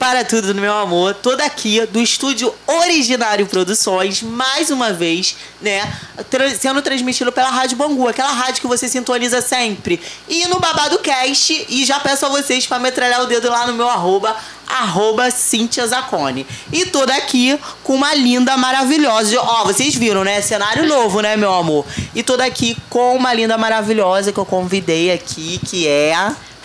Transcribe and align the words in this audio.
Para 0.00 0.24
tudo, 0.24 0.54
meu 0.54 0.72
amor, 0.72 1.12
toda 1.12 1.44
aqui 1.44 1.84
do 1.86 2.00
estúdio 2.00 2.54
Originário 2.68 3.44
Produções, 3.46 4.22
mais 4.22 4.70
uma 4.70 4.92
vez, 4.92 5.34
né, 5.60 5.92
tra 6.30 6.48
sendo 6.54 6.80
transmitido 6.80 7.32
pela 7.32 7.50
Rádio 7.50 7.76
Bangu, 7.76 8.06
aquela 8.06 8.30
rádio 8.30 8.60
que 8.60 8.68
você 8.68 8.86
sintoniza 8.88 9.42
sempre. 9.42 10.00
E 10.28 10.46
no 10.46 10.60
Babado 10.60 11.00
Cast, 11.00 11.66
e 11.68 11.84
já 11.84 11.98
peço 11.98 12.26
a 12.26 12.28
vocês 12.28 12.64
para 12.64 12.78
metralhar 12.78 13.22
o 13.22 13.26
dedo 13.26 13.50
lá 13.50 13.66
no 13.66 13.72
meu 13.72 13.88
arroba, 13.88 14.36
arroba 14.68 15.32
Cintia 15.32 15.84
Zacone. 15.84 16.46
E 16.72 16.86
toda 16.86 17.12
aqui 17.16 17.58
com 17.82 17.96
uma 17.96 18.14
linda, 18.14 18.56
maravilhosa. 18.56 19.36
Ó, 19.40 19.64
vocês 19.64 19.96
viram, 19.96 20.22
né? 20.22 20.40
Cenário 20.40 20.86
novo, 20.86 21.20
né, 21.20 21.36
meu 21.36 21.52
amor? 21.52 21.84
E 22.14 22.22
toda 22.22 22.44
aqui 22.44 22.76
com 22.88 23.16
uma 23.16 23.34
linda, 23.34 23.58
maravilhosa 23.58 24.32
que 24.32 24.38
eu 24.38 24.46
convidei 24.46 25.10
aqui, 25.10 25.58
que 25.66 25.88
é. 25.88 26.14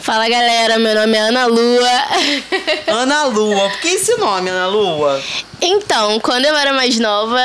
Fala 0.04 0.28
galera, 0.28 0.78
meu 0.80 0.94
nome 0.94 1.16
é 1.16 1.22
Ana 1.22 1.46
Lua. 1.46 1.90
Ana 2.88 3.24
Lua. 3.28 3.70
Por 3.70 3.80
que 3.80 3.88
esse 3.88 4.18
nome, 4.18 4.50
Ana 4.50 4.68
Lua? 4.68 5.24
Então, 5.62 6.20
quando 6.20 6.44
eu 6.44 6.54
era 6.54 6.74
mais 6.74 7.00
nova, 7.00 7.40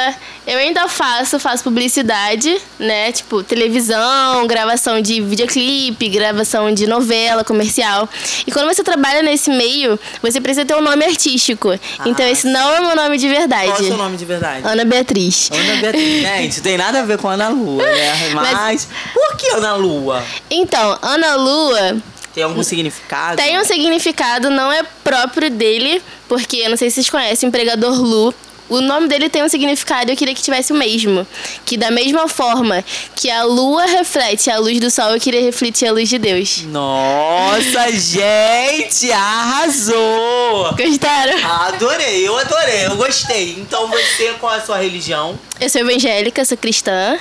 eu 0.44 0.58
ainda 0.58 0.88
faço, 0.88 1.38
faço 1.38 1.62
publicidade, 1.62 2.60
né? 2.76 3.12
Tipo, 3.12 3.44
televisão, 3.44 4.44
gravação 4.48 5.00
de 5.00 5.20
videoclipe, 5.20 6.08
gravação 6.08 6.74
de 6.74 6.88
novela, 6.88 7.44
comercial. 7.44 8.08
E 8.44 8.50
quando 8.50 8.66
você 8.66 8.82
trabalha 8.82 9.22
nesse 9.22 9.50
meio, 9.50 9.96
você 10.20 10.40
precisa 10.40 10.66
ter 10.66 10.74
um 10.74 10.82
nome 10.82 11.04
artístico. 11.04 11.70
Ah, 11.96 12.08
então, 12.08 12.26
esse 12.26 12.48
não 12.48 12.74
é 12.74 12.80
o 12.80 12.86
meu 12.88 12.96
nome 12.96 13.18
de 13.18 13.28
verdade. 13.28 13.68
Qual 13.68 13.78
é 13.78 13.82
o 13.82 13.86
seu 13.86 13.96
nome 13.96 14.16
de 14.16 14.24
verdade? 14.24 14.66
Ana 14.66 14.84
Beatriz. 14.84 15.48
Ana 15.52 15.80
Beatriz. 15.80 16.22
Gente, 16.26 16.60
tem 16.60 16.76
nada 16.76 16.98
a 16.98 17.02
ver 17.04 17.18
com 17.18 17.28
Ana 17.28 17.50
Lua, 17.50 17.84
né? 17.84 18.30
Mas, 18.34 18.52
Mas- 18.52 18.88
por 19.14 19.36
que 19.36 19.46
Ana 19.50 19.76
Lua? 19.76 20.24
Então, 20.50 20.98
Ana 21.00 21.36
Lua 21.36 22.02
Tem 22.38 22.44
algum 22.44 22.62
significado? 22.62 23.36
Tem 23.36 23.58
um 23.58 23.64
significado, 23.64 24.48
não 24.48 24.72
é 24.72 24.84
próprio 25.02 25.50
dele, 25.50 26.00
porque 26.28 26.58
eu 26.58 26.70
não 26.70 26.76
sei 26.76 26.88
se 26.88 26.94
vocês 26.94 27.10
conhecem 27.10 27.46
o 27.46 27.48
empregador 27.48 28.00
Lu. 28.00 28.32
O 28.68 28.80
nome 28.80 29.08
dele 29.08 29.28
tem 29.28 29.42
um 29.42 29.48
significado 29.48 30.08
e 30.08 30.12
eu 30.12 30.16
queria 30.16 30.32
que 30.32 30.42
tivesse 30.42 30.72
o 30.72 30.76
mesmo. 30.76 31.26
Que 31.64 31.76
da 31.76 31.90
mesma 31.90 32.28
forma 32.28 32.84
que 33.16 33.28
a 33.28 33.42
lua 33.42 33.86
reflete 33.86 34.50
a 34.50 34.58
luz 34.58 34.78
do 34.78 34.88
sol, 34.88 35.10
eu 35.14 35.20
queria 35.20 35.40
refletir 35.40 35.88
a 35.88 35.92
luz 35.92 36.08
de 36.08 36.16
Deus. 36.16 36.62
Nossa, 36.66 37.90
gente, 37.90 39.10
arrasou! 39.10 40.74
Gostaram? 40.76 41.44
Adorei, 41.66 42.28
eu 42.28 42.38
adorei, 42.38 42.86
eu 42.86 42.96
gostei. 42.96 43.56
Então 43.58 43.88
você, 43.88 44.34
qual 44.38 44.54
é 44.54 44.58
a 44.58 44.60
sua 44.60 44.76
religião? 44.78 45.36
Eu 45.60 45.68
sou 45.68 45.80
evangélica, 45.80 46.44
sou 46.44 46.56
cristã. 46.56 47.18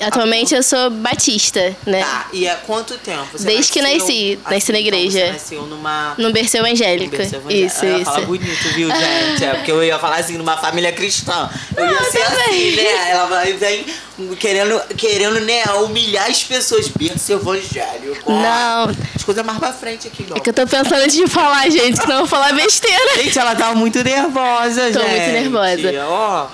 Atualmente 0.00 0.54
eu 0.54 0.62
sou 0.62 0.90
batista, 0.90 1.74
né? 1.86 2.02
Tá, 2.02 2.26
e 2.32 2.48
há 2.48 2.56
quanto 2.56 2.98
tempo? 2.98 3.26
Você 3.32 3.46
Desde 3.46 3.70
que 3.72 3.80
nasci, 3.80 3.94
assim, 3.96 4.38
nasci 4.50 4.72
na 4.72 4.78
então 4.80 4.92
igreja. 4.98 5.26
Você 5.26 5.32
nasceu 5.32 5.62
numa... 5.66 6.14
No 6.18 6.32
berço 6.32 6.56
evangélico. 6.56 7.16
berço 7.16 7.36
evangélico. 7.36 7.66
Isso, 7.66 7.84
Eu 7.84 7.96
isso. 7.98 8.04
falar 8.04 8.26
bonito, 8.26 8.68
viu, 8.74 8.88
gente? 8.90 9.44
É 9.44 9.54
porque 9.54 9.70
eu 9.70 9.82
ia 9.84 9.98
falar 9.98 10.16
assim, 10.16 10.36
numa 10.36 10.56
família 10.56 10.92
cristã. 10.92 11.48
Eu 11.76 11.86
ia 11.86 12.02
ser 12.10 12.22
assim, 12.22 12.34
também. 12.36 12.76
né? 12.76 13.10
Ela 13.10 13.26
vai 13.26 13.52
vem 13.52 13.86
querendo, 14.38 14.80
querendo, 14.96 15.40
né, 15.40 15.62
humilhar 15.84 16.28
as 16.28 16.42
pessoas. 16.42 16.88
Berço 16.88 17.32
evangélico. 17.32 18.30
Não. 18.32 18.90
As 19.14 19.22
coisas 19.22 19.44
mais 19.44 19.58
pra 19.58 19.72
frente 19.72 20.08
aqui, 20.08 20.26
não. 20.28 20.36
É 20.36 20.40
que 20.40 20.50
eu 20.50 20.54
tô 20.54 20.66
pensando 20.66 20.94
antes 21.02 21.14
de 21.16 21.26
falar, 21.28 21.70
gente, 21.70 22.00
que 22.00 22.06
não 22.08 22.18
vou 22.18 22.26
falar 22.26 22.52
besteira. 22.52 23.22
Gente, 23.22 23.38
ela 23.38 23.54
tava 23.54 23.74
muito 23.76 24.02
nervosa, 24.02 24.90
Tô 24.92 25.00
gente. 25.00 25.10
muito 25.10 25.30
nervosa. 25.52 26.04
Ó, 26.08 26.46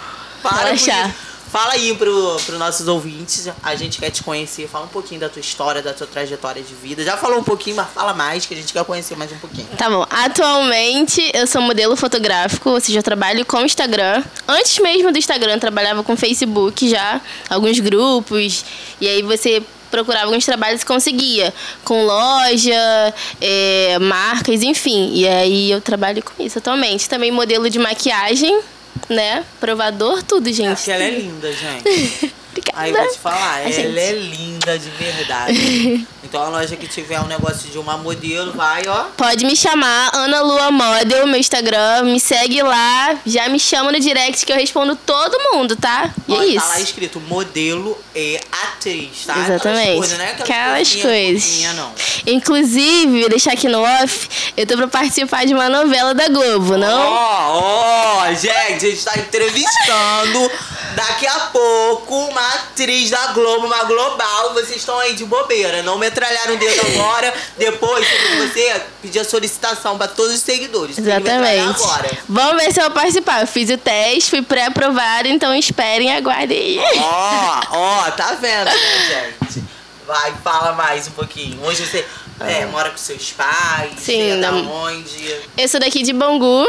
para 0.43 0.51
com 0.51 0.65
Relaxar. 0.65 1.15
Fala 1.51 1.73
aí 1.73 1.95
pro, 1.97 2.37
pro 2.47 2.59
nossos 2.59 2.87
ouvintes, 2.87 3.49
a 3.63 3.75
gente 3.75 3.99
quer 3.99 4.11
te 4.11 4.23
conhecer, 4.23 4.69
fala 4.69 4.85
um 4.85 4.89
pouquinho 4.89 5.21
da 5.21 5.29
tua 5.29 5.41
história, 5.41 5.83
da 5.83 5.93
tua 5.93 6.07
trajetória 6.07 6.63
de 6.63 6.75
vida. 6.75 7.03
Já 7.03 7.17
falou 7.17 7.41
um 7.41 7.43
pouquinho, 7.43 7.75
mas 7.75 7.89
fala 7.89 8.15
mais, 8.15 8.47
que 8.47 8.55
a 8.55 8.57
gente 8.57 8.73
quer 8.73 8.85
conhecer 8.85 9.17
mais 9.17 9.33
um 9.33 9.39
pouquinho. 9.39 9.67
Tá 9.77 9.91
bom. 9.91 10.07
Atualmente 10.09 11.29
eu 11.35 11.49
sou 11.49 11.61
modelo 11.61 11.97
fotográfico, 11.97 12.71
ou 12.71 12.81
seja, 12.81 13.01
eu 13.01 13.03
trabalho 13.03 13.45
com 13.45 13.61
Instagram. 13.63 14.23
Antes 14.47 14.79
mesmo 14.79 15.11
do 15.11 15.19
Instagram, 15.19 15.55
eu 15.55 15.61
trabalhava 15.61 16.05
com 16.05 16.17
Facebook 16.17 16.89
já, 16.89 17.21
alguns 17.49 17.81
grupos. 17.81 18.65
E 19.01 19.09
aí 19.09 19.21
você 19.23 19.61
procurava 19.91 20.27
alguns 20.27 20.45
trabalhos 20.45 20.83
e 20.83 20.87
conseguia. 20.87 21.53
Com 21.85 22.05
loja, 22.05 23.15
é, 23.41 23.99
marcas, 23.99 24.63
enfim. 24.63 25.11
E 25.15 25.27
aí 25.27 25.71
eu 25.73 25.81
trabalho 25.81 26.23
com 26.23 26.41
isso 26.41 26.59
atualmente. 26.59 27.09
Também 27.09 27.33
modelo 27.33 27.69
de 27.69 27.79
maquiagem, 27.81 28.61
né? 29.09 29.45
Provador, 29.59 30.23
tudo, 30.23 30.53
gente. 30.53 30.77
Porque 30.77 30.91
ela 30.91 31.05
é 31.05 31.11
linda, 31.11 31.53
gente. 31.53 32.33
Obrigada. 32.51 32.79
Aí 32.81 32.91
eu 32.91 32.97
vou 32.97 33.09
te 33.13 33.19
falar, 33.19 33.61
ela 33.61 33.71
gente. 33.73 33.99
é 33.99 34.13
linda 34.13 34.79
de 34.79 34.91
verdade. 34.91 36.07
Então 36.23 36.45
a 36.45 36.49
loja 36.49 36.77
que 36.77 36.87
tiver 36.87 37.19
um 37.21 37.27
negócio 37.27 37.69
de 37.71 37.77
uma 37.79 37.97
modelo, 37.97 38.53
vai, 38.53 38.83
ó. 38.87 39.07
Pode 39.17 39.45
me 39.45 39.57
chamar, 39.57 40.11
Ana 40.15 40.41
Lua 40.43 40.71
Model, 40.71 41.27
meu 41.27 41.41
Instagram. 41.41 42.05
Me 42.05 42.21
segue 42.21 42.63
lá, 42.63 43.19
já 43.27 43.49
me 43.49 43.59
chama 43.59 43.91
no 43.91 43.99
direct 43.99 44.47
que 44.47 44.53
eu 44.53 44.57
respondo 44.57 44.95
todo 44.95 45.37
mundo, 45.53 45.75
tá? 45.75 46.09
E 46.29 46.33
Ó, 46.33 46.37
é 46.41 46.55
Tá 46.55 46.67
lá 46.69 46.75
isso. 46.77 46.85
escrito 46.85 47.19
modelo 47.23 47.99
e 48.15 48.39
atriz, 48.53 49.25
tá? 49.27 49.39
Exatamente. 49.41 49.81
Aquelas 49.81 49.97
coisas, 49.99 50.19
né? 50.19 50.37
Aquelas 50.39 50.95
coisas. 50.95 51.43
fofinhas, 51.45 51.75
não. 51.75 51.93
Inclusive, 52.29 53.29
deixar 53.29 53.53
aqui 53.55 53.67
no 53.69 53.83
off, 53.83 54.29
eu 54.57 54.65
tô 54.67 54.77
pra 54.77 54.87
participar 54.87 55.45
de 55.47 55.53
uma 55.53 55.69
novela 55.69 56.15
da 56.15 56.29
Globo, 56.29 56.77
não? 56.77 57.13
Ó, 57.13 58.21
ó, 58.23 58.33
gente, 58.35 58.87
a 58.87 58.91
gente 58.91 59.05
tá 59.05 59.19
entrevistando 59.19 60.51
daqui 60.95 61.27
a 61.27 61.41
pouco 61.53 62.15
uma 62.27 62.55
atriz 62.55 63.11
da 63.11 63.29
Globo, 63.29 63.67
uma 63.67 63.85
global. 63.85 64.55
Vocês 64.55 64.77
estão 64.77 64.99
aí 64.99 65.15
de 65.15 65.25
bobeira. 65.25 65.83
Não 65.83 65.99
metralharam 65.99 66.55
o 66.55 66.59
dedo 66.59 66.81
agora. 66.87 67.33
Depois, 67.57 68.07
você 68.39 68.83
pedir 69.03 69.21
a 69.21 69.25
solicitação 69.25 69.97
pra 69.97 70.09
todos 70.09 70.35
os 70.35 70.41
seguidores. 70.41 70.97
Tem 70.97 71.05
que 71.05 71.11
metralhar 71.11 71.53
Exatamente. 71.55 71.83
Agora. 71.83 72.19
Vamos 72.29 72.63
ver 72.63 72.73
se 72.73 72.81
eu 72.81 72.85
vou 72.85 72.93
participar. 72.95 73.41
Eu 73.41 73.47
fiz 73.47 73.71
o 73.71 73.77
teste, 73.79 74.31
fui 74.31 74.43
pré-aprovada, 74.43 75.29
então 75.29 75.55
esperem 75.55 76.09
e 76.09 76.13
aguardem. 76.17 76.81
Ó, 76.99 77.61
ó, 77.71 78.11
tá 78.13 78.35
vendo, 78.41 78.65
né, 78.67 79.35
gente? 79.47 79.65
Vai, 80.07 80.33
fala 80.43 80.73
mais 80.73 81.07
um 81.07 81.13
pouquinho. 81.13 81.63
Hoje 81.65 81.87
você 81.87 82.05
é, 82.41 82.67
mora 82.67 82.91
com 82.91 82.97
seus 82.97 83.31
pais. 83.33 83.93
Sim, 83.99 84.17
você 84.17 84.31
é 84.31 84.37
da 84.39 84.51
não- 84.51 84.67
onde? 84.85 85.37
Eu 85.57 85.69
sou 85.69 85.79
daqui 85.79 86.03
de 86.03 86.13
Bangu, 86.13 86.67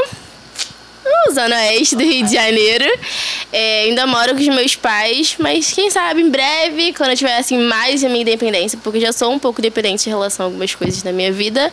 zona 1.34 1.56
oeste 1.56 1.96
do 1.96 2.04
Rio 2.04 2.26
de 2.26 2.34
Janeiro. 2.34 2.86
É, 3.52 3.84
ainda 3.84 4.06
moro 4.06 4.34
com 4.34 4.42
os 4.42 4.48
meus 4.48 4.76
pais, 4.76 5.36
mas 5.40 5.72
quem 5.72 5.90
sabe 5.90 6.22
em 6.22 6.30
breve, 6.30 6.94
quando 6.94 7.12
eu 7.12 7.16
tiver 7.16 7.38
assim, 7.38 7.58
mais 7.58 8.04
a 8.04 8.10
minha 8.10 8.22
independência, 8.22 8.80
porque 8.84 8.98
eu 8.98 9.02
já 9.02 9.14
sou 9.14 9.32
um 9.32 9.40
pouco 9.40 9.62
dependente 9.62 10.08
em 10.08 10.12
relação 10.12 10.46
a 10.46 10.48
algumas 10.48 10.74
coisas 10.76 11.02
da 11.02 11.12
minha 11.12 11.32
vida, 11.32 11.72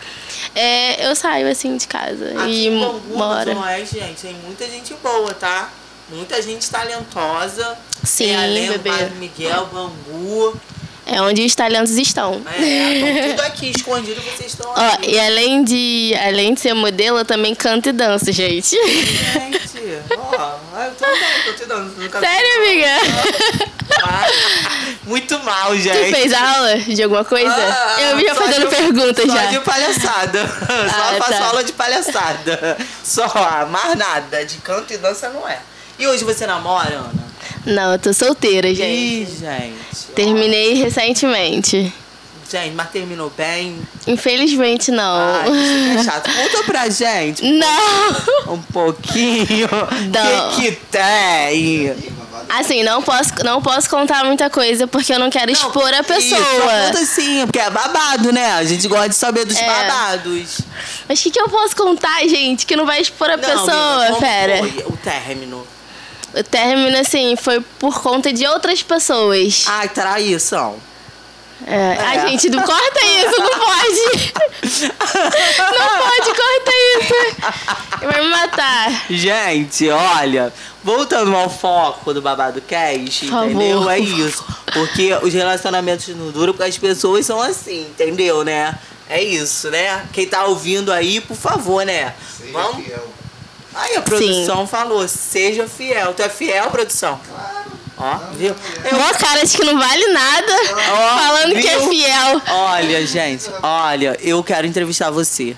é, 0.55 1.09
eu 1.09 1.15
saio 1.15 1.49
assim 1.49 1.77
de 1.77 1.87
casa 1.87 2.33
Aqui 2.41 2.67
e 2.67 2.71
moro. 2.71 3.53
Zona 3.53 3.67
Oeste, 3.67 3.99
gente, 3.99 4.23
tem 4.23 4.35
muita 4.45 4.69
gente 4.69 4.95
boa, 5.03 5.35
tá? 5.35 5.71
Muita 6.11 6.41
gente 6.41 6.69
talentosa. 6.71 7.77
Sim, 8.03 8.31
é, 8.31 8.37
além 8.37 8.73
do 8.73 8.79
bebê. 8.79 9.05
Miguel, 9.19 9.67
Bangu. 9.67 10.59
É 11.11 11.23
onde 11.23 11.45
os 11.45 11.55
talentos 11.55 11.93
estão. 11.97 12.43
É, 12.59 12.93
estão 12.93 13.31
tudo 13.31 13.41
aqui 13.47 13.71
escondido, 13.71 14.21
vocês 14.21 14.53
estão 14.53 14.71
Ó, 14.71 14.93
aqui. 14.93 15.11
e 15.13 15.19
além 15.21 15.65
de, 15.65 16.15
além 16.23 16.53
de 16.55 16.61
ser 16.61 16.75
modelo, 16.75 17.19
eu 17.19 17.25
também 17.25 17.55
canto 17.55 17.89
e 17.89 17.93
danço, 17.93 18.31
gente. 18.31 18.77
Gente, 18.77 20.03
ó, 20.19 20.57
eu 20.85 20.91
tô 20.95 21.05
andando, 21.07 21.45
tô 21.47 21.53
te 21.55 21.65
dando. 21.65 22.21
Sério, 22.21 22.63
amiga? 22.63 22.89
Ah, 24.03 24.27
Muito 25.05 25.39
mal, 25.41 25.71
Tu 25.71 25.79
gente. 25.79 26.11
fez 26.15 26.33
aula 26.35 26.77
de 26.77 27.03
alguma 27.03 27.25
coisa? 27.25 27.51
Ah, 27.51 27.97
eu 28.03 28.35
só 28.35 28.43
fazendo 28.43 28.69
perguntas 28.69 29.27
só 29.27 29.35
já. 29.37 29.47
de 29.47 29.61
palhaçada. 29.61 30.47
Só 30.47 30.65
Ah, 30.73 31.15
faço 31.19 31.31
tá. 31.33 31.45
aula 31.47 31.65
de 31.65 31.73
palhaçada. 31.73 32.77
Só, 33.03 33.27
mais 33.71 33.97
nada. 33.97 34.45
De 34.45 34.59
canto 34.59 34.93
e 34.93 34.99
dança 34.99 35.31
não 35.31 35.49
é. 35.49 35.59
E 35.99 36.07
hoje 36.07 36.25
você 36.25 36.47
namora, 36.47 36.95
Ana? 36.95 37.28
Não, 37.67 37.93
eu 37.93 37.99
tô 37.99 38.13
solteira, 38.13 38.69
Ih, 38.69 38.75
gente. 38.75 39.31
gente. 39.41 39.75
ó. 40.11 40.15
Terminei 40.15 40.75
recentemente. 40.75 41.93
Gente, 42.51 42.75
mas 42.75 42.89
terminou 42.91 43.31
bem? 43.37 43.79
Infelizmente, 44.07 44.91
não. 44.91 45.15
Ai, 45.17 45.51
isso 45.51 45.99
é 46.01 46.03
chato. 46.11 46.31
Conta 46.35 46.65
pra 46.65 46.89
gente 46.89 47.45
Não! 47.45 48.55
um 48.55 48.63
pouquinho. 48.63 49.69
Não. 50.11 50.53
O 50.53 50.57
que, 50.57 50.63
que 50.73 50.77
tem? 50.91 51.95
Assim, 52.49 52.83
não 52.85 53.03
posso, 53.03 53.33
não 53.45 53.61
posso 53.61 53.91
contar 53.91 54.25
muita 54.25 54.49
coisa 54.49 54.87
porque 54.87 55.13
eu 55.13 55.19
não 55.19 55.29
quero 55.29 55.51
expor 55.51 55.93
a 55.93 56.01
Isso, 56.01 56.05
pessoa. 56.05 56.73
conta 56.87 57.05
sim, 57.05 57.45
porque 57.45 57.59
é 57.59 57.69
babado, 57.69 58.33
né? 58.33 58.53
A 58.53 58.65
gente 58.65 58.87
gosta 58.89 59.09
de 59.11 59.15
saber 59.17 59.45
dos 59.45 59.57
É. 59.59 59.67
babados. 59.67 60.61
Mas 61.07 61.19
o 61.21 61.23
que, 61.25 61.31
que 61.33 61.41
eu 61.41 61.49
posso 61.51 61.77
contar, 61.77 62.21
gente, 62.29 62.65
que 62.65 62.77
não 62.77 62.87
vai 62.87 63.01
expor 63.03 63.29
a 63.29 63.37
Não, 63.37 63.45
pessoa, 63.45 64.07
amiga, 64.07 64.21
fera? 64.21 64.59
foi 64.59 64.85
o 64.87 64.97
término? 64.97 65.67
Término, 66.45 66.99
assim, 66.99 67.37
foi 67.37 67.61
por 67.79 68.01
conta 68.03 68.33
de 68.33 68.47
outras 68.47 68.83
pessoas. 68.83 69.65
Ai, 69.67 69.89
traição. 69.89 70.77
É. 71.67 71.97
Ai, 72.01 72.29
gente, 72.29 72.49
não 72.51 72.63
corta 72.63 73.01
isso, 73.05 73.41
não 73.41 73.59
pode. 73.59 74.33
Não 74.79 75.99
pode, 75.99 76.35
corta 76.35 76.73
isso. 77.01 78.07
Vai 78.07 78.21
me 78.23 78.29
matar. 78.29 79.07
Gente, 79.11 79.89
olha, 79.89 80.53
voltando 80.85 81.35
ao 81.35 81.49
foco 81.51 82.13
do 82.15 82.21
Babado 82.23 82.61
Cast, 82.61 83.27
entendeu? 83.27 83.79
favor. 83.79 83.91
É 83.93 83.99
isso. 83.99 84.45
Porque 84.73 85.15
os 85.23 85.33
relacionamentos 85.33 86.09
não 86.09 86.31
duram 86.31 86.53
porque 86.53 86.69
as 86.69 86.79
pessoas 86.79 87.27
são 87.27 87.41
assim, 87.41 87.83
entendeu, 87.83 88.45
né? 88.45 88.79
É 89.09 89.23
isso, 89.23 89.71
né? 89.71 90.07
Quem 90.13 90.27
tá 90.29 90.45
ouvindo 90.45 90.93
aí, 90.93 91.21
por 91.21 91.37
favor, 91.37 91.85
né? 91.85 92.15
Seja 92.37 92.53
Vamos. 92.53 92.85
fiel. 92.85 93.09
Aí 93.79 93.97
a 93.97 94.03
produção 94.03 94.67
falou, 94.67 95.07
seja 95.09 95.67
fiel. 95.69 96.13
Tu 96.15 96.23
é 96.23 96.29
fiel, 96.29 96.71
produção? 96.71 97.21
Claro. 97.29 97.69
Ó, 97.97 98.17
viu? 98.35 98.55
Eu- 98.85 98.99
Mó 98.99 99.13
cara 99.15 99.45
de 99.45 99.57
que 99.57 99.65
não 99.65 99.79
vale 99.79 100.07
nada, 100.09 100.53
Ó, 100.93 101.19
falando 101.19 101.53
que 101.61 101.67
é 101.67 101.79
viu? 101.79 101.89
fiel. 101.91 102.43
Olha, 102.49 103.07
gente, 103.07 103.45
olha, 103.63 104.17
eu 104.21 104.43
quero 104.45 104.67
entrevistar 104.67 105.11
você. 105.11 105.57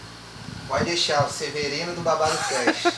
Pode 0.68 0.84
deixar, 0.84 1.26
o 1.26 1.30
Severino 1.30 1.92
do 1.94 2.00
Babado 2.00 2.36
Cash. 2.48 2.92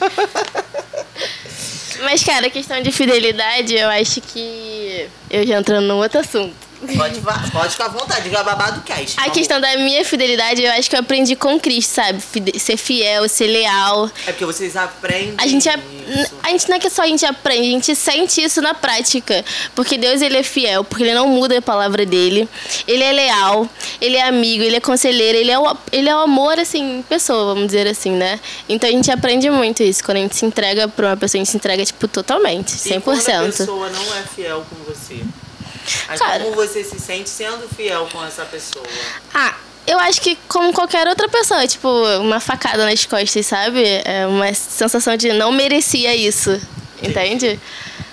Mas, 2.03 2.23
cara, 2.25 2.47
a 2.47 2.51
questão 2.51 2.81
de 2.83 2.91
fidelidade, 2.91 3.75
eu 3.75 3.89
acho 3.89 4.21
que 4.21 5.09
eu 5.31 5.47
já 5.47 5.59
entrando 5.59 5.87
num 5.87 5.97
outro 5.99 6.21
assunto. 6.21 6.55
Pode, 6.97 7.21
pode 7.51 7.71
ficar 7.71 7.85
à 7.85 7.89
vontade, 7.89 8.23
diga 8.25 8.43
babado 8.43 8.81
cast. 8.83 9.19
A 9.21 9.31
questão 9.31 9.61
da 9.61 9.77
minha 9.77 10.05
fidelidade, 10.05 10.63
eu 10.63 10.73
acho 10.73 10.91
que 10.91 10.97
eu 10.97 11.01
aprendi 11.01 11.37
com 11.37 11.59
Cristo, 11.61 11.91
sabe? 11.95 12.21
Fide- 12.21 12.59
ser 12.59 12.77
fiel, 12.77 13.29
ser 13.29 13.47
leal. 13.47 14.11
É 14.27 14.33
porque 14.33 14.45
vocês 14.45 14.77
aprendem. 14.77 15.35
A 15.39 15.47
gente, 15.47 15.69
a, 15.69 15.79
gente 16.51 16.69
não 16.69 16.77
é 16.77 16.81
que 16.81 16.91
só 16.91 17.03
a 17.03 17.07
gente 17.07 17.25
aprende, 17.25 17.61
a 17.69 17.71
gente 17.71 17.95
sente 17.97 18.43
isso 18.43 18.61
na 18.61 18.75
prática. 18.75 19.45
Porque 19.75 19.97
Deus, 19.97 20.21
ele 20.21 20.39
é 20.39 20.43
fiel, 20.43 20.83
porque 20.85 21.05
ele 21.05 21.15
não 21.15 21.29
muda 21.29 21.59
a 21.59 21.63
palavra 21.63 22.05
dele. 22.05 22.49
Ele 22.87 23.03
é 23.03 23.13
leal, 23.13 23.69
ele 24.01 24.17
é 24.17 24.23
amigo, 24.27 24.63
ele 24.65 24.77
é 24.77 24.81
conselheiro, 24.81 25.39
ele 25.39 25.51
é 25.51 25.59
o, 25.59 25.77
ele 25.93 26.09
é 26.09 26.17
o 26.17 26.21
amor, 26.21 26.59
assim, 26.59 27.05
pessoa, 27.09 27.55
vamos 27.55 27.67
dizer 27.67 27.87
assim, 27.87 28.11
né? 28.11 28.41
Então 28.69 28.89
a 28.89 28.93
gente 28.93 29.11
aprende 29.11 29.49
muito 29.51 29.83
isso. 29.83 30.03
Quando 30.03 30.17
a 30.19 30.21
gente 30.21 30.35
se 30.37 30.45
entrega 30.45 30.89
pra 30.89 31.09
uma 31.09 31.17
pessoa, 31.17 31.39
a 31.41 31.45
gente 31.45 31.51
se 31.51 31.57
entrega, 31.57 31.85
tipo, 31.85 32.09
totalmente, 32.09 32.75
E 32.89 33.01
quando 33.01 33.19
a 33.19 33.23
100%. 33.23 33.47
pessoa 33.57 33.89
não 33.91 34.15
é 34.17 34.23
fiel 34.23 34.65
com 34.69 34.77
você? 34.85 35.23
Aí 36.09 36.19
Cara- 36.19 36.45
como 36.45 36.57
você 36.57 36.83
se 36.85 36.99
sente 36.99 37.29
sendo 37.29 37.69
fiel 37.75 38.09
com 38.13 38.25
essa 38.25 38.45
pessoa? 38.45 38.85
Ah, 39.35 39.55
eu 39.87 39.99
acho 40.01 40.21
que 40.21 40.39
como 40.49 40.73
qualquer 40.73 41.07
outra 41.09 41.29
pessoa, 41.29 41.67
tipo, 41.67 41.89
uma 42.21 42.41
facada 42.41 42.85
nas 42.85 43.05
costas, 43.05 43.47
sabe? 43.47 43.83
É 44.05 44.27
uma 44.27 44.53
sensação 44.55 45.17
de 45.17 45.33
não 45.33 45.53
merecia 45.53 46.15
isso. 46.15 46.61
Entende? 47.03 47.59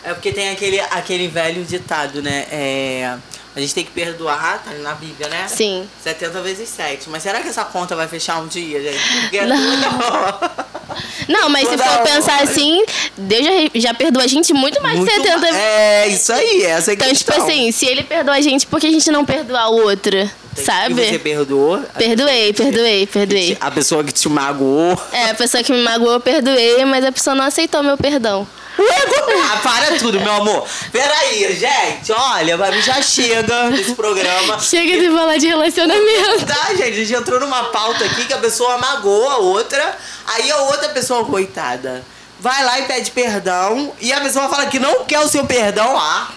É 0.04 0.14
porque 0.14 0.32
tem 0.32 0.50
aquele, 0.50 0.80
aquele 0.80 1.28
velho 1.28 1.64
ditado, 1.64 2.22
né? 2.24 2.48
É, 2.52 3.18
a 3.56 3.60
gente 3.60 3.74
tem 3.74 3.84
que 3.84 3.92
perdoar, 3.92 4.62
tá 4.64 4.72
na 4.80 4.94
Bíblia, 4.94 5.28
né? 5.28 5.48
Sim. 5.48 5.88
70 6.04 6.42
vezes 6.42 6.70
7. 6.70 7.10
Mas 7.10 7.24
será 7.24 7.42
que 7.42 7.48
essa 7.50 7.66
conta 7.66 7.96
vai 7.96 8.08
fechar 8.08 8.38
um 8.42 8.48
dia, 8.48 8.82
gente? 8.82 9.22
Porque 9.22 9.42
Não. 9.42 9.58
Não, 11.28 11.50
mas 11.50 11.64
se 11.68 11.78
Toda 11.78 11.84
for 11.84 11.94
hora. 12.00 12.04
pensar 12.04 12.42
assim, 12.44 12.84
Deus 13.18 13.46
já, 13.46 13.52
já 13.76 13.94
perdoa 13.94 14.24
a 14.24 14.28
gente 14.28 14.54
muito 14.54 14.82
mais 14.82 14.98
Muito 14.98 15.12
de 15.12 15.18
70 15.22 15.40
ma- 15.52 15.58
É, 15.58 16.08
isso 16.08 16.34
aí, 16.34 16.64
essa 16.64 16.92
é 16.92 16.94
a 16.94 16.96
Então, 16.96 17.08
tipo 17.14 17.26
questão. 17.32 17.46
assim, 17.48 17.72
se 17.72 17.86
ele 17.86 18.04
perdoa 18.04 18.34
a 18.36 18.42
gente, 18.42 18.66
por 18.66 18.80
que 18.80 18.88
a 18.88 18.92
gente 18.92 19.10
não 19.12 19.24
perdoa 19.24 19.60
a 19.60 19.70
outra? 19.70 20.30
Tem- 20.56 20.66
sabe? 20.66 21.02
E 21.02 21.10
você 21.12 21.20
perdoou? 21.20 21.80
Perdoei, 21.98 22.52
te- 22.54 22.64
perdoei, 22.64 23.08
perdoei. 23.08 23.58
A 23.62 23.70
pessoa 23.72 24.04
que 24.04 24.12
te 24.12 24.28
magoou. 24.28 25.00
É, 25.14 25.30
a 25.30 25.36
pessoa 25.36 25.64
que 25.64 25.72
me 25.72 25.82
magoou, 25.84 26.14
eu 26.14 26.20
perdoei, 26.20 26.84
mas 26.86 27.06
a 27.06 27.12
pessoa 27.12 27.36
não 27.36 27.46
aceitou 27.46 27.84
meu 27.84 27.98
perdão. 27.98 28.48
Ah, 28.82 29.60
para 29.64 29.98
tudo, 29.98 30.20
meu 30.20 30.32
amor. 30.34 30.66
Peraí, 30.92 31.56
gente. 31.56 32.12
Olha, 32.12 32.58
pra 32.58 32.72
mim 32.72 32.82
já 32.82 33.02
chega 33.02 33.70
nesse 33.70 33.94
programa. 33.96 34.60
Chega 34.60 35.00
de 35.00 35.10
falar 35.10 35.38
de 35.38 35.48
relacionamento. 35.48 36.46
Tá, 36.46 36.74
gente, 36.76 36.84
a 36.84 36.92
gente 37.06 37.14
entrou 37.14 37.40
numa 37.40 37.66
pauta 37.66 38.06
aqui 38.06 38.26
que 38.26 38.34
a 38.34 38.38
pessoa 38.38 38.78
magoa 38.78 39.34
a 39.34 39.38
outra, 39.38 39.98
aí 40.28 40.50
a 40.52 40.58
outra 40.64 40.90
pessoa, 40.90 41.26
coitada, 41.26 42.04
vai 42.40 42.64
lá 42.64 42.80
e 42.80 42.84
pede 42.84 43.12
perdão, 43.12 43.94
e 44.00 44.12
a 44.14 44.22
pessoa 44.22 44.48
fala 44.50 44.66
que 44.68 44.80
não 44.80 45.04
quer 45.06 45.20
o 45.20 45.28
seu 45.28 45.46
perdão 45.46 45.94
lá. 45.94 46.32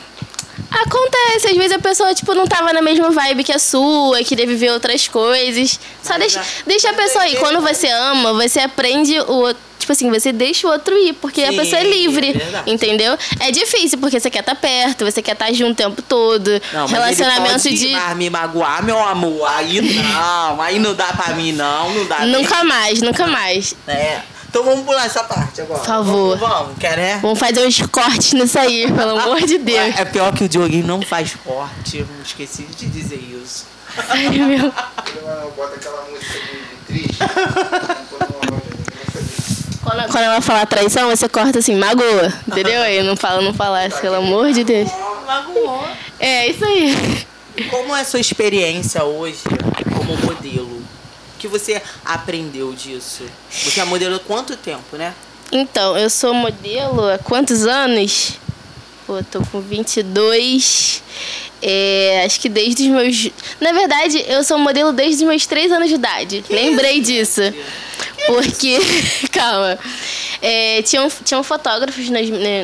Acontece, 0.70 1.48
às 1.48 1.56
vezes 1.56 1.72
a 1.72 1.78
pessoa, 1.78 2.14
tipo, 2.14 2.34
não 2.34 2.46
tava 2.46 2.72
na 2.72 2.80
mesma 2.80 3.10
vibe 3.10 3.44
que 3.44 3.52
a 3.52 3.58
sua, 3.58 4.22
queria 4.24 4.46
viver 4.46 4.70
outras 4.70 5.06
coisas. 5.06 5.78
Só 6.02 6.16
deixa, 6.16 6.42
deixa 6.66 6.90
a 6.90 6.94
pessoa 6.94 7.24
que- 7.26 7.36
Quando 7.36 7.60
você 7.60 7.88
ama, 7.88 8.32
você 8.32 8.60
aprende 8.60 9.18
o 9.20 9.32
outro. 9.32 9.62
Tipo 9.82 9.92
assim, 9.92 10.10
você 10.10 10.32
deixa 10.32 10.66
o 10.66 10.70
outro 10.70 10.96
ir, 10.96 11.12
porque 11.14 11.42
a 11.42 11.50
Sim, 11.50 11.56
pessoa 11.56 11.80
é 11.80 11.84
livre, 11.84 12.28
é 12.30 12.70
entendeu? 12.70 13.18
É 13.40 13.50
difícil, 13.50 13.98
porque 13.98 14.20
você 14.20 14.30
quer 14.30 14.38
estar 14.40 14.54
perto, 14.54 15.04
você 15.04 15.20
quer 15.20 15.32
estar 15.32 15.52
junto 15.52 15.72
o 15.72 15.74
tempo 15.74 16.00
todo. 16.02 16.50
Não, 16.72 16.82
mas 16.82 16.90
Relacionamento 16.92 17.68
ele 17.68 17.76
pode 17.76 17.78
de. 17.78 17.92
mas 17.92 18.16
me 18.16 18.30
magoar, 18.30 18.84
meu 18.84 18.98
amor, 18.98 19.44
aí 19.48 19.80
não, 19.80 20.60
aí 20.60 20.78
não 20.78 20.94
dá 20.94 21.06
pra 21.06 21.34
mim 21.34 21.50
não, 21.52 21.92
não 21.92 22.06
dá. 22.06 22.24
Nunca 22.26 22.62
mais, 22.62 23.02
nunca 23.02 23.26
mais. 23.26 23.74
É. 23.88 24.20
Então 24.48 24.62
vamos 24.62 24.84
pular 24.84 25.06
essa 25.06 25.24
parte 25.24 25.62
agora. 25.62 25.80
Por 25.80 25.86
favor. 25.86 26.38
Vamos, 26.38 26.58
vamos 26.58 26.78
quer, 26.78 26.96
né? 26.96 27.18
Vamos 27.22 27.38
fazer 27.38 27.66
uns 27.66 27.80
cortes 27.86 28.34
nisso 28.34 28.58
aí, 28.58 28.86
pelo 28.92 29.18
amor 29.18 29.40
de 29.40 29.58
Deus. 29.58 29.98
É 29.98 30.04
pior 30.04 30.32
que 30.32 30.44
o 30.44 30.48
Dioguinho 30.48 30.86
não 30.86 31.02
faz 31.02 31.34
corte, 31.44 31.98
eu 31.98 32.06
esqueci 32.24 32.62
de 32.64 32.86
dizer 32.86 33.16
isso. 33.16 33.66
Ai, 34.08 34.28
meu. 34.28 34.72
Bota 35.56 35.74
aquela 35.74 36.04
música 36.08 36.38
de, 36.38 36.52
de 36.52 37.02
triste. 37.02 37.18
Quando 37.18 38.30
uma 38.30 38.50
loja, 38.50 38.64
ninguém 38.70 38.94
vai 38.94 39.22
saber. 39.22 39.71
Quando, 39.82 40.02
quando 40.10 40.24
ela 40.24 40.40
falar 40.40 40.64
traição, 40.66 41.10
você 41.10 41.28
corta 41.28 41.58
assim, 41.58 41.74
magoa. 41.74 42.32
Entendeu? 42.46 42.80
Aí 42.82 43.02
não 43.02 43.16
fala, 43.16 43.42
não 43.42 43.52
falar, 43.52 43.90
pelo 44.00 44.16
amor 44.16 44.52
de 44.52 44.62
Deus. 44.62 44.90
Magoou. 45.26 45.84
É, 46.20 46.46
isso 46.46 46.64
aí. 46.64 47.26
Como 47.68 47.94
é 47.94 48.00
a 48.00 48.04
sua 48.04 48.20
experiência 48.20 49.02
hoje 49.02 49.40
como 49.96 50.16
modelo? 50.18 50.76
O 50.76 51.38
que 51.38 51.48
você 51.48 51.82
aprendeu 52.04 52.72
disso? 52.72 53.24
Você 53.50 53.80
é 53.80 53.84
modelo 53.84 54.16
há 54.16 54.20
quanto 54.20 54.56
tempo, 54.56 54.96
né? 54.96 55.14
Então, 55.50 55.98
eu 55.98 56.08
sou 56.08 56.32
modelo 56.32 57.08
há 57.08 57.18
quantos 57.18 57.66
anos? 57.66 58.38
Pô, 59.06 59.22
tô 59.22 59.42
com 59.46 59.60
22. 59.60 61.02
É, 61.62 62.24
acho 62.26 62.40
que 62.40 62.48
desde 62.48 62.82
os 62.82 62.88
meus. 62.88 63.30
Na 63.60 63.72
verdade, 63.72 64.24
eu 64.26 64.42
sou 64.42 64.58
modelo 64.58 64.92
desde 64.92 65.22
os 65.22 65.28
meus 65.28 65.46
3 65.46 65.70
anos 65.70 65.88
de 65.88 65.94
idade. 65.94 66.44
Lembrei 66.50 67.00
disso. 67.00 67.40
Porque. 68.26 68.78
Calma. 69.30 69.78
É, 70.40 70.82
tinham, 70.82 71.08
tinham 71.24 71.42
fotógrafos 71.44 72.10
na, 72.10 72.18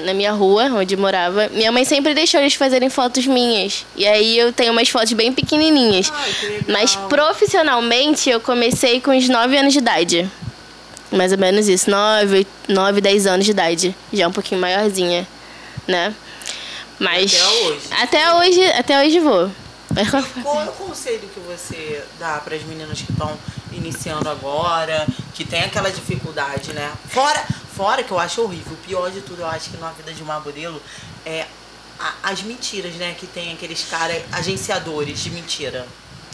na 0.05 0.13
minha 0.13 0.33
rua, 0.33 0.65
onde 0.65 0.97
morava. 0.97 1.49
Minha 1.51 1.71
mãe 1.71 1.85
sempre 1.85 2.13
deixou 2.13 2.41
eles 2.41 2.55
fazerem 2.55 2.91
fotos 2.91 3.25
minhas. 3.25 3.87
E 3.97 4.05
aí 4.05 4.37
eu 4.37 4.53
tenho 4.53 4.73
umas 4.73 4.89
fotos 4.89 5.13
bem 5.13 5.33
pequenininhas. 5.33 6.11
Ai, 6.13 6.33
que. 6.33 6.73
Mas 6.73 6.97
profissionalmente 6.97 8.29
eu 8.29 8.41
comecei 8.41 9.01
com 9.01 9.17
os 9.17 9.29
9 9.29 9.57
anos 9.57 9.73
de 9.73 9.79
idade. 9.79 10.29
Mais 11.13 11.33
ou 11.33 11.39
menos 11.39 11.69
isso, 11.69 11.89
9, 11.89 12.47
9, 12.67 13.01
10 13.01 13.27
anos 13.29 13.47
de 13.47 13.53
idade. 13.53 13.95
Já 14.13 14.27
um 14.27 14.33
pouquinho 14.33 14.61
maiorzinha, 14.61 15.27
né? 15.87 16.13
Mas. 16.99 17.33
Até 17.35 17.47
hoje. 17.49 17.81
Até 17.91 18.35
hoje, 18.35 18.65
até 18.73 19.07
hoje 19.07 19.21
vou. 19.21 19.51
Mas 19.95 20.11
qual- 20.11 20.23
Qual 20.43 20.61
é 20.63 20.69
o 20.69 20.73
conselho 20.73 21.29
que 21.33 21.41
você 21.41 22.03
dá 22.19 22.39
para 22.39 22.55
as 22.57 22.63
meninas 22.63 23.01
que 23.01 23.11
estão 23.11 23.39
iniciando 23.73 24.29
agora, 24.29 25.07
que 25.35 25.45
tem 25.45 25.63
aquela 25.63 25.91
dificuldade, 25.91 26.73
né? 26.73 26.93
Fora, 27.09 27.43
fora 27.75 28.03
que 28.03 28.11
eu 28.11 28.19
acho 28.19 28.43
horrível, 28.43 28.73
o 28.73 28.77
pior 28.87 29.11
de 29.11 29.21
tudo, 29.21 29.43
eu 29.43 29.47
acho 29.47 29.71
que 29.71 29.77
na 29.79 29.91
vida 29.91 30.13
de 30.13 30.23
uma 30.23 30.41
modelo 30.41 30.81
é 31.25 31.47
a- 31.99 32.15
as 32.25 32.43
mentiras, 32.43 32.95
né? 32.95 33.15
Que 33.19 33.27
tem 33.27 33.53
aqueles 33.53 33.85
caras 33.89 34.23
agenciadores 34.33 35.21
de 35.21 35.31
mentira. 35.31 35.87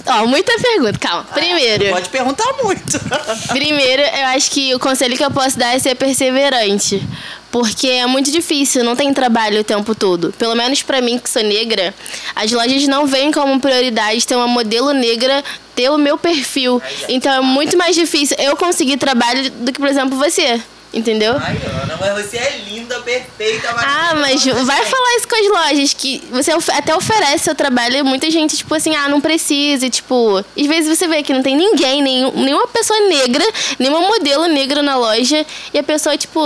Ó, 0.06 0.26
muita 0.26 0.52
pergunta, 0.58 0.98
calma. 0.98 1.24
Primeiro. 1.24 1.90
Pode 1.90 2.08
perguntar 2.08 2.52
muito. 2.62 3.00
Primeiro, 3.48 4.02
eu 4.02 4.26
acho 4.28 4.50
que 4.50 4.74
o 4.74 4.78
conselho 4.78 5.16
que 5.16 5.24
eu 5.24 5.30
posso 5.30 5.58
dar 5.58 5.74
é 5.74 5.78
ser 5.78 5.94
perseverante. 5.94 7.02
Porque 7.50 7.86
é 7.86 8.06
muito 8.06 8.32
difícil, 8.32 8.82
não 8.82 8.96
tem 8.96 9.14
trabalho 9.14 9.60
o 9.60 9.64
tempo 9.64 9.94
todo. 9.94 10.34
Pelo 10.36 10.56
menos 10.56 10.82
pra 10.82 11.00
mim, 11.00 11.20
que 11.20 11.30
sou 11.30 11.42
negra, 11.42 11.94
as 12.34 12.50
lojas 12.50 12.88
não 12.88 13.06
veem 13.06 13.30
como 13.30 13.60
prioridade 13.60 14.26
ter 14.26 14.34
uma 14.34 14.48
modelo 14.48 14.92
negra 14.92 15.42
ter 15.74 15.88
o 15.88 15.96
meu 15.96 16.18
perfil. 16.18 16.82
Então 17.08 17.32
é 17.32 17.40
muito 17.40 17.76
mais 17.78 17.94
difícil 17.94 18.36
eu 18.40 18.56
conseguir 18.56 18.96
trabalho 18.96 19.50
do 19.50 19.72
que, 19.72 19.78
por 19.78 19.88
exemplo, 19.88 20.18
você. 20.18 20.60
Entendeu? 20.94 21.36
Ai, 21.36 21.60
Ana, 21.82 21.96
mas 22.00 22.24
você 22.24 22.36
é 22.36 22.58
linda, 22.68 23.00
perfeita, 23.00 23.68
Ah, 23.70 24.14
mas 24.14 24.44
vai 24.44 24.84
falar 24.84 25.16
isso 25.16 25.26
com 25.28 25.34
as 25.34 25.70
lojas, 25.72 25.92
que 25.92 26.22
você 26.30 26.52
até 26.72 26.94
oferece 26.94 27.44
seu 27.44 27.54
trabalho 27.54 27.96
e 27.96 28.02
muita 28.04 28.30
gente, 28.30 28.56
tipo 28.56 28.72
assim, 28.74 28.94
ah, 28.94 29.08
não 29.08 29.20
precisa, 29.20 29.86
e, 29.86 29.90
tipo... 29.90 30.38
Às 30.38 30.66
vezes 30.66 30.96
você 30.96 31.08
vê 31.08 31.22
que 31.24 31.32
não 31.32 31.42
tem 31.42 31.56
ninguém, 31.56 32.00
nenhum, 32.00 32.30
nenhuma 32.44 32.68
pessoa 32.68 32.98
negra, 33.08 33.44
nenhuma 33.78 34.02
modelo 34.02 34.46
negra 34.46 34.82
na 34.82 34.96
loja, 34.96 35.44
e 35.72 35.78
a 35.78 35.82
pessoa, 35.82 36.16
tipo, 36.16 36.40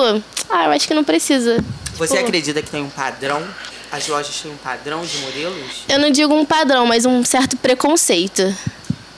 ah, 0.48 0.64
eu 0.64 0.70
acho 0.70 0.88
que 0.88 0.94
não 0.94 1.04
precisa. 1.04 1.62
Você 1.96 2.14
Tipo, 2.14 2.26
acredita 2.26 2.62
que 2.62 2.70
tem 2.70 2.82
um 2.82 2.88
padrão? 2.90 3.46
As 3.92 4.06
lojas 4.08 4.34
têm 4.40 4.50
um 4.50 4.56
padrão 4.56 5.04
de 5.04 5.18
modelos? 5.18 5.82
Eu 5.88 5.98
não 5.98 6.10
digo 6.10 6.34
um 6.34 6.44
padrão, 6.44 6.86
mas 6.86 7.04
um 7.04 7.22
certo 7.24 7.56
preconceito. 7.56 8.42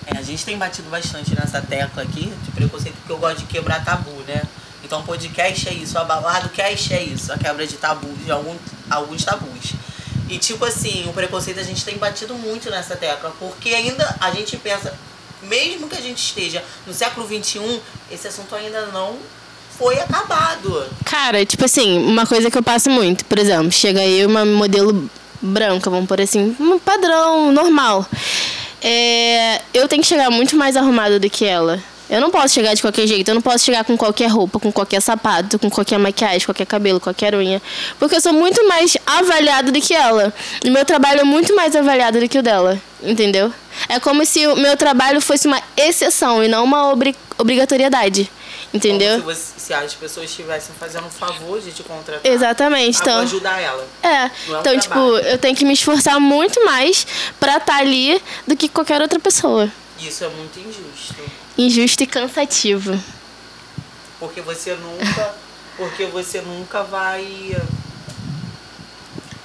É, 0.06 0.18
a 0.18 0.22
gente 0.22 0.44
tem 0.44 0.56
batido 0.58 0.88
bastante 0.90 1.34
nessa 1.38 1.60
tecla 1.60 2.02
aqui 2.02 2.32
de 2.44 2.50
preconceito, 2.52 2.94
porque 2.96 3.12
eu 3.12 3.18
gosto 3.18 3.38
de 3.38 3.44
quebrar 3.44 3.84
tabu, 3.84 4.10
né? 4.26 4.42
Então, 4.90 5.04
podcast 5.04 5.68
é 5.68 5.73
isso, 5.73 5.97
a 5.97 6.02
balada 6.02 6.49
cast 6.49 6.92
é 6.92 7.00
isso, 7.00 7.32
a 7.32 7.38
quebra 7.38 7.64
de 7.64 7.76
tabus, 7.76 8.25
de 8.25 8.32
algum, 8.32 8.56
alguns 8.90 9.25
tabus. 9.25 9.75
E, 10.28 10.37
tipo 10.37 10.64
assim, 10.64 11.09
o 11.09 11.12
preconceito 11.12 11.61
a 11.61 11.62
gente 11.62 11.85
tem 11.85 11.97
batido 11.97 12.35
muito 12.35 12.68
nessa 12.68 12.97
tecla, 12.97 13.32
porque 13.38 13.68
ainda 13.68 14.16
a 14.20 14.32
gente 14.32 14.56
pensa, 14.56 14.92
mesmo 15.44 15.88
que 15.88 15.94
a 15.94 16.00
gente 16.00 16.18
esteja 16.18 16.64
no 16.85 16.92
século 16.92 17.25
XXI, 17.25 17.80
esse 18.11 18.26
assunto 18.26 18.52
ainda 18.52 18.87
não 18.87 19.16
foi 19.78 20.00
acabado. 20.00 20.85
Cara, 21.04 21.47
tipo 21.47 21.64
assim, 21.64 22.04
uma 22.04 22.26
coisa 22.26 22.50
que 22.50 22.59
eu 22.59 22.62
passo 22.64 22.90
muito, 22.90 23.25
por 23.26 23.38
exemplo, 23.38 23.70
chega 23.70 24.00
aí 24.00 24.26
uma 24.26 24.44
modelo 24.44 25.09
branca, 25.40 25.88
vamos 25.88 26.09
por 26.09 26.20
assim, 26.20 26.56
um 26.59 26.80
padrão 26.80 27.52
normal. 27.52 28.04
É, 28.82 29.62
eu 29.73 29.87
tenho 29.87 30.02
que 30.02 30.09
chegar 30.09 30.30
muito 30.30 30.56
mais 30.56 30.76
arrumada 30.76 31.20
do 31.20 31.30
que 31.30 31.44
ela. 31.44 31.80
Eu 32.11 32.21
não 32.21 32.29
posso 32.31 32.52
chegar 32.52 32.75
de 32.75 32.83
qualquer 32.83 33.07
jeito, 33.07 33.29
eu 33.29 33.35
não 33.37 33.40
posso 33.40 33.64
chegar 33.64 33.85
com 33.85 33.97
qualquer 33.97 34.26
roupa, 34.26 34.59
com 34.59 34.73
qualquer 34.73 35.00
sapato, 35.00 35.61
com 35.61 35.71
qualquer 35.71 35.97
maquiagem, 35.97 36.40
qualquer 36.45 36.67
cabelo, 36.67 36.99
qualquer 36.99 37.37
unha. 37.37 37.62
Porque 38.00 38.17
eu 38.17 38.21
sou 38.21 38.33
muito 38.33 38.67
mais 38.67 38.97
avaliada 39.07 39.71
do 39.71 39.81
que 39.81 39.95
ela. 39.95 40.35
E 40.64 40.71
meu 40.71 40.85
trabalho 40.85 41.21
é 41.21 41.25
muito 41.25 41.55
mais 41.55 41.76
avaliado 41.76 42.19
do 42.19 42.29
que 42.29 42.37
o 42.38 42.43
dela, 42.43 42.81
entendeu? 43.00 43.52
É 43.88 44.00
como 44.00 44.26
se 44.26 44.45
o 44.49 44.57
meu 44.57 44.76
trabalho 44.76 45.21
fosse 45.21 45.47
uma 45.47 45.62
exceção 45.76 46.43
e 46.43 46.49
não 46.49 46.64
uma 46.64 46.90
obri 46.90 47.14
obrigatoriedade. 47.38 48.29
Entendeu? 48.75 49.21
Como 49.21 49.35
se, 49.35 49.40
você, 49.40 49.61
se 49.61 49.75
as 49.75 49.95
pessoas 49.95 50.31
estivessem 50.31 50.75
fazendo 50.79 51.07
um 51.07 51.11
favor 51.11 51.61
de 51.61 51.73
te 51.73 51.83
contratar. 51.83 52.21
Exatamente. 52.25 52.99
Pra 52.99 53.12
Então, 53.12 53.23
ajudar 53.23 53.61
ela. 53.61 53.87
é. 54.02 54.09
É 54.09 54.31
Então, 54.49 54.79
tipo, 54.79 54.99
eu 54.99 55.38
tenho 55.38 55.57
que 55.57 55.64
me 55.64 55.75
esforçar 55.75 56.21
muito 56.21 56.64
mais 56.64 57.07
pra 57.38 57.57
estar 57.57 57.76
ali 57.79 58.21
do 58.47 58.57
que 58.57 58.69
qualquer 58.69 59.00
outra 59.00 59.19
pessoa. 59.19 59.69
Isso 59.99 60.25
é 60.25 60.29
muito 60.29 60.59
injusto. 60.59 61.14
Injusto 61.59 62.02
e 62.02 62.07
cansativo. 62.07 62.99
Porque 64.19 64.40
você 64.40 64.75
nunca. 64.75 65.35
Porque 65.76 66.07
você 66.07 66.40
nunca 66.40 66.83
vai. 66.83 67.57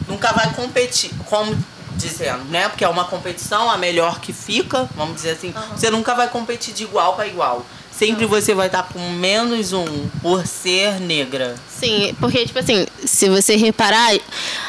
Nunca 0.08 0.34
vai 0.34 0.54
competir. 0.54 1.12
Como 1.26 1.58
dizendo, 1.96 2.44
né? 2.46 2.68
Porque 2.70 2.84
é 2.84 2.90
uma 2.90 3.06
competição, 3.06 3.70
a 3.70 3.78
melhor 3.78 4.20
que 4.20 4.34
fica, 4.34 4.90
vamos 4.96 5.16
dizer 5.16 5.32
assim. 5.32 5.54
Você 5.72 5.90
nunca 5.90 6.14
vai 6.14 6.30
competir 6.30 6.74
de 6.74 6.84
igual 6.84 7.16
para 7.16 7.28
igual. 7.28 7.66
Sempre 7.98 8.26
você 8.26 8.54
vai 8.54 8.68
estar 8.68 8.84
com 8.84 9.00
menos 9.12 9.72
um 9.72 9.86
por 10.22 10.46
ser 10.46 11.00
negra. 11.00 11.56
Sim, 11.80 12.14
porque, 12.20 12.46
tipo 12.46 12.60
assim, 12.60 12.86
se 13.06 13.30
você 13.30 13.56
reparar, 13.56 14.14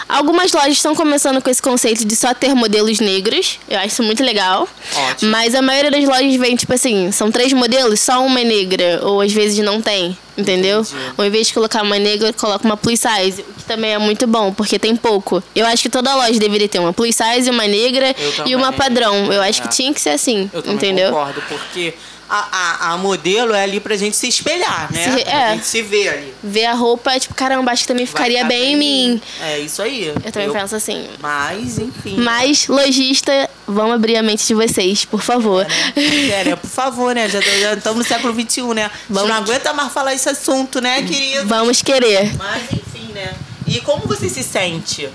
algumas 0.09 0.53
lojas 0.53 0.73
estão 0.75 0.95
começando 0.95 1.43
com 1.43 1.51
esse 1.51 1.61
conceito 1.61 2.05
de 2.05 2.15
só 2.15 2.33
ter 2.35 2.55
modelos 2.55 3.01
negros. 3.01 3.59
Eu 3.69 3.79
acho 3.79 3.89
isso 3.89 4.03
muito 4.05 4.23
legal. 4.23 4.69
Ótimo. 5.11 5.31
Mas 5.31 5.55
a 5.57 5.63
maioria 5.63 5.91
das 5.91 6.05
lojas 6.05 6.37
vem, 6.37 6.55
tipo 6.55 6.73
assim, 6.73 7.11
são 7.11 7.31
três 7.31 7.53
modelos, 7.53 8.01
só 8.01 8.25
uma 8.25 8.41
é 8.41 8.45
negra. 8.45 9.01
Ou 9.03 9.21
às 9.21 9.33
vezes 9.33 9.59
não 9.65 9.81
tem, 9.83 10.17
entendeu? 10.39 10.81
Entendi. 10.83 11.13
Ou 11.19 11.25
em 11.25 11.31
vez 11.31 11.49
de 11.49 11.55
colocar 11.55 11.83
uma 11.83 11.99
negra, 11.99 12.33
coloca 12.33 12.65
uma 12.65 12.77
plus 12.77 13.01
size. 13.01 13.41
O 13.43 13.55
que 13.55 13.65
também 13.65 13.93
é 13.93 13.99
muito 13.99 14.27
bom, 14.29 14.53
porque 14.53 14.79
tem 14.79 14.95
pouco. 14.95 15.43
Eu 15.55 15.67
acho 15.67 15.83
que 15.83 15.89
toda 15.91 16.15
loja 16.15 16.39
deveria 16.39 16.69
ter 16.69 16.79
uma 16.79 16.93
plus 16.93 17.17
size, 17.17 17.51
uma 17.51 17.67
negra 17.67 18.15
Eu 18.39 18.47
e 18.47 18.55
uma 18.55 18.73
padrão. 18.73 19.33
Eu 19.33 19.43
acho 19.43 19.61
É. 19.63 19.67
que 19.67 19.75
tinha 19.75 19.93
que 19.93 20.01
ser 20.01 20.11
assim, 20.11 20.49
Eu 20.53 20.63
entendeu? 20.73 21.11
concordo, 21.11 21.43
porque 21.49 21.95
a, 22.29 22.89
a, 22.89 22.93
a 22.93 22.97
modelo 22.99 23.55
é 23.55 23.63
ali 23.63 23.79
pra 23.81 23.97
gente 23.97 24.17
se 24.17 24.27
espelhar, 24.29 24.93
né? 24.93 25.17
Se- 25.19 25.25
pra 25.25 25.33
é. 25.33 25.53
gente 25.55 25.67
se 25.67 25.83
ver 25.83 26.09
ali. 26.09 26.35
Ver 26.43 26.65
a 26.67 26.75
roupa, 26.75 27.19
tipo, 27.19 27.35
caramba, 27.35 27.73
acho 27.73 27.83
que 27.83 27.89
também 27.89 28.07
ficaria 28.07 28.39
ficar 28.39 28.49
bem 28.49 28.73
em 28.73 28.77
mim. 28.77 29.23
É 29.41 29.59
isso 29.59 29.81
aí. 29.83 30.09
Eu 30.25 30.33
também 30.33 30.51
penso 30.53 30.75
assim. 30.77 31.07
Mas, 31.21 31.79
enfim. 31.79 32.17
Mas, 32.19 32.67
lojista, 32.69 33.49
vamos 33.67 33.95
abrir 33.95 34.17
a 34.17 34.23
mente 34.23 34.47
de 34.47 34.55
vocês, 34.55 35.05
por 35.05 35.23
favor. 35.23 35.67
É, 35.97 36.45
né? 36.45 36.57
Por 36.57 36.69
favor, 36.71 37.15
né? 37.15 37.29
Já 37.29 37.41
já 37.41 37.75
estamos 37.75 37.99
no 37.99 38.05
século 38.05 38.35
XXI, 38.35 38.63
né? 38.75 38.91
Vamos- 39.09 39.29
não 39.29 39.37
aguenta 39.37 39.73
mais 39.73 39.93
falar 39.93 40.15
esse 40.15 40.29
assunto, 40.29 40.81
né, 40.81 41.03
querido? 41.03 41.47
Vamos 41.47 41.83
querer. 41.83 42.35
Mas, 42.37 42.63
enfim, 42.73 43.13
né? 43.13 43.33
E 43.67 43.81
como 43.81 44.07
você 44.07 44.29
se 44.29 44.43
sente? 44.43 45.09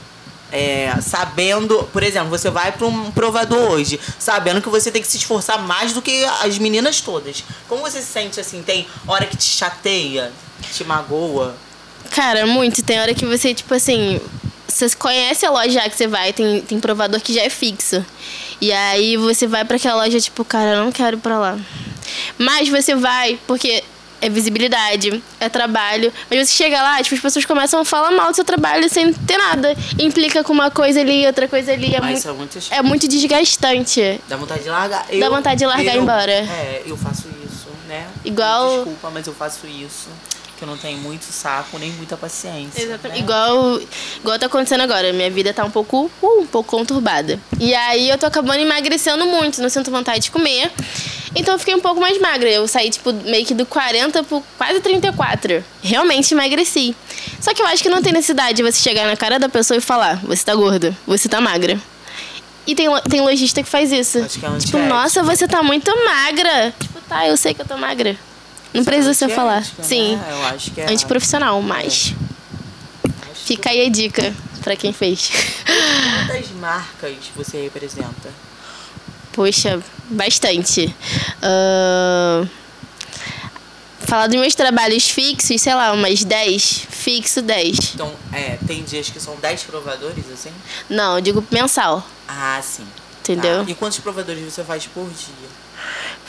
É, 0.52 0.94
sabendo, 1.02 1.84
por 1.94 2.04
exemplo, 2.04 2.30
você 2.30 2.50
vai 2.50 2.72
para 2.72 2.86
um 2.86 3.10
provador 3.12 3.72
hoje, 3.72 4.00
sabendo 4.20 4.62
que 4.62 4.70
você 4.70 4.92
tem 4.92 5.02
que 5.02 5.08
se 5.08 5.18
esforçar 5.18 5.62
mais 5.62 5.94
do 5.94 6.02
que 6.02 6.24
as 6.44 6.58
meninas 6.58 7.02
todas. 7.02 7.44
Como 7.68 7.82
você 7.82 8.02
se 8.02 8.08
sente 8.08 8.40
assim? 8.40 8.62
Tem 8.62 8.86
hora 9.08 9.26
que 9.26 9.38
te 9.38 9.46
chateia, 9.46 10.32
te 10.74 10.84
magoa? 10.84 11.56
Cara, 12.10 12.46
muito. 12.46 12.84
Tem 12.84 13.00
hora 13.00 13.14
que 13.14 13.26
você, 13.26 13.54
tipo 13.54 13.74
assim. 13.74 14.20
Você 14.68 14.90
conhece 14.96 15.46
a 15.46 15.52
loja 15.52 15.82
que 15.90 15.98
você 15.98 16.08
vai, 16.08 16.32
tem, 16.32 16.62
tem 16.62 16.80
provador 16.80 17.20
que 17.20 17.34
já 17.34 17.42
é 17.42 17.50
fixo. 17.50 18.06
E 18.62 18.72
aí 18.72 19.18
você 19.18 19.46
vai 19.46 19.66
pra 19.66 19.76
aquela 19.76 20.06
loja, 20.06 20.18
tipo, 20.20 20.46
cara, 20.46 20.76
eu 20.78 20.86
não 20.86 20.92
quero 20.94 21.18
ir 21.18 21.20
pra 21.20 21.38
lá. 21.38 21.60
Mas 22.38 22.70
você 22.70 22.96
vai, 22.96 23.38
porque 23.46 23.84
é 24.22 24.30
visibilidade, 24.30 25.22
é 25.40 25.50
trabalho. 25.50 26.14
Mas 26.30 26.48
você 26.48 26.54
chega 26.64 26.82
lá, 26.82 27.02
tipo, 27.02 27.16
as 27.16 27.22
pessoas 27.22 27.44
começam 27.46 27.80
a 27.82 27.86
falar 27.86 28.12
mal 28.12 28.30
do 28.30 28.36
seu 28.36 28.46
trabalho 28.46 28.88
sem 28.90 29.12
ter 29.14 29.38
nada. 29.38 29.76
Implica 30.00 30.44
com 30.44 30.54
uma 30.54 30.70
coisa 30.72 31.02
ali, 31.02 31.26
outra 31.26 31.48
coisa 31.48 31.74
ali. 31.74 31.96
É, 31.96 32.00
Mas 32.00 32.26
muito, 32.26 32.28
é 32.28 32.34
muito 32.34 32.58
é 32.72 32.82
muito 32.82 33.08
desgastante. 33.08 34.22
Dá 34.30 34.38
vontade 34.38 34.64
de 34.64 34.70
largar. 34.70 35.06
Dá 35.20 35.30
vontade 35.30 35.60
de 35.60 35.66
largar 35.66 35.94
e 35.96 35.98
ir 35.98 36.02
embora. 36.02 36.32
É, 36.32 36.84
eu 36.86 36.96
faço 36.96 37.28
isso, 37.46 37.68
né? 37.88 38.08
Igual- 38.24 38.76
Desculpa, 38.76 39.10
mas 39.12 39.26
eu 39.28 39.34
faço 39.34 39.66
isso. 39.68 40.08
Que 40.62 40.66
eu 40.66 40.70
não 40.70 40.78
tenho 40.78 41.00
muito 41.00 41.24
saco, 41.24 41.80
nem 41.80 41.92
muita 41.94 42.16
paciência. 42.16 42.84
Exatamente. 42.84 43.18
né? 43.18 43.24
Igual, 43.24 43.82
igual 44.18 44.38
tá 44.38 44.46
acontecendo 44.46 44.82
agora. 44.82 45.12
Minha 45.12 45.32
vida 45.32 45.52
tá 45.52 45.66
um 45.66 45.72
pouco, 45.72 46.12
uh, 46.22 46.42
um 46.42 46.46
pouco 46.46 46.70
conturbada. 46.70 47.40
E 47.60 47.74
aí 47.74 48.08
eu 48.08 48.16
tô 48.16 48.28
acabando 48.28 48.60
emagrecendo 48.60 49.26
muito, 49.26 49.60
não 49.60 49.70
sinto 49.70 49.90
vontade 49.90 50.26
de 50.26 50.30
comer. 50.30 50.72
Então 51.36 51.56
eu 51.56 51.58
fiquei 51.58 51.74
um 51.74 51.80
pouco 51.80 52.00
mais 52.00 52.22
magra. 52.22 52.48
Eu 52.48 52.68
saí, 52.68 52.92
tipo, 52.92 53.12
meio 53.12 53.44
que 53.44 53.56
do 53.56 53.66
40 53.66 54.22
pro 54.22 54.44
quase 54.56 54.80
34. 54.82 55.64
Realmente 55.82 56.32
emagreci. 56.32 56.96
Só 57.40 57.56
que 57.56 57.62
eu 57.64 57.66
acho 57.66 57.82
que 57.82 57.90
não 57.90 58.04
tem 58.04 58.14
necessidade 58.14 58.54
de 58.54 58.62
você 58.62 58.80
chegar 58.80 59.08
na 59.08 59.18
cara 59.18 59.40
da 59.40 59.50
pessoa 59.50 59.80
e 59.80 59.82
falar: 59.82 60.18
você 60.18 60.46
tá 60.46 60.54
gorda, 60.54 60.96
você 61.08 61.28
tá 61.28 61.42
magra. 61.42 61.76
E 62.68 62.76
tem, 62.76 62.88
tem 63.10 63.22
lojista 63.22 63.64
que 63.64 63.70
faz 63.70 63.92
isso. 63.92 64.20
Acho 64.20 64.40
que 64.40 64.46
é 64.46 64.50
tipo, 64.50 64.56
antiético. 64.56 64.78
nossa, 64.78 65.24
você 65.24 65.48
tá 65.48 65.64
muito 65.64 65.92
magra. 66.06 66.72
Tipo, 66.80 67.02
tá, 67.10 67.28
eu 67.28 67.36
sei 67.36 67.56
que 67.56 67.64
eu 67.64 67.66
tô 67.66 67.76
magra. 67.78 68.16
Não 68.74 68.84
precisa 68.84 69.14
você 69.14 69.30
falar. 69.30 69.64
Sim. 69.82 70.16
Né? 70.16 70.28
Eu 70.32 70.46
acho 70.48 70.72
que 70.72 70.82
é. 70.82 70.92
Antiprofissional, 70.92 71.62
mas. 71.62 72.14
Fica 73.46 73.70
aí 73.70 73.86
a 73.86 73.90
dica 73.90 74.34
pra 74.62 74.76
quem 74.76 74.94
fez. 74.94 75.30
Quantas 76.28 76.52
marcas 76.52 77.16
você 77.36 77.64
representa? 77.64 78.30
Poxa, 79.34 79.82
bastante. 80.10 80.94
Ahn, 81.42 82.48
Falar 84.12 84.28
dos 84.28 84.36
meus 84.36 84.54
trabalhos 84.54 85.10
fixos, 85.10 85.62
sei 85.62 85.74
lá, 85.74 85.94
umas 85.94 86.26
10. 86.26 86.86
Fixo 86.90 87.42
10. 87.42 87.94
Então, 87.96 88.14
é, 88.34 88.58
tem 88.68 88.84
dias 88.84 89.10
que 89.10 89.22
são 89.22 89.38
10 89.38 89.64
provadores, 89.64 90.26
assim? 90.34 90.52
Não, 90.90 91.16
eu 91.16 91.22
digo 91.22 91.42
mensal. 91.50 92.06
Ah, 92.28 92.60
sim. 92.62 92.86
Entendeu? 93.22 93.64
Tá. 93.64 93.72
E 93.72 93.74
quantos 93.74 94.00
provadores 94.00 94.44
você 94.44 94.66
faz 94.66 94.86
por 94.86 95.06
dia? 95.06 95.41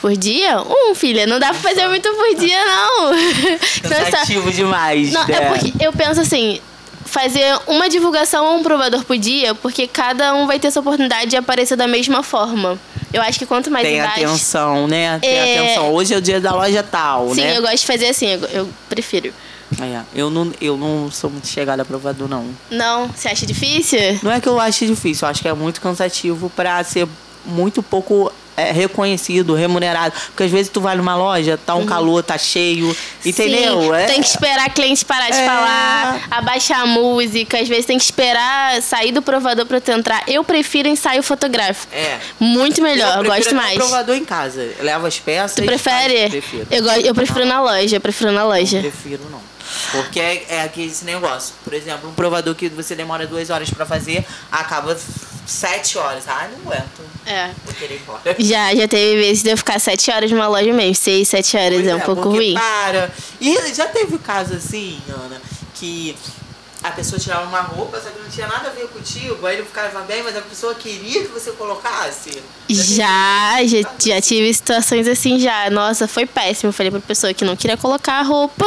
Por 0.03 0.17
dia? 0.17 0.61
Um, 0.61 0.93
filha. 0.93 1.25
Não 1.25 1.39
dá 1.39 1.51
pra 1.51 1.59
fazer 1.59 1.87
muito 1.87 2.09
por 2.13 2.35
dia, 2.35 2.57
não. 2.65 3.11
Cansativo 3.89 4.51
demais, 4.51 5.13
Não, 5.13 5.25
né? 5.25 5.33
é 5.33 5.45
porque 5.45 5.73
eu 5.79 5.93
penso 5.93 6.19
assim, 6.19 6.59
fazer 7.05 7.57
uma 7.67 7.87
divulgação 7.87 8.45
a 8.45 8.51
um 8.51 8.61
provador 8.61 9.05
por 9.05 9.17
dia, 9.17 9.55
porque 9.55 9.87
cada 9.87 10.35
um 10.35 10.45
vai 10.45 10.59
ter 10.59 10.67
essa 10.67 10.81
oportunidade 10.81 11.29
de 11.29 11.37
aparecer 11.37 11.77
da 11.77 11.87
mesma 11.87 12.21
forma. 12.21 12.77
Eu 13.13 13.21
acho 13.21 13.39
que 13.39 13.45
quanto 13.45 13.71
mais 13.71 13.87
Tem 13.87 14.01
atenção, 14.01 14.89
né? 14.89 15.19
Tem 15.19 15.29
É. 15.29 15.59
atenção. 15.59 15.93
Hoje 15.93 16.13
é 16.13 16.17
o 16.17 16.21
dia 16.21 16.41
da 16.41 16.53
loja 16.53 16.83
tal, 16.83 17.33
Sim, 17.33 17.39
né? 17.39 17.57
eu 17.57 17.61
gosto 17.61 17.77
de 17.77 17.85
fazer 17.85 18.07
assim, 18.07 18.27
eu, 18.27 18.39
eu 18.49 18.69
prefiro. 18.89 19.33
É, 19.81 20.01
eu, 20.13 20.29
não, 20.29 20.51
eu 20.59 20.75
não 20.75 21.09
sou 21.09 21.29
muito 21.29 21.47
chegada 21.47 21.81
a 21.83 21.85
provador, 21.85 22.27
não. 22.27 22.45
Não, 22.69 23.07
você 23.07 23.29
acha 23.29 23.45
difícil? 23.45 24.19
Não 24.21 24.33
é 24.33 24.41
que 24.41 24.49
eu 24.49 24.59
ache 24.59 24.85
difícil, 24.85 25.25
eu 25.25 25.31
acho 25.31 25.41
que 25.41 25.47
é 25.47 25.53
muito 25.53 25.79
cansativo 25.79 26.49
pra 26.49 26.83
ser 26.83 27.07
muito 27.45 27.81
pouco 27.81 28.29
é, 28.55 28.71
reconhecido, 28.71 29.53
remunerado. 29.53 30.13
Porque 30.27 30.43
às 30.43 30.51
vezes 30.51 30.69
tu 30.71 30.79
vai 30.81 30.95
numa 30.95 31.15
loja, 31.15 31.57
tá 31.57 31.75
um 31.75 31.85
calor, 31.85 32.23
tá 32.23 32.37
cheio, 32.37 32.95
entendeu? 33.25 33.81
Sim, 33.81 33.93
É- 33.93 34.05
Tem 34.05 34.21
que 34.21 34.27
esperar 34.27 34.69
cliente 34.69 35.03
parar 35.05 35.29
de 35.29 35.37
É. 35.39 35.45
falar, 35.45 36.21
abaixar 36.31 36.81
a 36.81 36.85
música, 36.85 37.59
às 37.59 37.67
vezes 37.67 37.85
tem 37.85 37.97
que 37.97 38.03
esperar 38.03 38.81
sair 38.81 39.11
do 39.11 39.21
provador 39.21 39.65
pra 39.65 39.79
tu 39.81 39.91
entrar. 39.91 40.23
Eu 40.27 40.43
prefiro 40.43 40.87
ensaio 40.87 41.23
fotográfico. 41.23 41.93
É. 41.93 42.19
Muito 42.39 42.81
melhor, 42.81 43.17
eu, 43.17 43.23
gosto 43.23 43.55
mais. 43.55 43.75
o 43.75 43.79
provador 43.79 44.15
em 44.15 44.25
casa. 44.25 44.69
Leva 44.79 45.07
as 45.07 45.19
peças. 45.19 45.55
Tu 45.55 45.63
prefere? 45.63 46.29
Prefiro. 46.29 46.67
Eu, 46.69 46.83
gosto, 46.83 46.99
eu 47.05 47.15
prefiro 47.15 47.45
na 47.45 47.61
loja, 47.61 47.95
eu 47.95 48.01
prefiro 48.01 48.31
na 48.31 48.41
Não 48.41 48.47
loja. 48.49 48.79
prefiro 48.79 49.23
não. 49.31 49.41
Porque 49.91 50.19
é, 50.19 50.45
é 50.49 50.61
aquele 50.61 50.87
esse 50.87 51.05
negócio. 51.05 51.53
Por 51.63 51.73
exemplo, 51.73 52.09
um 52.09 52.13
provador 52.13 52.53
que 52.53 52.69
você 52.69 52.95
demora 52.95 53.25
duas 53.25 53.49
horas 53.49 53.69
pra 53.69 53.85
fazer, 53.85 54.25
acaba 54.51 54.95
sete 55.45 55.97
horas. 55.97 56.23
Ai, 56.27 56.49
não 56.51 56.71
aguento. 56.71 57.01
É. 57.25 57.51
Vou 57.65 57.73
querer 57.73 57.95
ir 57.95 58.01
embora. 58.01 58.35
Já, 58.39 58.75
já 58.75 58.87
teve 58.87 59.21
vezes 59.21 59.43
de 59.43 59.49
eu 59.49 59.57
ficar 59.57 59.79
sete 59.79 60.11
horas 60.11 60.31
numa 60.31 60.47
loja 60.47 60.73
mesmo. 60.73 60.95
Seis, 60.95 61.27
sete 61.27 61.57
horas 61.57 61.75
Pois 61.75 61.87
é 61.87 61.95
um 61.95 61.99
pouco 61.99 62.21
porque 62.23 62.37
ruim. 62.37 62.53
Para. 62.53 63.11
E 63.39 63.73
já 63.73 63.87
teve 63.87 64.17
caso 64.19 64.53
assim, 64.53 64.99
Ana, 65.09 65.41
que 65.75 66.15
a 66.83 66.91
pessoa 66.91 67.17
tirava 67.17 67.47
uma 67.47 67.61
roupa, 67.61 67.99
só 67.99 68.09
que 68.09 68.19
não 68.19 68.29
tinha 68.29 68.45
nada 68.45 68.67
a 68.67 68.71
ver 68.71 68.87
contigo, 68.89 69.45
aí 69.47 69.55
ele 69.55 69.65
ficava 69.65 70.01
bem, 70.01 70.21
mas 70.21 70.35
a 70.35 70.41
pessoa 70.41 70.75
queria 70.75 71.21
que 71.21 71.29
você 71.29 71.51
colocasse. 71.51 72.43
Já, 72.69 73.57
já, 73.63 73.89
já 74.05 74.21
tive 74.21 74.53
situações 74.53 75.07
assim 75.07 75.39
já. 75.39 75.69
Nossa, 75.69 76.07
foi 76.07 76.25
péssimo. 76.25 76.69
Eu 76.69 76.73
falei 76.73 76.91
pra 76.91 76.99
pessoa 76.99 77.33
que 77.33 77.45
não 77.45 77.55
queria 77.55 77.77
colocar 77.77 78.19
a 78.19 78.21
roupa, 78.21 78.65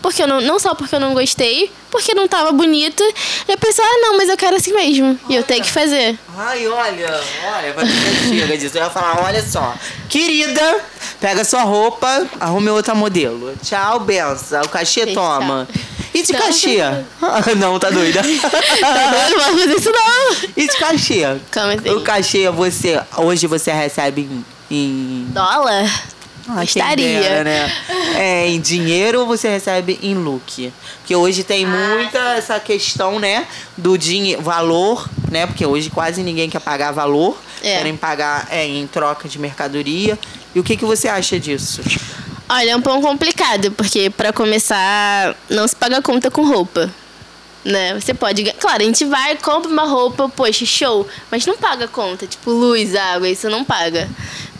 porque 0.00 0.22
eu 0.22 0.26
não, 0.26 0.40
não 0.40 0.58
só 0.58 0.74
porque 0.74 0.94
eu 0.94 1.00
não 1.00 1.14
gostei, 1.14 1.70
porque 1.92 2.14
não 2.14 2.26
tava 2.26 2.50
bonita. 2.50 3.04
E 3.46 3.52
a 3.52 3.56
pessoa, 3.56 3.86
ah, 3.86 3.98
não, 4.00 4.16
mas 4.16 4.28
eu 4.28 4.36
quero 4.36 4.56
assim 4.56 4.72
mesmo. 4.72 5.16
E 5.28 5.34
eu 5.34 5.36
Olha. 5.38 5.42
tenho 5.44 5.62
que 5.62 5.70
fazer. 5.70 6.18
Ai, 6.36 6.66
olha, 6.66 7.20
olha, 7.44 7.72
vai 7.74 7.86
chega 7.86 8.56
disso. 8.58 8.78
Eu 8.78 8.84
ia 8.84 8.90
falar, 8.90 9.22
olha 9.22 9.42
só, 9.46 9.74
querida, 10.08 10.80
pega 11.20 11.44
sua 11.44 11.62
roupa, 11.62 12.26
arrume 12.40 12.70
outra 12.70 12.94
modelo. 12.94 13.54
Tchau, 13.62 14.00
benção. 14.00 14.62
O 14.62 14.68
cachê 14.68 15.06
toma. 15.08 15.68
E 16.14 16.22
de 16.22 16.32
Não, 16.32 16.40
cachê? 16.40 16.78
não, 17.56 17.78
tá 17.78 17.90
doida. 17.90 18.20
Tá 18.80 19.10
doido? 19.10 19.30
Não 19.30 19.38
vai 19.38 19.50
fazer 19.52 19.74
isso 19.76 19.90
não. 19.92 20.36
E 20.56 20.66
de 20.66 20.76
cachê? 20.78 21.22
Calma 21.50 21.72
aí. 21.72 21.90
O 21.90 22.00
cachê, 22.02 22.50
você, 22.50 23.00
hoje 23.16 23.46
você 23.46 23.70
recebe 23.72 24.22
em... 24.22 24.44
em... 24.70 25.26
Dólar? 25.30 25.90
Ah, 26.48 26.64
Estaria. 26.64 27.20
dera, 27.20 27.44
né? 27.44 27.72
É, 28.16 28.48
em 28.48 28.60
dinheiro 28.60 29.20
ou 29.20 29.26
você 29.26 29.48
recebe 29.48 29.98
em 30.02 30.14
look? 30.14 30.72
Porque 30.98 31.14
hoje 31.14 31.44
tem 31.44 31.64
muita 31.64 32.18
essa 32.34 32.58
questão, 32.58 33.18
né? 33.18 33.46
Do 33.76 33.96
dinheiro, 33.96 34.42
valor, 34.42 35.08
né? 35.30 35.46
Porque 35.46 35.64
hoje 35.64 35.88
quase 35.88 36.22
ninguém 36.22 36.50
quer 36.50 36.60
pagar 36.60 36.90
valor. 36.92 37.40
É. 37.62 37.78
Querem 37.78 37.96
pagar 37.96 38.48
é, 38.50 38.66
em 38.66 38.86
troca 38.86 39.28
de 39.28 39.38
mercadoria. 39.38 40.18
E 40.54 40.58
o 40.58 40.64
que, 40.64 40.76
que 40.76 40.84
você 40.84 41.08
acha 41.08 41.38
disso? 41.38 41.80
Olha, 42.48 42.72
é 42.72 42.76
um 42.76 42.82
pouco 42.82 43.00
complicado, 43.00 43.70
porque 43.72 44.10
pra 44.10 44.32
começar, 44.32 45.34
não 45.48 45.66
se 45.66 45.74
paga 45.74 46.02
conta 46.02 46.30
com 46.30 46.44
roupa. 46.44 46.90
Né? 47.64 47.94
Você 47.94 48.12
pode. 48.12 48.44
Claro, 48.54 48.82
a 48.82 48.84
gente 48.84 49.04
vai, 49.04 49.36
compra 49.36 49.70
uma 49.70 49.84
roupa, 49.84 50.28
poxa, 50.28 50.66
show. 50.66 51.06
Mas 51.30 51.46
não 51.46 51.56
paga 51.56 51.86
conta. 51.86 52.26
Tipo, 52.26 52.50
luz, 52.50 52.94
água, 52.96 53.28
isso 53.28 53.48
não 53.48 53.64
paga. 53.64 54.10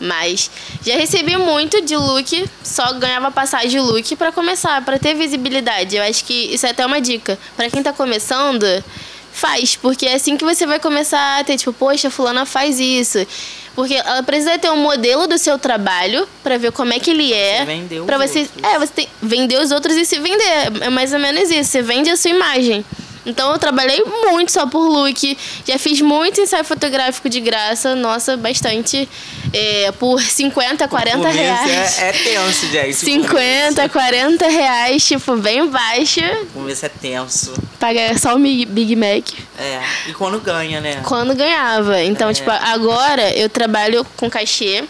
Mas 0.02 0.50
já 0.84 0.96
recebi 0.96 1.36
muito 1.36 1.80
de 1.80 1.96
look, 1.96 2.44
só 2.64 2.92
ganhava 2.94 3.30
passagem 3.30 3.70
de 3.70 3.78
look 3.78 4.16
pra 4.16 4.32
começar, 4.32 4.84
pra 4.84 4.98
ter 4.98 5.14
visibilidade. 5.14 5.96
Eu 5.96 6.02
acho 6.02 6.24
que 6.24 6.52
isso 6.52 6.66
é 6.66 6.70
até 6.70 6.84
uma 6.84 7.00
dica. 7.00 7.38
Pra 7.56 7.70
quem 7.70 7.82
tá 7.84 7.92
começando, 7.92 8.64
faz, 9.32 9.76
porque 9.76 10.04
é 10.06 10.14
assim 10.14 10.36
que 10.36 10.44
você 10.44 10.66
vai 10.66 10.80
começar 10.80 11.38
a 11.38 11.44
ter, 11.44 11.56
tipo, 11.56 11.72
poxa, 11.72 12.10
fulana 12.10 12.44
faz 12.44 12.80
isso. 12.80 13.24
Porque 13.76 13.94
ela 13.94 14.22
precisa 14.22 14.58
ter 14.58 14.70
um 14.70 14.76
modelo 14.76 15.26
do 15.26 15.38
seu 15.38 15.56
trabalho 15.58 16.28
pra 16.42 16.58
ver 16.58 16.72
como 16.72 16.92
é 16.92 16.98
que 16.98 17.10
ele 17.10 17.32
é. 17.32 17.64
os 18.00 18.04
Pra 18.04 18.18
você, 18.18 18.40
outros. 18.40 18.64
é, 18.64 18.78
você 18.78 18.92
tem 18.92 19.08
vender 19.22 19.58
os 19.60 19.70
outros 19.70 19.96
e 19.96 20.04
se 20.04 20.18
vender. 20.18 20.82
É 20.82 20.90
mais 20.90 21.12
ou 21.14 21.18
menos 21.20 21.48
isso. 21.50 21.70
Você 21.70 21.80
vende 21.80 22.10
a 22.10 22.16
sua 22.16 22.30
imagem. 22.32 22.84
Então 23.24 23.52
eu 23.52 23.58
trabalhei 23.58 24.02
muito 24.04 24.50
só 24.52 24.66
por 24.66 24.86
look. 24.88 25.36
Já 25.66 25.78
fiz 25.78 26.00
muito 26.00 26.40
ensaio 26.40 26.64
fotográfico 26.64 27.28
de 27.28 27.40
graça. 27.40 27.94
Nossa, 27.94 28.36
bastante. 28.36 29.08
É, 29.52 29.92
por 29.92 30.20
50, 30.20 30.88
40 30.88 31.18
O 31.18 31.20
começo 31.20 31.38
reais. 31.38 31.98
É, 31.98 32.08
é 32.08 32.12
tenso, 32.12 32.66
gente. 32.68 32.94
50, 32.94 33.88
40 33.88 34.48
reais, 34.48 35.04
tipo, 35.06 35.36
bem 35.36 35.66
baixo. 35.68 36.20
O 36.20 36.46
começo 36.46 36.86
é 36.86 36.88
tenso. 36.88 37.52
Paga 37.78 38.16
só 38.18 38.34
o 38.34 38.38
Big 38.38 38.64
Big 38.66 38.96
Mac. 38.96 39.28
É. 39.58 39.80
E 40.08 40.14
quando 40.14 40.40
ganha, 40.40 40.80
né? 40.80 41.00
Quando 41.04 41.34
ganhava. 41.34 42.02
Então, 42.02 42.30
É. 42.30 42.32
tipo, 42.32 42.50
agora 42.50 43.36
eu 43.36 43.48
trabalho 43.48 44.04
com 44.16 44.30
cachê, 44.30 44.84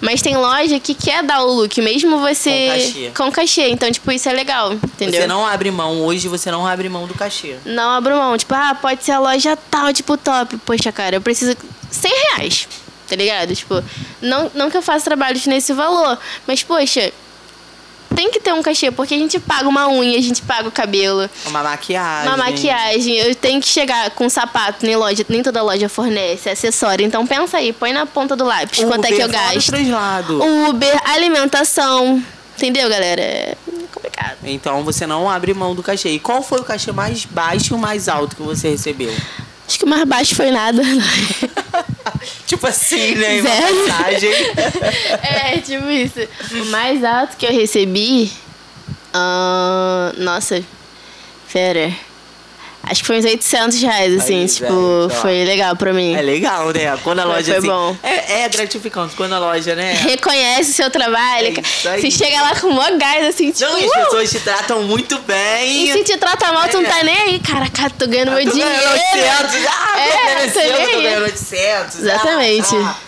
mas 0.00 0.22
tem 0.22 0.36
loja 0.36 0.78
que 0.78 0.94
quer 0.94 1.22
dar 1.22 1.42
o 1.42 1.52
look, 1.52 1.80
mesmo 1.82 2.18
você. 2.18 2.50
Com 2.50 2.72
cachê. 2.72 3.10
Com 3.16 3.32
cachê. 3.32 3.68
Então, 3.68 3.90
tipo, 3.90 4.10
isso 4.12 4.28
é 4.28 4.32
legal, 4.32 4.72
entendeu? 4.74 5.20
Você 5.20 5.26
não 5.26 5.44
abre 5.46 5.70
mão. 5.70 6.02
Hoje 6.04 6.28
você 6.28 6.50
não 6.50 6.66
abre 6.66 6.88
mão 6.88 7.06
do 7.06 7.14
cachê. 7.14 7.56
Não 7.64 7.73
abro 7.82 8.16
mão. 8.16 8.36
Tipo, 8.36 8.54
ah, 8.54 8.74
pode 8.80 9.04
ser 9.04 9.12
a 9.12 9.18
loja 9.18 9.56
tal, 9.70 9.92
tipo, 9.92 10.16
top. 10.16 10.56
Poxa, 10.58 10.92
cara, 10.92 11.16
eu 11.16 11.20
preciso 11.20 11.56
100 11.90 12.12
reais, 12.30 12.68
tá 13.08 13.16
ligado? 13.16 13.54
Tipo, 13.54 13.82
não, 14.20 14.50
não 14.54 14.70
que 14.70 14.76
eu 14.76 14.82
faça 14.82 15.04
trabalhos 15.04 15.46
nesse 15.46 15.72
valor, 15.72 16.18
mas, 16.46 16.62
poxa, 16.62 17.12
tem 18.14 18.30
que 18.30 18.38
ter 18.40 18.52
um 18.52 18.62
cachê, 18.62 18.90
porque 18.90 19.14
a 19.14 19.18
gente 19.18 19.38
paga 19.40 19.68
uma 19.68 19.88
unha, 19.88 20.18
a 20.18 20.22
gente 20.22 20.40
paga 20.42 20.68
o 20.68 20.72
cabelo. 20.72 21.28
Uma 21.46 21.62
maquiagem. 21.62 22.28
Uma 22.28 22.36
maquiagem, 22.36 23.16
eu 23.16 23.34
tenho 23.34 23.60
que 23.60 23.68
chegar 23.68 24.10
com 24.10 24.28
sapato, 24.28 24.86
nem 24.86 24.96
loja, 24.96 25.24
nem 25.28 25.42
toda 25.42 25.62
loja 25.62 25.88
fornece, 25.88 26.48
acessório. 26.48 27.04
Então 27.04 27.26
pensa 27.26 27.58
aí, 27.58 27.72
põe 27.72 27.92
na 27.92 28.06
ponta 28.06 28.36
do 28.36 28.44
lápis 28.44 28.84
quanto 28.84 29.04
é 29.04 29.08
que 29.08 29.20
eu 29.20 29.26
Uber, 29.26 29.40
gasto. 29.40 29.66
translado. 29.66 30.40
Uber, 30.68 31.00
alimentação. 31.10 32.22
Entendeu, 32.56 32.88
galera? 32.88 33.58
Complicado. 34.14 34.38
Então 34.44 34.84
você 34.84 35.06
não 35.06 35.28
abre 35.28 35.52
mão 35.52 35.74
do 35.74 35.82
cachê. 35.82 36.10
E 36.10 36.18
qual 36.18 36.42
foi 36.42 36.60
o 36.60 36.64
cachê 36.64 36.92
mais 36.92 37.24
baixo 37.24 37.74
e 37.74 37.76
o 37.76 37.78
mais 37.78 38.08
alto 38.08 38.36
que 38.36 38.42
você 38.42 38.70
recebeu? 38.70 39.12
Acho 39.66 39.78
que 39.78 39.84
o 39.84 39.88
mais 39.88 40.04
baixo 40.04 40.34
foi 40.34 40.50
nada. 40.50 40.82
tipo 42.46 42.66
assim, 42.66 43.14
né? 43.14 43.40
Uma 43.40 43.50
Zero. 43.50 43.86
passagem. 43.86 44.30
é, 45.22 45.60
tipo 45.60 45.88
isso. 45.90 46.20
O 46.52 46.66
mais 46.66 47.02
alto 47.02 47.36
que 47.36 47.46
eu 47.46 47.52
recebi. 47.52 48.30
ah, 49.12 50.12
nossa, 50.18 50.62
pera. 51.52 51.92
Acho 52.86 53.00
que 53.00 53.06
foi 53.06 53.18
uns 53.18 53.24
800 53.24 53.80
reais, 53.82 54.22
assim. 54.22 54.40
Aí, 54.42 54.46
tipo, 54.48 54.66
velho, 54.66 55.06
ó. 55.06 55.08
foi 55.10 55.44
legal 55.44 55.74
pra 55.76 55.92
mim. 55.92 56.14
É 56.14 56.20
legal, 56.22 56.70
né? 56.70 56.96
Quando 57.02 57.20
a 57.20 57.22
Foi- 57.22 57.32
loja 57.32 57.44
foi 57.46 57.56
assim. 57.58 57.66
bom. 57.66 57.96
É, 58.02 58.42
é 58.42 58.48
gratificante. 58.48 59.14
Quando 59.16 59.32
a 59.32 59.38
loja, 59.38 59.74
né? 59.74 59.94
Reconhece 59.94 60.70
o 60.70 60.74
seu 60.74 60.90
trabalho. 60.90 61.54
É. 61.58 61.98
Você 61.98 62.10
chega 62.10 62.40
lá 62.42 62.54
com 62.60 62.70
mó 62.70 62.84
gás, 62.98 63.26
assim, 63.26 63.50
tipo. 63.50 63.64
Não, 63.70 63.76
as 63.78 63.84
"Uh!" 63.84 63.90
pessoas 64.04 64.30
te 64.30 64.40
tratam 64.40 64.82
muito 64.82 65.18
bem. 65.20 65.88
E 65.88 65.92
se 65.92 66.04
te 66.04 66.16
trata 66.18 66.52
mal, 66.52 66.68
tu 66.68 66.80
não 66.80 66.84
É. 66.88 66.92
tá 66.92 67.02
nem 67.02 67.16
aí. 67.16 67.40
Caraca, 67.40 67.90
tô 67.90 68.06
ganhando 68.06 68.32
meu 68.32 68.44
Tô 68.44 68.50
dinheiro. 68.50 68.70
ganhando 68.70 68.92
800. 68.92 69.66
Ah, 69.66 69.98
É, 70.00 70.08
tô 70.10 70.24
merecendo, 70.24 70.78
nem 70.78 70.86
tô 70.90 70.96
aí. 70.96 71.02
ganhando 71.02 71.22
800. 71.24 71.98
Exatamente. 72.00 72.76
Ah, 72.76 72.96
ah. 73.00 73.04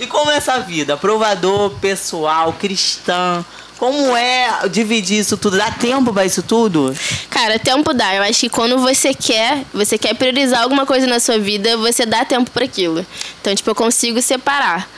E 0.00 0.06
como 0.08 0.30
é 0.32 0.36
essa 0.36 0.58
vida? 0.58 0.96
Provador, 0.96 1.70
pessoal, 1.80 2.52
cristã. 2.54 3.44
Como 3.82 4.16
é 4.16 4.68
dividir 4.70 5.18
isso 5.18 5.36
tudo? 5.36 5.56
Dá 5.56 5.68
tempo 5.72 6.12
pra 6.12 6.24
isso 6.24 6.40
tudo? 6.40 6.96
Cara, 7.28 7.58
tempo 7.58 7.92
dá. 7.92 8.14
Eu 8.14 8.22
acho 8.22 8.38
que 8.38 8.48
quando 8.48 8.78
você 8.78 9.12
quer, 9.12 9.64
você 9.74 9.98
quer 9.98 10.14
priorizar 10.14 10.62
alguma 10.62 10.86
coisa 10.86 11.04
na 11.08 11.18
sua 11.18 11.36
vida, 11.36 11.76
você 11.76 12.06
dá 12.06 12.24
tempo 12.24 12.48
para 12.52 12.64
aquilo. 12.64 13.04
Então, 13.40 13.52
tipo, 13.52 13.68
eu 13.68 13.74
consigo 13.74 14.22
separar. 14.22 14.88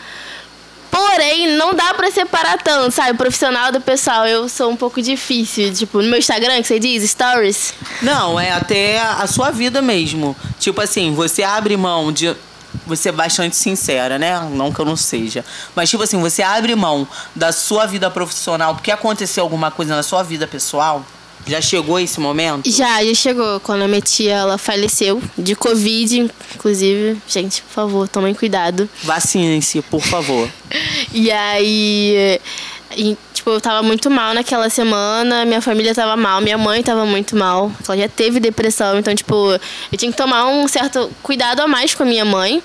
Porém, 0.90 1.56
não 1.56 1.72
dá 1.72 1.94
pra 1.94 2.10
separar 2.10 2.58
tanto, 2.58 2.94
sabe? 2.94 3.12
O 3.12 3.16
profissional 3.16 3.72
do 3.72 3.80
pessoal, 3.80 4.26
eu 4.26 4.50
sou 4.50 4.70
um 4.70 4.76
pouco 4.76 5.00
difícil. 5.00 5.72
Tipo, 5.72 6.02
no 6.02 6.10
meu 6.10 6.18
Instagram, 6.18 6.60
que 6.60 6.68
você 6.68 6.78
diz, 6.78 7.10
stories. 7.10 7.72
Não, 8.02 8.38
é 8.38 8.52
até 8.52 9.00
a 9.00 9.26
sua 9.26 9.50
vida 9.50 9.80
mesmo. 9.80 10.36
Tipo 10.60 10.82
assim, 10.82 11.14
você 11.14 11.42
abre 11.42 11.74
mão 11.74 12.12
de. 12.12 12.36
Você 12.86 13.08
é 13.08 13.12
bastante 13.12 13.56
sincera, 13.56 14.18
né? 14.18 14.38
Não 14.52 14.72
que 14.72 14.80
eu 14.80 14.84
não 14.84 14.96
seja. 14.96 15.44
Mas, 15.74 15.90
tipo 15.90 16.02
assim, 16.02 16.20
você 16.20 16.42
abre 16.42 16.74
mão 16.74 17.06
da 17.34 17.52
sua 17.52 17.86
vida 17.86 18.10
profissional 18.10 18.74
porque 18.74 18.90
aconteceu 18.90 19.42
alguma 19.42 19.70
coisa 19.70 19.96
na 19.96 20.02
sua 20.02 20.22
vida 20.22 20.46
pessoal? 20.46 21.04
Já 21.46 21.60
chegou 21.60 22.00
esse 22.00 22.18
momento? 22.20 22.70
Já, 22.70 23.04
já 23.04 23.14
chegou. 23.14 23.60
Quando 23.60 23.82
a 23.82 23.88
minha 23.88 24.00
tia, 24.00 24.32
ela 24.32 24.56
faleceu 24.56 25.22
de 25.36 25.54
Covid, 25.54 26.30
inclusive. 26.54 27.20
Gente, 27.28 27.62
por 27.62 27.70
favor, 27.70 28.08
tomem 28.08 28.34
cuidado. 28.34 28.88
Vacinem-se, 29.02 29.82
por 29.82 30.00
favor. 30.02 30.48
E 31.12 31.30
aí, 31.30 32.40
e, 32.96 33.16
tipo, 33.32 33.50
eu 33.50 33.60
tava 33.60 33.82
muito 33.82 34.10
mal 34.10 34.32
naquela 34.34 34.68
semana, 34.70 35.44
minha 35.44 35.60
família 35.60 35.94
tava 35.94 36.16
mal, 36.16 36.40
minha 36.40 36.58
mãe 36.58 36.82
tava 36.82 37.04
muito 37.04 37.36
mal. 37.36 37.70
Ela 37.86 37.98
já 37.98 38.08
teve 38.08 38.40
depressão, 38.40 38.98
então, 38.98 39.14
tipo, 39.14 39.34
eu 39.92 39.98
tinha 39.98 40.10
que 40.10 40.16
tomar 40.16 40.46
um 40.46 40.66
certo 40.68 41.10
cuidado 41.22 41.60
a 41.60 41.66
mais 41.66 41.94
com 41.94 42.02
a 42.02 42.06
minha 42.06 42.24
mãe. 42.24 42.62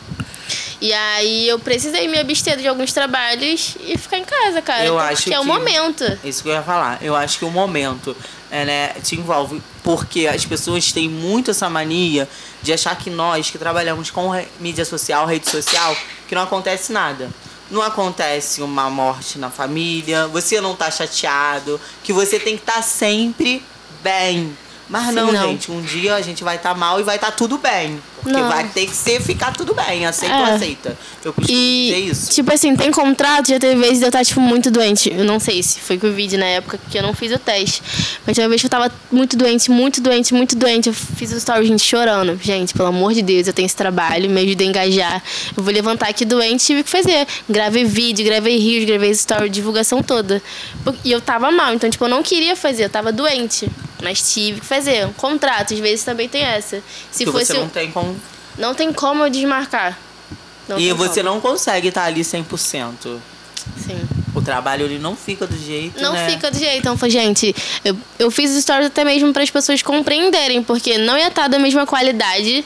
E 0.81 0.93
aí 0.93 1.47
eu 1.47 1.59
precisei 1.59 2.07
me 2.07 2.17
abster 2.17 2.57
de 2.57 2.67
alguns 2.67 2.93
trabalhos 2.93 3.75
e 3.85 3.97
ficar 3.97 4.17
em 4.17 4.23
casa, 4.23 4.61
cara. 4.61 4.85
Eu 4.85 4.97
acho 4.97 5.31
é 5.31 5.37
o 5.37 5.41
que- 5.41 5.47
momento. 5.47 6.19
Isso 6.23 6.41
que 6.41 6.49
eu 6.49 6.53
ia 6.53 6.63
falar. 6.63 6.99
Eu 7.01 7.15
acho 7.15 7.37
que 7.37 7.45
o 7.45 7.51
momento 7.51 8.15
é, 8.49 8.63
né, 8.65 8.87
te 9.03 9.15
envolve. 9.15 9.61
Porque 9.83 10.25
as 10.27 10.45
pessoas 10.45 10.91
têm 10.91 11.09
muito 11.09 11.51
essa 11.51 11.69
mania 11.69 12.27
de 12.61 12.71
achar 12.73 12.95
que 12.97 13.09
nós 13.09 13.49
que 13.51 13.57
trabalhamos 13.57 14.09
com 14.09 14.31
mídia 14.59 14.85
social, 14.85 15.25
rede 15.25 15.49
social, 15.49 15.95
que 16.27 16.33
não 16.33 16.43
acontece 16.43 16.91
nada. 16.93 17.29
Não 17.69 17.81
acontece 17.81 18.61
uma 18.61 18.89
morte 18.89 19.37
na 19.37 19.49
família, 19.49 20.27
você 20.27 20.59
não 20.59 20.75
tá 20.75 20.89
chateado, 20.89 21.79
que 22.03 22.11
você 22.11 22.39
tem 22.39 22.55
que 22.57 22.63
estar 22.63 22.81
sempre 22.81 23.63
bem. 24.01 24.57
Mas 24.89 25.09
Sim, 25.09 25.11
não, 25.13 25.31
não. 25.31 25.49
gente, 25.51 25.71
um 25.71 25.81
dia 25.81 26.15
a 26.15 26.21
gente 26.21 26.43
vai 26.43 26.55
estar 26.55 26.73
mal 26.73 26.99
e 26.99 27.03
vai 27.03 27.15
estar 27.15 27.29
tudo 27.31 27.59
bem. 27.59 27.99
Porque 28.23 28.37
Não. 28.37 28.49
vai 28.49 28.67
ter 28.67 28.85
que 28.85 28.93
ser 28.95 29.21
ficar 29.21 29.53
tudo 29.55 29.73
bem, 29.73 30.05
aceita 30.05 30.35
ou 30.35 30.45
É. 30.47 30.51
aceita. 30.51 30.97
Eu 31.23 31.31
costumo 31.31 31.57
dizer 31.57 31.99
E, 31.99 32.09
isso. 32.09 32.31
tipo 32.31 32.51
assim, 32.53 32.75
tem 32.75 32.91
contrato, 32.91 33.47
já 33.49 33.59
teve 33.59 33.79
vezes 33.79 34.01
eu 34.01 34.07
estar, 34.09 34.25
tipo, 34.25 34.41
muito 34.41 34.69
doente. 34.69 35.09
Eu 35.15 35.23
não 35.23 35.39
sei 35.39 35.61
se 35.63 35.79
foi 35.79 35.97
Covid 35.97 36.35
na 36.35 36.45
época 36.45 36.77
que 36.89 36.97
eu 36.97 37.03
não 37.03 37.13
fiz 37.13 37.31
o 37.31 37.37
teste. 37.39 37.81
Mas 38.25 38.33
tinha 38.35 38.43
uma 38.45 38.49
vez 38.49 38.61
que 38.61 38.65
eu 38.65 38.69
tava 38.71 38.91
muito 39.11 39.37
doente, 39.37 39.71
muito 39.71 40.01
doente, 40.01 40.33
muito 40.33 40.55
doente. 40.57 40.87
Eu 40.89 40.93
fiz 40.93 41.31
o 41.31 41.37
story, 41.37 41.67
gente, 41.67 41.83
chorando. 41.83 42.37
Gente, 42.41 42.73
pelo 42.73 42.89
amor 42.89 43.13
de 43.13 43.21
Deus, 43.21 43.47
eu 43.47 43.53
tenho 43.53 43.67
esse 43.67 43.75
trabalho, 43.75 44.29
me 44.29 44.41
ajuda 44.41 44.63
a 44.63 44.67
engajar. 44.67 45.23
Eu 45.55 45.63
vou 45.63 45.71
levantar 45.73 46.09
aqui 46.09 46.25
doente, 46.25 46.65
tive 46.65 46.83
que 46.83 46.89
fazer. 46.89 47.25
Gravei 47.47 47.85
vídeo, 47.85 48.25
gravei 48.25 48.57
rios, 48.57 48.83
gravei 48.85 49.11
story, 49.11 49.49
divulgação 49.49 50.01
toda. 50.03 50.41
E 51.05 51.11
eu 51.11 51.21
tava 51.21 51.51
mal, 51.51 51.73
então, 51.73 51.89
tipo, 51.89 52.03
eu 52.03 52.09
não 52.09 52.21
queria 52.23 52.55
fazer, 52.55 52.83
eu 52.85 52.89
tava 52.89 53.13
doente. 53.13 53.69
Mas 54.01 54.33
tive 54.33 54.61
que 54.61 54.65
fazer. 54.65 55.05
Um 55.05 55.13
contrato, 55.13 55.73
às 55.73 55.79
vezes 55.79 56.03
também 56.05 56.27
tem 56.29 56.43
essa. 56.43 56.81
Se 57.11 57.25
que 57.25 57.31
fosse. 57.31 57.47
você 57.47 57.53
não 57.59 57.69
tem 57.69 57.91
como 57.91 58.15
Não 58.57 58.73
tem 58.73 58.93
como 58.93 59.23
eu 59.25 59.29
desmarcar. 59.29 59.97
Não 60.67 60.79
e 60.79 60.91
você 60.93 61.21
como. 61.21 61.35
não 61.35 61.41
consegue 61.41 61.87
estar 61.89 62.03
ali 62.05 62.21
100%. 62.21 63.19
Sim. 63.77 63.99
O 64.35 64.41
trabalho 64.41 64.85
ele 64.85 64.99
não 64.99 65.15
fica 65.15 65.45
do 65.45 65.57
jeito, 65.57 66.01
Não 66.01 66.13
né? 66.13 66.29
fica 66.29 66.49
do 66.49 66.57
jeito. 66.57 66.77
Então, 66.77 66.97
foi, 66.97 67.09
gente, 67.09 67.53
eu, 67.83 67.97
eu 68.17 68.31
fiz 68.31 68.51
stories 68.61 68.87
até 68.87 69.03
mesmo 69.03 69.33
para 69.33 69.43
as 69.43 69.49
pessoas 69.49 69.81
compreenderem, 69.81 70.63
porque 70.63 70.97
não 70.97 71.17
ia 71.17 71.27
estar 71.27 71.47
da 71.47 71.59
mesma 71.59 71.85
qualidade 71.85 72.63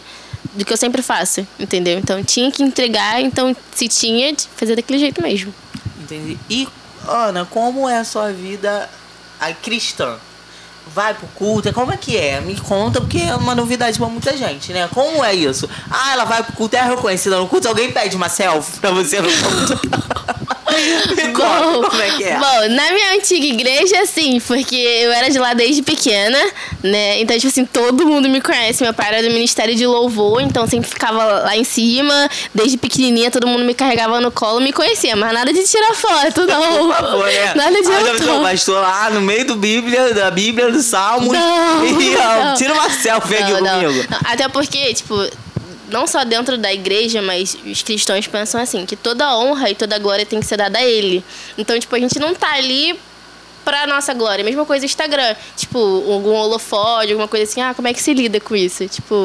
do 0.54 0.63
que 0.65 0.72
eu 0.72 0.78
sempre 0.78 1.02
faço, 1.02 1.48
entendeu? 1.60 1.98
Então, 1.98 2.24
tinha 2.24 2.52
que 2.52 2.62
entregar, 2.62 3.22
então, 3.22 3.56
se 3.74 3.88
tinha, 3.88 4.34
de 4.34 4.48
fazer 4.56 4.76
daquele 4.76 5.00
jeito 5.00 5.22
mesmo. 5.22 5.54
Entendi. 6.02 6.38
E, 6.50 6.67
Ana, 7.08 7.46
como 7.46 7.88
é 7.89 7.98
a 7.98 8.04
sua 8.04 8.32
vida 8.32 8.89
a 9.39 9.52
cristã? 9.54 10.17
Vai 10.88 11.13
pro 11.13 11.28
culto? 11.36 11.72
Como 11.74 11.91
é 11.91 11.98
que 11.98 12.17
é? 12.17 12.41
Me 12.41 12.56
conta, 12.60 13.02
porque 13.02 13.19
é 13.19 13.36
uma 13.36 13.56
novidade 13.56 13.98
pra 13.98 14.08
muita 14.08 14.36
gente, 14.36 14.72
né? 14.72 14.89
Como 14.93 15.24
é 15.24 15.34
isso? 15.34 15.69
Ah, 15.89 16.13
ela 16.13 16.26
vai 16.26 16.43
pro 16.43 16.54
culto, 16.54 16.76
é 16.76 16.82
reconhecida 16.82 17.38
no 17.38 17.48
culto, 17.48 17.67
alguém 17.67 17.91
pede 17.91 18.15
uma 18.15 18.30
selfie 18.30 18.80
pra 18.80 18.91
você 18.91 19.19
no 19.22 19.30
culto. 19.30 20.13
Conta, 21.34 21.89
como 21.89 22.02
é 22.02 22.10
que 22.12 22.24
é? 22.24 22.38
Bom, 22.38 22.76
na 22.76 22.91
minha 22.91 23.15
antiga 23.15 23.46
igreja, 23.46 24.06
sim, 24.06 24.39
porque 24.39 24.76
eu 24.76 25.12
era 25.12 25.30
de 25.30 25.38
lá 25.38 25.54
desde 25.54 25.82
pequena, 25.82 26.38
né? 26.82 27.19
Então, 27.22 27.36
tipo 27.36 27.48
assim, 27.48 27.65
todo 27.65 28.06
mundo 28.06 28.30
me 28.30 28.41
conhece. 28.41 28.84
Meu 28.84 28.93
pai 28.93 29.10
era 29.10 29.24
do 29.24 29.34
Ministério 29.34 29.76
de 29.76 29.86
Louvor, 29.86 30.41
então 30.41 30.67
sempre 30.67 30.89
ficava 30.89 31.24
lá 31.24 31.56
em 31.56 31.63
cima. 31.63 32.30
Desde 32.54 32.78
pequenininha, 32.78 33.30
todo 33.30 33.48
mundo 33.48 33.63
me 33.63 33.74
carregava 33.74 34.19
no 34.19 34.32
colo 34.32 34.62
me 34.62 34.72
conhecia, 34.72 35.15
mas 35.15 35.34
nada 35.34 35.52
de 35.52 35.63
tirar 35.63 35.93
foto, 35.93 36.46
não. 36.46 36.88
Por 36.88 36.96
favor, 36.96 37.26
né? 37.26 37.54
Nada 37.56 37.82
de 37.82 37.88
ah, 37.88 37.98
autógrafo. 37.98 38.24
viu 38.24 38.39
o 38.39 38.43
pastor 38.43 38.82
lá 38.82 39.10
no 39.10 39.22
meio 39.22 39.46
do 39.46 39.56
Bíblia, 39.56 40.13
da 40.13 40.32
Bíblia, 40.32 40.72
do 40.74 40.82
Salmo. 40.84 41.32
Não, 41.32 41.86
e 42.02 42.16
ó, 42.18 42.44
não. 42.46 42.54
tira 42.56 42.74
uma 42.74 42.90
selfie 42.90 43.36
aqui 43.38 43.52
Não, 43.54 43.62
não. 43.62 43.82
comigo. 43.82 44.08
Não, 44.10 44.20
Até 44.26 44.50
porque, 44.50 44.94
tipo, 44.94 45.16
não 45.90 46.06
só 46.08 46.24
dentro 46.24 46.58
da 46.58 46.74
igreja, 46.74 47.22
mas 47.22 47.56
os 47.66 47.82
cristãos 47.82 48.28
pensam 48.28 48.60
assim, 48.60 48.86
que 48.86 48.96
toda 48.96 49.38
honra 49.38 49.70
e 49.70 49.76
toda 49.76 49.98
glória 50.00 50.26
tem 50.26 50.40
que 50.40 50.46
ser 50.46 50.58
dada 50.58 50.80
a 50.80 50.84
ele. 50.84 51.24
Então, 51.58 51.80
tipo, 51.80 51.96
a 51.96 52.00
gente 52.00 52.20
não 52.20 52.34
tá 52.34 52.54
ali 52.54 53.00
pra 53.64 53.88
nossa 53.88 54.14
glória. 54.14 54.44
Mesma 54.44 54.66
coisa 54.66 54.86
Instagram. 54.86 55.36
Tipo, 55.56 55.78
algum 56.12 56.34
holofote, 56.34 57.12
alguma 57.12 57.28
coisa 57.28 57.50
assim. 57.50 57.62
Ah, 57.62 57.74
como 57.74 57.88
é 57.88 57.94
que 57.94 58.02
se 58.02 58.14
lida 58.14 58.40
com 58.40 58.56
isso? 58.56 58.88
Tipo... 58.88 59.16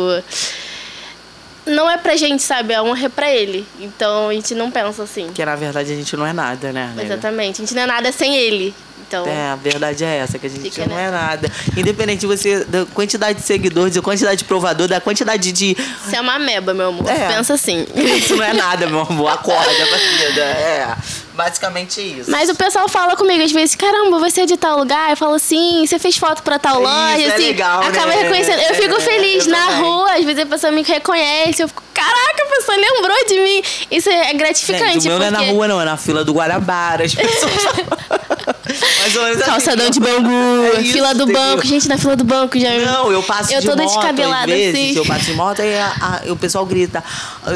Não 1.67 1.89
é 1.91 1.99
pra 1.99 2.17
gente, 2.17 2.43
sabe? 2.43 2.73
A 2.73 2.83
honra 2.83 3.07
é 3.07 3.09
pra 3.11 3.31
ele. 3.31 3.67
Então, 3.79 4.29
a 4.31 4.33
gente 4.33 4.55
não 4.55 4.71
pensa 4.71 5.03
assim. 5.03 5.27
Porque 5.27 5.45
na 5.45 5.55
verdade 5.55 5.93
a 5.93 5.95
gente 5.95 6.17
não 6.17 6.25
é 6.27 6.33
nada, 6.33 6.73
né? 6.73 6.93
nega? 6.97 7.13
Exatamente. 7.13 7.61
A 7.61 7.65
gente 7.65 7.75
não 7.75 7.83
é 7.83 7.87
nada 7.87 8.11
sem 8.11 8.35
ele. 8.37 8.75
Então... 9.09 9.27
É, 9.27 9.51
a 9.53 9.57
verdade 9.57 10.05
é 10.05 10.19
essa, 10.19 10.39
que 10.39 10.47
a 10.47 10.51
gente 10.51 10.71
Fica 10.71 10.87
não 10.87 10.99
é 10.99 11.11
nessa. 11.11 11.27
nada. 11.27 11.53
Independente 11.77 12.21
de 12.21 12.27
você, 12.27 12.65
da 12.65 12.85
quantidade 12.85 13.39
de 13.41 13.45
seguidores, 13.45 13.95
da 13.95 14.03
quantidade 14.03 14.37
de 14.37 14.45
provador, 14.45 14.87
da 14.87 15.01
quantidade 15.01 15.51
de. 15.51 15.75
Você 16.05 16.17
é 16.17 16.21
uma 16.21 16.35
ameba, 16.35 16.75
meu 16.75 16.89
amor. 16.89 17.09
É. 17.09 17.29
Pensa 17.29 17.55
assim. 17.55 17.87
Isso 17.97 18.37
não 18.37 18.45
é 18.45 18.53
nada, 18.53 18.87
meu 18.87 19.01
amor. 19.01 19.31
Acorda 19.31 19.87
pra 19.87 19.99
vida. 19.99 20.41
É. 20.43 20.97
Basicamente 21.39 22.01
isso. 22.01 22.29
Mas 22.33 22.51
o 22.51 22.55
pessoal 22.57 22.89
fala 22.89 23.15
comigo 23.15 23.45
às 23.45 23.53
vezes, 23.53 23.77
caramba, 23.77 24.19
você 24.19 24.41
é 24.41 24.47
de 24.47 24.57
tal 24.57 24.77
lugar? 24.77 25.11
Eu 25.11 25.17
falo 25.17 25.35
assim, 25.35 25.87
você 25.87 25.97
fez 25.97 26.17
foto 26.17 26.43
pra 26.43 26.59
tal 26.59 26.83
Isso, 26.83 26.83
loja, 26.83 27.23
é 27.23 27.35
assim, 27.35 27.45
legal, 27.45 27.81
acaba 27.81 28.07
né? 28.09 28.23
reconhecendo. 28.23 28.61
Eu 28.61 28.75
fico 28.75 28.97
É, 28.97 29.01
feliz 29.01 29.47
eu 29.47 29.53
na 29.53 29.67
também. 29.69 29.83
rua, 29.83 30.13
às 30.15 30.25
vezes 30.25 30.43
a 30.43 30.47
pessoa 30.47 30.73
me 30.73 30.83
reconhece, 30.83 31.63
eu 31.63 31.69
fico, 31.69 31.81
caraca, 31.95 32.43
a 32.43 32.57
pessoa 32.57 32.77
lembrou 32.77 33.17
de 33.29 33.41
mim. 33.41 33.63
Isso 33.89 34.11
é 34.11 34.35
gratificante. 34.35 34.95
Gente, 34.95 35.07
o 35.07 35.11
meu 35.11 35.19
não 35.21 35.27
é 35.27 35.31
na 35.31 35.39
porque- 35.39 35.53
rua, 35.53 35.69
não, 35.69 35.81
é 35.81 35.85
na 35.85 35.97
fila 35.97 36.25
do 36.25 36.33
Guarabara. 36.33 37.05
As 37.05 37.15
pessoas. 37.15 37.53
Mais 39.01 39.17
ou 39.17 39.23
menos 39.23 39.41
assim. 39.41 39.51
Calçadão 39.51 39.91
de 39.91 39.99
bambu, 40.01 40.29
É 40.77 40.81
isso, 40.81 40.93
fila 40.93 41.15
do 41.15 41.27
banco. 41.27 41.67
Gente, 41.67 41.89
na 41.89 41.97
fila 41.97 42.15
do 42.17 42.25
banco 42.25 42.59
já. 42.59 42.71
Não, 42.71 43.11
eu 43.11 43.23
passo 43.23 43.53
Eu 43.53 43.61
de 43.61 43.67
toda 43.67 43.83
moto, 43.83 43.95
descabelada, 43.95 44.53
às 44.53 44.59
vezes, 44.59 44.75
assim. 44.91 44.97
eu 44.99 45.07
passo 45.07 45.25
de 45.25 45.33
moto 45.35 45.63
e 45.63 45.75
a- 45.75 46.21
a- 46.27 46.33
o 46.33 46.37
pessoal 46.37 46.67
grita. 46.67 47.03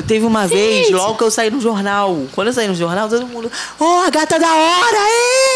Teve 0.07 0.25
uma 0.25 0.47
vez, 0.47 0.91
logo 0.91 1.15
que 1.17 1.23
eu 1.25 1.31
saí 1.31 1.51
no 1.51 1.61
jornal. 1.61 2.25
Quando 2.33 2.49
eu 2.49 2.53
saí 2.55 2.67
no 2.67 2.75
jornal, 2.75 3.09
todo 3.09 3.27
mundo, 3.27 3.51
ó, 3.81 4.03
a 4.07 4.11
gata 4.11 4.39
da 4.39 4.55
hora, 4.55 4.99
é! 4.99 5.52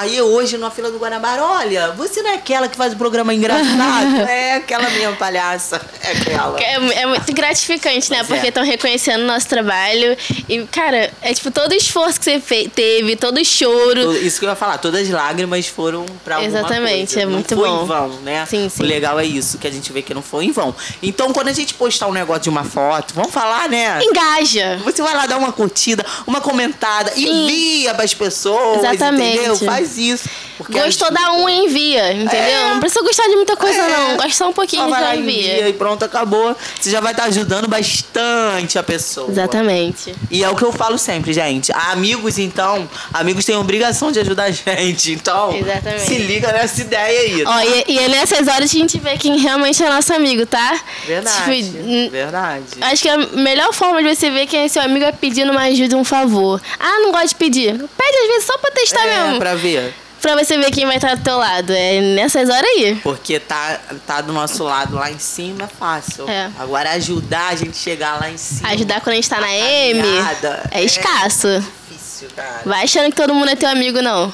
Aí 0.00 0.22
hoje, 0.22 0.56
na 0.58 0.70
fila 0.70 0.92
do 0.92 0.98
Guanabara, 0.98 1.42
olha, 1.42 1.90
você 1.90 2.22
não 2.22 2.30
é 2.30 2.34
aquela 2.34 2.68
que 2.68 2.76
faz 2.76 2.92
o 2.92 2.96
programa 2.96 3.34
engraçado? 3.34 4.14
é 4.30 4.54
aquela 4.54 4.88
minha 4.90 5.10
palhaça. 5.10 5.80
É 6.00 6.12
aquela. 6.12 6.60
É, 6.60 7.00
é 7.02 7.06
muito 7.06 7.32
gratificante, 7.32 8.08
né? 8.08 8.18
Pois 8.18 8.30
é. 8.30 8.34
Porque 8.34 8.46
estão 8.46 8.62
reconhecendo 8.64 9.22
o 9.22 9.26
nosso 9.26 9.48
trabalho. 9.48 10.16
E, 10.48 10.62
cara, 10.66 11.12
é 11.20 11.34
tipo 11.34 11.50
todo 11.50 11.72
o 11.72 11.74
esforço 11.74 12.16
que 12.20 12.24
você 12.26 12.38
fe- 12.38 12.68
teve, 12.72 13.16
todo 13.16 13.40
o 13.40 13.44
choro. 13.44 14.12
Isso 14.18 14.38
que 14.38 14.46
eu 14.46 14.50
ia 14.50 14.54
falar, 14.54 14.78
todas 14.78 15.00
as 15.02 15.08
lágrimas 15.12 15.66
foram 15.66 16.06
pra 16.24 16.36
alguma 16.36 16.58
Exatamente, 16.60 17.14
coisa. 17.14 17.20
é 17.22 17.26
muito 17.26 17.56
não 17.56 17.62
foi 17.62 17.68
bom. 17.68 17.82
em 17.82 17.86
vão, 17.86 18.08
né? 18.20 18.46
Sim, 18.46 18.68
sim. 18.68 18.82
O 18.84 18.86
legal 18.86 19.18
é 19.18 19.24
isso, 19.24 19.58
que 19.58 19.66
a 19.66 19.70
gente 19.72 19.92
vê 19.92 20.00
que 20.00 20.14
não 20.14 20.22
foi 20.22 20.44
em 20.44 20.52
vão. 20.52 20.72
Então, 21.02 21.32
quando 21.32 21.48
a 21.48 21.52
gente 21.52 21.74
postar 21.74 22.06
um 22.06 22.12
negócio 22.12 22.42
de 22.44 22.50
uma 22.50 22.62
foto, 22.62 23.14
vamos 23.14 23.32
falar, 23.32 23.68
né? 23.68 23.98
Engaja. 24.00 24.78
Você 24.84 25.02
vai 25.02 25.12
lá 25.14 25.26
dar 25.26 25.38
uma 25.38 25.50
curtida, 25.50 26.06
uma 26.24 26.40
comentada, 26.40 27.12
envia 27.16 27.92
pras 27.94 28.14
pessoas, 28.14 28.78
Exatamente. 28.78 29.38
entendeu? 29.38 29.56
Faz 29.56 29.87
isso. 29.96 30.28
porque 30.56 30.78
Gostou 30.80 31.10
da 31.12 31.32
um, 31.32 31.48
envia, 31.48 32.12
entendeu? 32.12 32.38
É. 32.38 32.70
Não 32.74 32.80
precisa 32.80 33.02
gostar 33.02 33.22
de 33.28 33.36
muita 33.36 33.56
coisa, 33.56 33.78
É. 33.80 33.88
não. 33.88 34.16
Gosta 34.16 34.32
só 34.32 34.48
um 34.48 34.52
pouquinho 34.52 34.88
vai 34.90 35.00
já 35.00 35.06
lá, 35.08 35.16
envia. 35.16 35.68
e 35.68 35.72
pronto, 35.72 36.04
acabou. 36.04 36.54
Você 36.78 36.90
já 36.90 37.00
vai 37.00 37.12
estar 37.12 37.24
ajudando 37.24 37.68
bastante 37.68 38.78
a 38.78 38.82
pessoa. 38.82 39.30
Exatamente. 39.30 40.14
E 40.30 40.42
é 40.42 40.48
o 40.50 40.56
que 40.56 40.62
eu 40.64 40.72
falo 40.72 40.98
sempre, 40.98 41.32
gente. 41.32 41.72
Amigos, 41.72 42.38
então, 42.38 42.88
amigos 43.12 43.44
têm 43.44 43.56
obrigação 43.56 44.10
de 44.12 44.18
ajudar 44.20 44.44
a 44.44 44.50
gente. 44.50 45.12
Então, 45.12 45.54
Exatamente. 45.54 46.02
se 46.02 46.18
liga 46.18 46.52
nessa 46.52 46.80
ideia 46.80 47.20
aí. 47.20 47.44
Ó, 47.44 47.60
e, 47.60 47.84
e 47.92 47.98
é 47.98 48.08
nessas 48.08 48.46
horas 48.48 48.70
que 48.70 48.76
a 48.76 48.80
gente 48.80 48.98
vê 48.98 49.16
quem 49.16 49.38
realmente 49.38 49.82
é 49.82 49.88
nosso 49.88 50.12
amigo, 50.12 50.44
tá? 50.46 50.78
Verdade. 51.06 51.62
Tipo, 51.64 52.10
verdade. 52.10 52.64
Acho 52.80 53.02
que 53.02 53.08
a 53.08 53.16
melhor 53.18 53.72
forma 53.72 54.02
de 54.02 54.14
você 54.14 54.30
ver 54.30 54.46
quem 54.46 54.60
é 54.64 54.68
seu 54.68 54.82
amigo 54.82 55.04
é 55.04 55.12
pedindo 55.12 55.50
uma 55.52 55.62
ajuda, 55.62 55.96
um 55.96 56.04
favor. 56.04 56.60
Ah, 56.78 57.00
não 57.00 57.12
gosto 57.12 57.28
de 57.28 57.34
pedir. 57.36 57.72
Pede 57.72 58.18
às 58.22 58.28
vezes 58.28 58.44
só 58.44 58.58
pra 58.58 58.70
testar 58.70 59.06
é, 59.06 59.22
mesmo. 59.24 59.38
pra 59.38 59.54
ver. 59.54 59.77
Pra 60.20 60.36
você 60.36 60.58
ver 60.58 60.70
quem 60.70 60.84
vai 60.84 60.96
estar 60.96 61.14
do 61.14 61.22
teu 61.22 61.36
lado. 61.36 61.72
É 61.72 62.00
nessas 62.00 62.48
horas 62.48 62.64
aí. 62.76 62.96
Porque 63.02 63.38
tá, 63.38 63.80
tá 64.06 64.20
do 64.20 64.32
nosso 64.32 64.64
lado 64.64 64.96
lá 64.96 65.10
em 65.10 65.18
cima 65.18 65.64
é 65.64 65.66
fácil. 65.66 66.28
É. 66.28 66.50
Agora 66.58 66.90
ajudar 66.92 67.48
a 67.48 67.54
gente 67.54 67.76
chegar 67.76 68.20
lá 68.20 68.28
em 68.28 68.36
cima. 68.36 68.68
Ajudar 68.70 69.00
quando 69.00 69.12
a 69.12 69.16
gente 69.16 69.28
tá 69.28 69.40
na 69.40 69.46
A 69.46 69.54
M 69.54 70.02
caminhada 70.02 70.68
é 70.70 70.80
é 70.80 70.84
escasso. 70.84 71.48
Difícil, 71.90 72.28
cara. 72.34 72.62
Vai 72.64 72.84
achando 72.84 73.10
que 73.10 73.16
todo 73.16 73.34
mundo 73.34 73.50
é 73.50 73.56
teu 73.56 73.68
amigo, 73.68 74.02
não. 74.02 74.32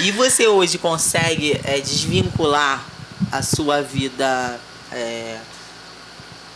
E 0.00 0.10
você 0.10 0.46
hoje 0.48 0.76
consegue 0.76 1.60
é, 1.64 1.78
desvincular 1.80 2.84
a 3.30 3.42
sua 3.42 3.80
vida 3.80 4.58
é, 4.90 5.36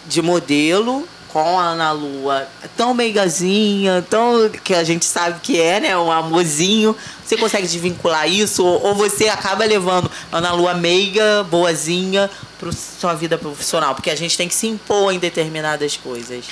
de 0.06 0.20
modelo 0.20 1.08
com 1.32 1.58
a 1.58 1.62
Ana 1.62 1.92
Lua 1.92 2.46
tão 2.76 2.94
meigazinha, 2.94 4.04
tão 4.08 4.48
que 4.48 4.74
a 4.74 4.84
gente 4.84 5.04
sabe 5.04 5.40
que 5.40 5.60
é, 5.60 5.80
né? 5.80 5.96
Um 5.96 6.10
amorzinho. 6.10 6.96
Você 7.24 7.36
consegue 7.36 7.66
desvincular 7.66 8.28
isso? 8.28 8.64
Ou, 8.64 8.94
você 8.94 9.28
acaba 9.28 9.64
levando 9.64 10.10
a 10.32 10.38
Ana 10.38 10.52
Lua 10.52 10.74
meiga, 10.74 11.44
boazinha, 11.50 12.30
para 12.58 12.72
sua 12.72 13.14
vida 13.14 13.36
profissional? 13.36 13.94
Porque 13.94 14.10
a 14.10 14.16
gente 14.16 14.36
tem 14.36 14.48
que 14.48 14.54
se 14.54 14.66
impor 14.66 15.12
em 15.12 15.18
determinadas 15.18 15.96
coisas. 15.96 16.44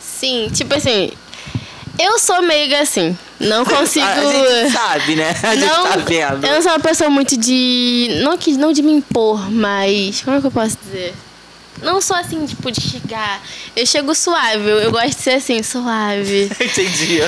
Sim, 0.00 0.50
tipo 0.52 0.74
assim. 0.74 1.12
Eu 1.98 2.18
sou 2.18 2.40
meiga 2.42 2.80
assim. 2.80 3.16
Não 3.38 3.64
consigo. 3.64 4.06
A, 4.06 4.60
gente 4.60 4.72
sabe, 4.72 5.16
né? 5.16 5.34
A 5.42 5.54
gente 5.54 5.66
não, 5.66 5.82
tá 5.84 5.96
vendo. 5.96 6.46
eu 6.46 6.54
não 6.54 6.62
sou 6.62 6.72
uma 6.72 6.80
pessoa 6.80 7.10
muito 7.10 7.36
de. 7.36 8.20
Não, 8.22 8.38
que, 8.38 8.52
não 8.52 8.72
de 8.72 8.82
me 8.82 8.92
impor, 8.92 9.50
mas. 9.50 10.22
Como 10.22 10.36
é 10.36 10.40
que 10.40 10.46
eu 10.46 10.50
posso 10.50 10.78
dizer? 10.84 11.14
Não 11.82 12.00
sou 12.00 12.16
assim, 12.16 12.46
tipo, 12.46 12.70
de 12.70 12.80
chegar. 12.80 13.42
Eu 13.74 13.84
chego 13.84 14.14
suave, 14.14 14.68
eu, 14.68 14.78
eu 14.78 14.90
gosto 14.92 15.08
de 15.08 15.22
ser 15.22 15.32
assim, 15.32 15.62
suave. 15.62 16.44
Entendi. 16.60 17.20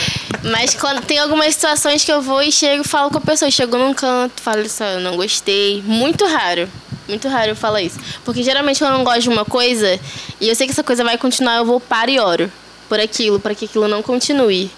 Mas 0.44 0.74
quando 0.74 1.02
tem 1.02 1.18
algumas 1.18 1.54
situações 1.54 2.04
que 2.04 2.12
eu 2.12 2.22
vou 2.22 2.42
e 2.42 2.52
chego 2.52 2.82
e 2.82 2.88
falo 2.88 3.10
com 3.10 3.18
a 3.18 3.20
pessoa, 3.20 3.50
chego 3.50 3.76
num 3.76 3.92
canto, 3.92 4.40
falo 4.40 4.60
isso, 4.62 4.82
eu 4.82 5.00
não 5.00 5.16
gostei. 5.16 5.82
Muito 5.82 6.24
raro. 6.26 6.68
Muito 7.08 7.28
raro 7.28 7.50
eu 7.50 7.56
falar 7.56 7.82
isso. 7.82 7.98
Porque 8.24 8.42
geralmente 8.42 8.78
quando 8.78 8.92
eu 8.92 8.98
não 8.98 9.04
gosto 9.04 9.22
de 9.22 9.28
uma 9.28 9.44
coisa 9.44 9.98
e 10.40 10.48
eu 10.48 10.54
sei 10.54 10.66
que 10.66 10.72
essa 10.72 10.84
coisa 10.84 11.04
vai 11.04 11.18
continuar, 11.18 11.56
eu 11.56 11.64
vou 11.64 11.80
para 11.80 12.10
e 12.10 12.18
oro 12.18 12.50
por 12.88 12.98
aquilo, 12.98 13.40
para 13.40 13.54
que 13.54 13.64
aquilo 13.66 13.88
não 13.88 14.02
continue. 14.02 14.70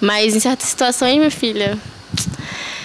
Mas 0.00 0.34
em 0.34 0.40
certas 0.40 0.68
situações, 0.68 1.16
minha 1.16 1.30
filha, 1.30 1.78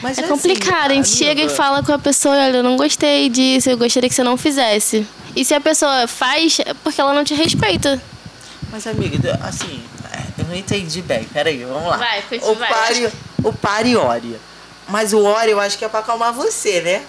Mas 0.01 0.17
é 0.17 0.21
assim, 0.21 0.29
complicado. 0.29 0.91
A 0.91 0.93
gente 0.93 1.09
chega 1.09 1.41
e 1.41 1.43
amiga, 1.43 1.55
fala 1.55 1.83
com 1.83 1.91
a 1.91 1.99
pessoa, 1.99 2.35
olha, 2.35 2.57
eu 2.57 2.63
não 2.63 2.77
gostei 2.77 3.29
disso, 3.29 3.69
eu 3.69 3.77
gostaria 3.77 4.09
que 4.09 4.15
você 4.15 4.23
não 4.23 4.37
fizesse. 4.37 5.05
E 5.39 5.45
se 5.45 5.53
a 5.53 5.61
pessoa 5.61 6.05
faz, 6.05 6.59
é 6.59 6.73
porque 6.73 6.99
ela 6.99 7.13
não 7.13 7.23
te 7.23 7.33
respeita. 7.33 8.01
Mas, 8.69 8.85
amiga, 8.85 9.39
assim, 9.41 9.81
é, 10.11 10.41
eu 10.41 10.45
não 10.45 10.53
entendi 10.53 11.01
bem. 11.01 11.23
Peraí, 11.23 11.63
vamos 11.63 11.87
lá. 11.87 11.95
Vai, 11.95 12.21
o 12.41 12.55
vai. 12.55 12.69
pare, 12.69 13.09
o 13.41 13.53
pare 13.53 13.95
ore. 13.95 14.35
Mas 14.89 15.13
o 15.13 15.23
ore 15.23 15.51
eu 15.51 15.59
acho 15.61 15.77
que 15.77 15.85
é 15.85 15.87
pra 15.87 16.01
acalmar 16.01 16.33
você, 16.33 16.81
né? 16.81 17.05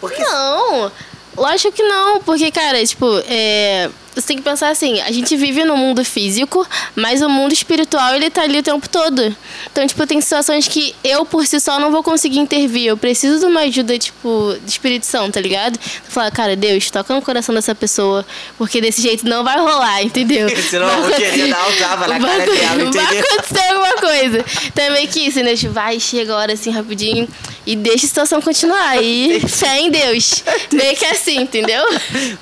Porque 0.00 0.22
Não, 0.22 0.92
lógico 1.36 1.72
que 1.72 1.82
não, 1.82 2.22
porque, 2.22 2.52
cara, 2.52 2.86
tipo, 2.86 3.04
é, 3.26 3.90
você 4.16 4.26
tem 4.28 4.36
que 4.38 4.42
pensar 4.42 4.70
assim, 4.70 5.00
a 5.02 5.12
gente 5.12 5.36
vive 5.36 5.62
no 5.64 5.76
mundo 5.76 6.04
físico, 6.04 6.66
mas 6.94 7.22
o 7.22 7.28
mundo 7.28 7.52
espiritual, 7.52 8.14
ele 8.14 8.30
tá 8.30 8.42
ali 8.42 8.58
o 8.58 8.62
tempo 8.62 8.88
todo. 8.88 9.36
Então, 9.70 9.86
tipo, 9.86 10.06
tem 10.06 10.20
situações 10.20 10.66
que 10.66 10.94
eu, 11.04 11.24
por 11.24 11.46
si 11.46 11.60
só, 11.60 11.78
não 11.78 11.90
vou 11.92 12.02
conseguir 12.02 12.38
intervir. 12.38 12.86
Eu 12.86 12.96
preciso 12.96 13.38
de 13.38 13.46
uma 13.46 13.60
ajuda, 13.60 13.98
tipo, 13.98 14.56
de 14.64 14.70
Espírito 14.70 15.04
Santo, 15.06 15.34
tá 15.34 15.40
ligado? 15.40 15.78
Falar, 16.08 16.30
cara, 16.30 16.56
Deus, 16.56 16.90
toca 16.90 17.14
no 17.14 17.20
coração 17.22 17.54
dessa 17.54 17.74
pessoa, 17.74 18.24
porque 18.56 18.80
desse 18.80 19.02
jeito 19.02 19.26
não 19.28 19.44
vai 19.44 19.58
rolar, 19.58 20.02
entendeu? 20.02 20.48
Senão 20.68 20.88
eu 20.88 21.00
vou 21.02 21.10
Vai 21.10 21.20
querer 21.20 21.28
acontecer- 21.28 21.50
dar 21.50 21.68
um 21.68 21.76
tapa 21.76 22.06
na 22.08 22.18
vai 22.26 22.36
cara 22.38 22.46
dela, 22.46 22.82
acontecer- 22.82 23.04
Vai 23.04 23.04
entendeu? 23.16 23.24
acontecer 23.36 23.68
alguma 23.72 23.92
coisa. 23.94 24.44
Então 24.66 24.84
é 24.84 24.90
meio 24.90 25.08
que 25.08 25.20
isso, 25.20 25.40
né? 25.42 25.54
Tipo, 25.54 25.72
vai, 25.72 26.00
chega 26.00 26.32
agora 26.32 26.52
assim 26.54 26.70
rapidinho 26.70 27.28
e 27.66 27.76
deixa 27.76 28.06
a 28.06 28.08
situação 28.08 28.40
continuar. 28.40 28.96
E 29.02 29.40
fé 29.40 29.80
em 29.80 29.90
Deus. 29.90 30.42
Meio 30.72 30.96
que 30.96 31.04
assim, 31.04 31.40
entendeu? 31.42 31.82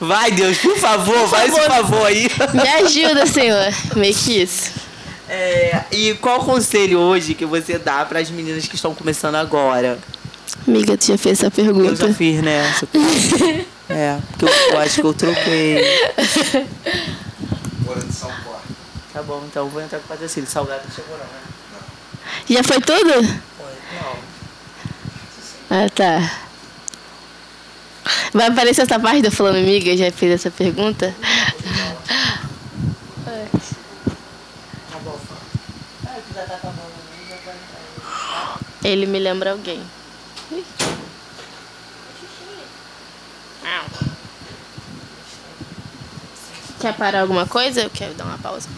vai, 0.00 0.30
Deus, 0.30 0.56
por 0.58 0.76
favor, 0.78 1.16
esse 1.16 1.30
favor. 1.30 1.63
Favor 1.66 2.07
aí. 2.07 2.29
Me 2.53 2.68
ajuda, 2.68 3.27
Senhor. 3.27 3.72
Meio 3.96 4.14
que 4.14 4.42
isso. 4.42 4.72
É, 5.29 5.85
e 5.90 6.14
qual 6.14 6.40
conselho 6.44 6.98
hoje 6.98 7.35
que 7.35 7.46
você 7.46 7.79
dá 7.79 8.05
para 8.05 8.18
as 8.20 8.31
meninas 8.31 8.66
que 8.66 8.74
estão 8.77 8.94
começando 8.94 9.35
agora? 9.37 9.98
Amiga, 10.68 10.96
tu 10.96 11.07
já 11.07 11.16
fez 11.18 11.38
essa 11.38 11.46
Eu 11.46 11.50
pergunta? 11.50 11.96
já 12.09 12.14
fiz, 12.14 12.42
né? 12.42 12.74
É, 13.88 14.18
porque 14.31 14.44
eu, 14.44 14.48
eu 14.72 14.79
acho 14.79 15.00
que 15.00 15.07
eu 15.07 15.12
troquei. 15.14 15.85
Bora 17.81 18.00
de 18.00 18.12
São 18.12 18.29
Paulo. 18.31 18.61
Tá 19.12 19.22
bom, 19.22 19.42
então 19.46 19.64
eu 19.64 19.70
vou 19.70 19.83
entrar 19.83 19.98
com 19.98 20.09
patrocínio. 20.09 20.48
Salgado 20.48 20.83
não 20.87 20.94
chegou 20.94 21.16
não, 21.16 21.24
né? 21.24 21.40
Já 22.48 22.62
foi 22.62 22.81
tudo? 22.81 23.22
Não. 23.22 24.16
Ah, 25.70 25.88
tá. 25.94 26.31
Vai 28.32 28.48
aparecer 28.48 28.82
essa 28.82 28.98
parte 28.98 29.22
do 29.22 29.30
falando 29.30 29.56
amiga? 29.56 29.96
Já 29.96 30.10
fez 30.10 30.32
essa 30.32 30.50
pergunta? 30.50 31.14
Ele 38.82 39.06
me 39.06 39.18
lembra 39.18 39.52
alguém. 39.52 39.82
Quer 46.80 46.92
parar 46.94 47.22
alguma 47.22 47.46
coisa? 47.46 47.80
Eu 47.80 47.88
quero 47.88 48.12
dar 48.12 48.24
uma 48.24 48.36
pausa. 48.36 48.68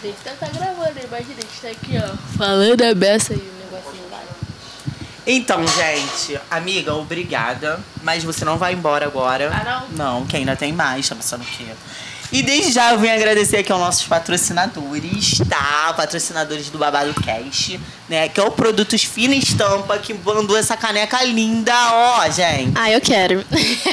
Deixa 0.00 0.16
eu 0.30 0.36
tá 0.36 0.46
gravando, 0.48 0.98
imagina, 0.98 1.36
a 1.36 1.42
gente 1.42 1.60
tá 1.60 1.68
aqui, 1.68 1.92
ó. 1.98 2.16
Falando 2.38 2.82
a 2.82 2.94
beça 2.94 3.34
não 3.34 3.40
vai. 3.40 3.61
Então, 5.26 5.64
gente, 5.66 6.40
amiga, 6.50 6.94
obrigada. 6.94 7.80
Mas 8.02 8.24
você 8.24 8.44
não 8.44 8.58
vai 8.58 8.72
embora 8.72 9.06
agora. 9.06 9.50
Ah, 9.52 9.86
não? 9.90 10.20
Não, 10.20 10.26
que 10.26 10.36
ainda 10.36 10.56
tem 10.56 10.72
mais, 10.72 11.08
tá 11.08 11.14
pensando 11.14 11.42
o 11.42 11.46
quê? 11.46 11.66
E 12.32 12.42
desde 12.42 12.72
já 12.72 12.92
eu 12.92 12.98
venho 12.98 13.14
agradecer 13.14 13.58
aqui 13.58 13.70
aos 13.70 13.80
nossos 13.80 14.06
patrocinadores, 14.06 15.36
tá? 15.50 15.92
Patrocinadores 15.94 16.70
do 16.70 16.78
Babado 16.78 17.12
Cash, 17.12 17.78
né? 18.08 18.26
Que 18.26 18.40
é 18.40 18.42
o 18.42 18.50
Produtos 18.50 19.04
Fina 19.04 19.34
Estampa, 19.34 19.98
que 19.98 20.14
mandou 20.14 20.56
essa 20.56 20.74
caneca 20.74 21.22
linda, 21.24 21.74
ó, 21.92 22.30
gente. 22.30 22.72
Ah, 22.74 22.90
eu 22.90 23.02
quero. 23.02 23.44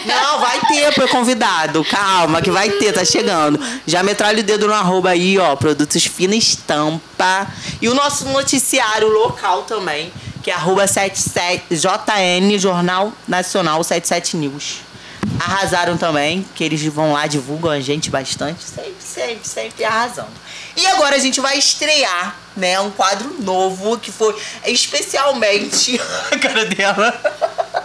Não, 0.05 0.39
vai 0.39 0.57
ter 0.69 0.93
pro 0.93 1.09
convidado. 1.09 1.83
Calma, 1.83 2.41
que 2.41 2.49
vai 2.49 2.69
ter, 2.69 2.93
tá 2.93 3.03
chegando. 3.03 3.59
Já 3.85 4.03
metralha 4.03 4.39
o 4.39 4.43
dedo 4.43 4.67
no 4.67 4.73
arroba 4.73 5.09
aí, 5.09 5.37
ó. 5.37 5.57
Produtos 5.57 6.05
Fina 6.05 6.33
Estampa. 6.33 7.45
E 7.81 7.89
o 7.89 7.93
nosso 7.93 8.23
noticiário 8.29 9.09
local 9.09 9.63
também, 9.63 10.13
que 10.41 10.51
é 10.51 10.53
arroba 10.53 10.87
77 10.87 11.75
JN, 11.75 12.57
Jornal 12.57 13.13
Nacional 13.27 13.83
77 13.83 14.37
News. 14.37 14.77
Arrasaram 15.39 15.97
também, 15.97 16.45
que 16.55 16.63
eles 16.63 16.81
vão 16.85 17.13
lá, 17.13 17.27
divulgam 17.27 17.71
a 17.71 17.79
gente 17.79 18.09
bastante. 18.09 18.63
Sempre, 18.63 18.95
sempre, 18.99 19.47
sempre 19.47 19.83
arrasando. 19.83 20.31
E 20.75 20.85
agora 20.87 21.15
a 21.15 21.19
gente 21.19 21.41
vai 21.41 21.57
estrear, 21.57 22.35
né, 22.55 22.79
um 22.79 22.89
quadro 22.91 23.35
novo 23.41 23.97
que 23.97 24.11
foi 24.11 24.35
especialmente. 24.65 25.99
A 26.31 26.39
cara 26.39 26.65
dela. 26.65 27.78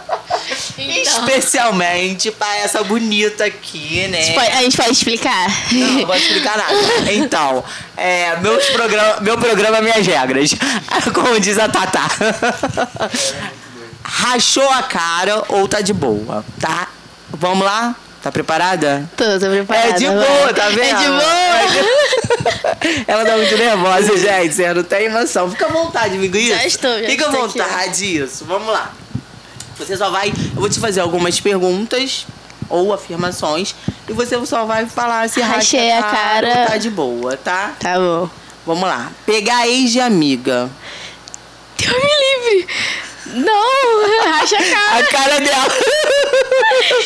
Então. 0.77 1.25
Especialmente 1.27 2.31
pra 2.31 2.57
essa 2.57 2.83
bonita 2.83 3.45
aqui, 3.45 4.07
né? 4.09 4.33
Pode- 4.33 4.51
A 4.51 4.61
gente 4.61 4.75
pode 4.77 4.91
explicar? 4.91 5.47
Não, 5.71 5.87
não 5.93 6.05
vou 6.05 6.15
explicar 6.15 6.57
nada. 6.57 7.11
Então, 7.13 7.63
é, 7.95 8.35
meus 8.37 8.65
programa, 8.67 9.21
meu 9.21 9.37
programa, 9.37 9.81
minhas 9.81 10.05
regras. 10.05 10.51
Como 11.13 11.39
diz 11.39 11.57
a 11.57 11.69
Tatá. 11.69 12.07
Rachou 14.03 14.69
a 14.69 14.83
cara 14.83 15.43
ou 15.49 15.67
tá 15.67 15.81
de 15.81 15.93
boa, 15.93 16.45
tá? 16.59 16.87
Vamos 17.31 17.65
lá? 17.65 17.95
Tá 18.21 18.31
preparada? 18.31 19.07
Tô, 19.15 19.23
tô 19.39 19.47
preparada. 19.49 19.87
É 19.89 19.91
de 19.93 20.05
boa, 20.07 20.53
tá 20.53 20.69
vendo? 20.69 20.81
É 20.81 20.93
de 20.93 21.07
boa. 21.07 21.59
É 21.59 21.67
de- 23.03 23.05
Ela 23.07 23.25
tá 23.25 23.37
muito 23.37 23.55
nervosa, 23.57 24.17
gente. 24.17 24.53
Você 24.55 24.73
não 24.73 24.83
tem 24.83 25.05
emoção. 25.05 25.49
Fica 25.51 25.65
à 25.65 25.69
vontade, 25.69 26.15
amigo. 26.15 26.35
Isso. 26.35 26.55
Já 26.55 26.65
estou, 26.65 26.99
já 27.01 27.07
Fica 27.07 27.25
à 27.25 27.29
estou 27.29 27.45
aqui, 27.45 27.59
vontade, 27.59 28.17
isso. 28.17 28.45
Vamos 28.45 28.67
lá. 28.73 28.91
Você 29.77 29.95
só 29.97 30.09
vai. 30.09 30.29
Eu 30.29 30.61
vou 30.61 30.69
te 30.69 30.79
fazer 30.79 31.01
algumas 31.01 31.39
perguntas 31.39 32.25
ou 32.69 32.93
afirmações. 32.93 33.75
E 34.07 34.13
você 34.13 34.43
só 34.45 34.65
vai 34.65 34.85
falar 34.85 35.29
se 35.29 35.41
Rachei 35.41 35.91
a 35.91 36.01
cara. 36.03 36.67
tá 36.67 36.77
de 36.77 36.89
boa, 36.89 37.37
tá? 37.37 37.73
Tá 37.79 37.95
bom. 37.97 38.29
Vamos 38.65 38.87
lá. 38.87 39.11
Pegar 39.25 39.67
ex 39.67 39.91
de 39.91 39.99
amiga. 39.99 40.69
Deus 41.77 41.93
me 41.93 42.57
livre. 42.57 42.73
Não, 43.27 44.21
racha 44.31 44.55
a 44.57 44.63
cara. 44.63 44.99
A 44.99 45.03
cara 45.07 45.39
dela. 45.39 45.75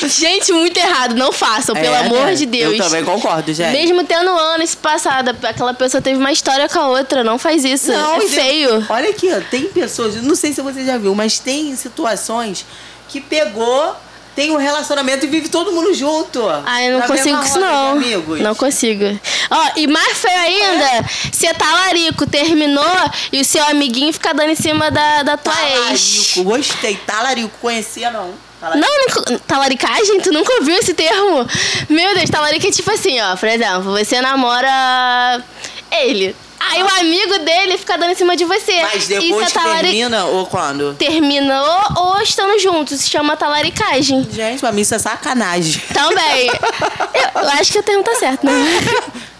Gente, 0.07 0.51
muito 0.51 0.77
errado. 0.77 1.15
Não 1.15 1.31
façam, 1.31 1.75
pelo 1.75 1.93
É, 1.95 1.99
amor 1.99 2.25
né? 2.27 2.33
de 2.33 2.45
Deus. 2.45 2.73
Eu 2.73 2.83
também 2.83 3.03
concordo, 3.03 3.53
gente. 3.53 3.71
Mesmo 3.71 4.03
tendo 4.03 4.29
anos 4.29 4.75
passado, 4.75 5.35
aquela 5.43 5.73
pessoa 5.73 6.01
teve 6.01 6.17
uma 6.19 6.31
história 6.31 6.67
com 6.67 6.79
a 6.79 6.87
outra. 6.89 7.23
Não 7.23 7.37
faz 7.39 7.63
isso. 7.63 7.91
é 7.91 8.17
e 8.17 8.27
de- 8.27 8.35
feio. 8.35 8.85
Olha 8.89 9.09
aqui, 9.09 9.29
ó, 9.31 9.39
tem 9.49 9.65
pessoas, 9.67 10.15
não 10.21 10.35
sei 10.35 10.53
se 10.53 10.61
você 10.61 10.85
já 10.85 10.97
viu, 10.97 11.13
mas 11.15 11.39
tem 11.39 11.75
situações 11.75 12.65
que 13.07 13.19
pegou, 13.21 13.95
tem 14.39 14.51
um 14.51 14.55
relacionamento 14.55 15.25
e 15.25 15.27
vive 15.27 15.49
todo 15.49 15.73
mundo 15.73 15.93
junto. 15.93 16.41
Ah, 16.65 16.81
eu 16.81 16.93
não 16.93 16.99
Na 16.99 17.07
consigo 17.07 17.43
isso, 17.43 17.59
não. 17.59 17.91
Amigos. 17.91 18.39
Não 18.39 18.55
consigo. 18.55 19.03
Ó, 19.51 19.65
e 19.75 19.85
mais 19.85 20.17
feio 20.17 20.39
ainda, 20.39 21.05
você 21.29 21.53
tá 21.53 21.73
larico, 21.73 22.25
terminou 22.25 22.85
e 23.33 23.41
o 23.41 23.43
seu 23.43 23.61
amiguinho 23.65 24.13
fica 24.13 24.33
dando 24.33 24.51
em 24.51 24.55
cima 24.55 24.89
da, 24.89 25.23
da 25.23 25.35
tua 25.35 25.53
ex. 25.89 26.27
Talarico, 26.35 26.43
gostei. 26.43 26.95
Talarico, 27.05 27.51
conhecia 27.59 28.11
não. 28.11 28.33
Talarico. 28.61 28.87
Não, 28.87 29.07
nunca- 29.07 29.39
talaricagem? 29.45 30.21
Tu 30.21 30.31
nunca 30.31 30.53
ouviu 30.53 30.75
esse 30.77 30.93
termo? 30.93 31.45
Meu 31.89 32.15
Deus, 32.15 32.29
talarico 32.29 32.65
é 32.65 32.71
tipo 32.71 32.89
assim, 32.91 33.19
ó. 33.19 33.35
Por 33.35 33.49
exemplo, 33.49 33.91
você 33.91 34.21
namora 34.21 35.43
ele. 35.91 36.33
Aí 36.59 36.83
o 36.83 36.87
amigo 36.99 37.39
dele 37.39 37.77
fica 37.77 37.97
dando 37.97 38.11
em 38.11 38.15
cima 38.15 38.35
de 38.35 38.45
você. 38.45 38.81
Mas 38.81 39.03
Isso 39.03 39.07
depois 39.19 39.43
é 39.43 39.47
que 39.47 39.53
talari- 39.53 39.81
termina 39.87 40.25
ou 40.25 40.45
quando? 40.45 40.93
Terminou 40.95 41.79
ou 41.97 42.21
estando 42.21 42.59
juntos. 42.59 42.99
Se 43.01 43.09
chama 43.09 43.35
talaricagem. 43.37 44.27
Gente, 44.31 44.59
pra 44.59 44.71
mim 44.71 44.81
isso 44.81 44.93
é 44.95 44.99
sacanagem. 44.99 45.81
Também. 45.93 46.47
eu, 47.35 47.41
eu 47.41 47.49
acho 47.49 47.71
que 47.71 47.79
o 47.79 47.83
termo 47.83 48.03
tá 48.03 48.15
certo, 48.15 48.45
né? 48.45 48.51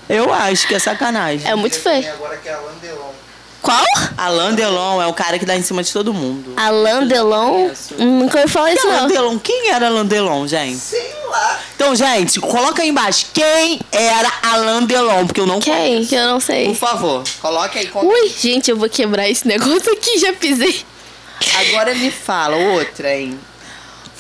Eu 0.08 0.34
acho 0.34 0.68
que 0.68 0.74
é 0.76 0.80
sacanagem. 0.80 1.48
É 1.50 1.56
muito 1.56 1.80
feio. 1.80 2.10
agora 2.14 2.38
que 2.38 2.50
é 2.50 2.54
a 2.54 2.60
Landelon. 2.60 3.10
Qual? 3.62 3.84
Alain 4.18 4.56
Delon 4.56 5.02
é 5.02 5.08
o 5.08 5.14
cara 5.14 5.38
que 5.38 5.46
dá 5.46 5.56
em 5.56 5.62
cima 5.62 5.84
de 5.84 5.92
todo 5.92 6.14
mundo. 6.14 6.54
Alain 6.56 7.06
Delon? 7.06 7.70
Isso. 7.70 7.94
Nunca 7.98 8.40
ouvi 8.40 8.52
falar 8.52 8.74
isso, 8.74 8.88
Alain 8.88 9.02
não. 9.02 9.08
Delon, 9.08 9.38
quem 9.38 9.70
era 9.70 9.88
Alain 9.88 10.06
Delon, 10.06 10.48
gente? 10.48 10.78
Sei 10.78 11.14
lá. 11.30 11.60
Então, 11.76 11.96
gente, 11.96 12.40
coloca 12.40 12.82
aí 12.82 12.90
embaixo. 12.90 13.28
Quem 13.34 13.80
era 13.92 14.32
Alain 14.44 14.86
Delon? 14.86 15.26
Porque 15.26 15.40
eu 15.42 15.46
não 15.48 15.60
Quem? 15.60 15.74
conheço. 15.74 16.10
Que 16.10 16.16
eu 16.16 16.28
não 16.28 16.40
sei. 16.40 16.66
Por 16.66 16.76
favor, 16.76 17.24
coloque 17.42 17.80
aí. 17.80 17.88
com- 17.88 18.06
Ui, 18.06 18.30
gente, 18.30 18.70
eu 18.72 18.78
vou 18.78 18.90
quebrar 18.90 19.30
esse 19.30 19.48
negócio 19.48 19.92
aqui, 19.94 20.18
já 20.20 20.34
pisei. 20.34 20.84
Agora 21.70 21.96
me 21.96 22.12
fala 22.12 22.56
outra, 22.58 23.16
hein? 23.16 23.40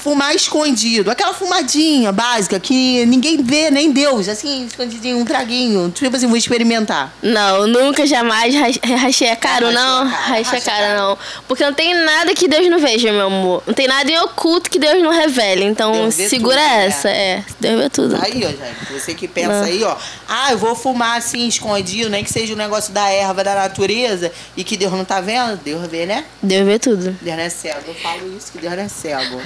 Fumar 0.01 0.33
escondido. 0.33 1.11
Aquela 1.11 1.33
fumadinha 1.33 2.11
básica 2.11 2.57
que 2.59 3.05
ninguém 3.05 3.43
vê, 3.43 3.69
nem 3.69 3.91
Deus. 3.91 4.29
Assim, 4.29 4.65
escondidinho, 4.65 5.17
um 5.17 5.25
traguinho. 5.25 5.91
Tipo 5.91 6.15
assim, 6.15 6.25
vou 6.27 6.37
experimentar. 6.37 7.13
Não, 7.21 7.67
nunca 7.67 8.05
jamais 8.07 8.55
ra- 8.55 8.95
rachei 8.97 9.29
a 9.29 9.35
cara, 9.35 9.71
não. 9.71 10.07
Rachei 10.07 10.59
a 10.59 10.61
cara, 10.61 10.97
não. 10.97 11.17
Porque 11.47 11.65
não 11.65 11.73
tem 11.73 11.93
nada 11.93 12.33
que 12.33 12.47
Deus 12.47 12.69
não 12.69 12.79
veja, 12.79 13.11
meu 13.11 13.27
amor. 13.27 13.61
Não 13.67 13.73
tem 13.73 13.87
nada 13.87 14.09
em 14.09 14.17
oculto 14.19 14.69
que 14.69 14.79
Deus 14.79 15.03
não 15.03 15.11
revele. 15.11 15.65
Então, 15.65 15.91
Deus 15.91 16.15
segura 16.15 16.55
tudo, 16.55 16.65
né? 16.65 16.85
essa. 16.85 17.09
É, 17.09 17.43
Deus 17.59 17.81
vê 17.81 17.89
tudo. 17.89 18.15
Aí, 18.21 18.43
ó, 18.45 18.49
gente. 18.49 18.93
Você 18.93 19.13
que 19.13 19.27
pensa 19.27 19.49
Não. 19.51 19.63
aí, 19.63 19.83
ó. 19.83 19.97
Ah, 20.29 20.51
eu 20.53 20.57
vou 20.57 20.75
fumar 20.75 21.17
assim, 21.17 21.45
escondido, 21.47 22.09
nem 22.09 22.23
que 22.23 22.31
seja 22.31 22.53
um 22.53 22.57
negócio 22.57 22.93
da 22.93 23.09
erva, 23.09 23.43
da 23.43 23.53
natureza, 23.53 24.31
e 24.55 24.63
que 24.63 24.77
Deus 24.77 24.93
não 24.93 25.03
tá 25.03 25.19
vendo. 25.19 25.57
Deus 25.57 25.85
vê, 25.87 26.05
né? 26.05 26.23
Deus 26.41 26.65
vê 26.65 26.79
tudo. 26.79 27.11
Deus 27.21 27.35
não 27.37 27.43
é 27.43 27.49
cego. 27.49 27.79
Eu 27.87 27.95
falo 27.95 28.37
isso, 28.37 28.51
que 28.53 28.59
Deus 28.59 28.73
não 28.75 28.83
é 28.83 28.87
cego. 28.87 29.41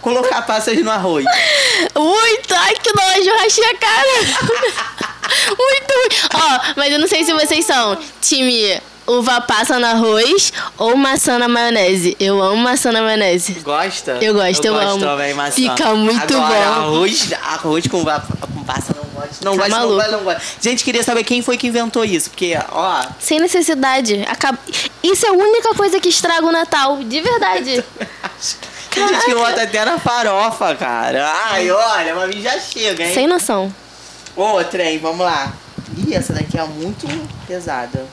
Colocar 0.00 0.42
passas 0.42 0.78
no 0.82 0.90
arroz. 0.90 1.24
Muito! 1.96 2.54
Ai, 2.54 2.74
que 2.74 2.90
nojo, 2.94 3.38
rachei 3.38 3.64
a 3.64 3.76
cara. 3.76 4.80
Muito 5.56 5.92
ruim. 5.94 6.08
Ó, 6.34 6.60
mas 6.76 6.92
eu 6.92 6.98
não 6.98 7.06
sei 7.08 7.24
se 7.24 7.32
vocês 7.32 7.64
são 7.64 7.96
time 8.20 8.80
uva 9.06 9.40
passa 9.40 9.78
no 9.78 9.86
arroz 9.86 10.52
ou 10.78 10.96
maçã 10.96 11.38
na 11.38 11.48
maionese. 11.48 12.16
Eu 12.20 12.40
amo 12.42 12.56
maçã 12.56 12.90
na 12.92 13.02
maionese. 13.02 13.54
Gosta? 13.54 14.18
Eu 14.20 14.34
gosto, 14.34 14.64
eu 14.64 14.72
gosto 14.74 14.88
amo. 14.90 15.00
também, 15.00 15.34
maçã. 15.34 15.56
Fica 15.56 15.94
muito 15.94 16.34
Agora, 16.36 16.54
bom. 16.54 16.80
Arroz, 16.80 17.32
arroz 17.32 17.86
com, 17.88 18.04
va- 18.04 18.22
com 18.40 18.64
passa 18.64 18.94
não 18.94 19.04
gosto. 19.04 19.44
Não 19.44 19.52
Tá 19.52 19.58
gosto, 19.58 19.70
não 19.70 19.78
maluco. 19.78 19.94
gosto, 19.96 20.10
não 20.12 20.20
gosto. 20.24 20.42
Gente, 20.60 20.84
queria 20.84 21.02
saber 21.02 21.24
quem 21.24 21.42
foi 21.42 21.56
que 21.56 21.66
inventou 21.66 22.04
isso. 22.04 22.30
Porque, 22.30 22.56
ó, 22.72 23.04
Sem 23.18 23.38
necessidade. 23.40 24.24
Acaba... 24.28 24.58
Isso 25.02 25.26
é 25.26 25.28
a 25.28 25.32
única 25.32 25.74
coisa 25.74 25.98
que 26.00 26.08
estraga 26.08 26.46
o 26.46 26.52
Natal. 26.52 26.98
De 27.02 27.20
verdade. 27.20 27.84
tem 29.06 29.14
gente 29.14 29.24
que 29.24 29.34
bota 29.34 29.62
até 29.62 29.84
na 29.84 29.98
farofa, 29.98 30.74
cara. 30.74 31.32
Ai, 31.50 31.70
olha, 31.70 32.26
mim 32.26 32.40
já 32.40 32.58
chega, 32.58 33.04
hein? 33.04 33.14
Sem 33.14 33.26
noção. 33.26 33.72
Outra, 34.36 34.82
hein? 34.82 34.98
Vamos 35.02 35.24
lá. 35.24 35.52
Ih, 35.96 36.14
essa 36.14 36.32
daqui 36.32 36.58
é 36.58 36.64
muito 36.64 37.06
pesada. 37.46 38.06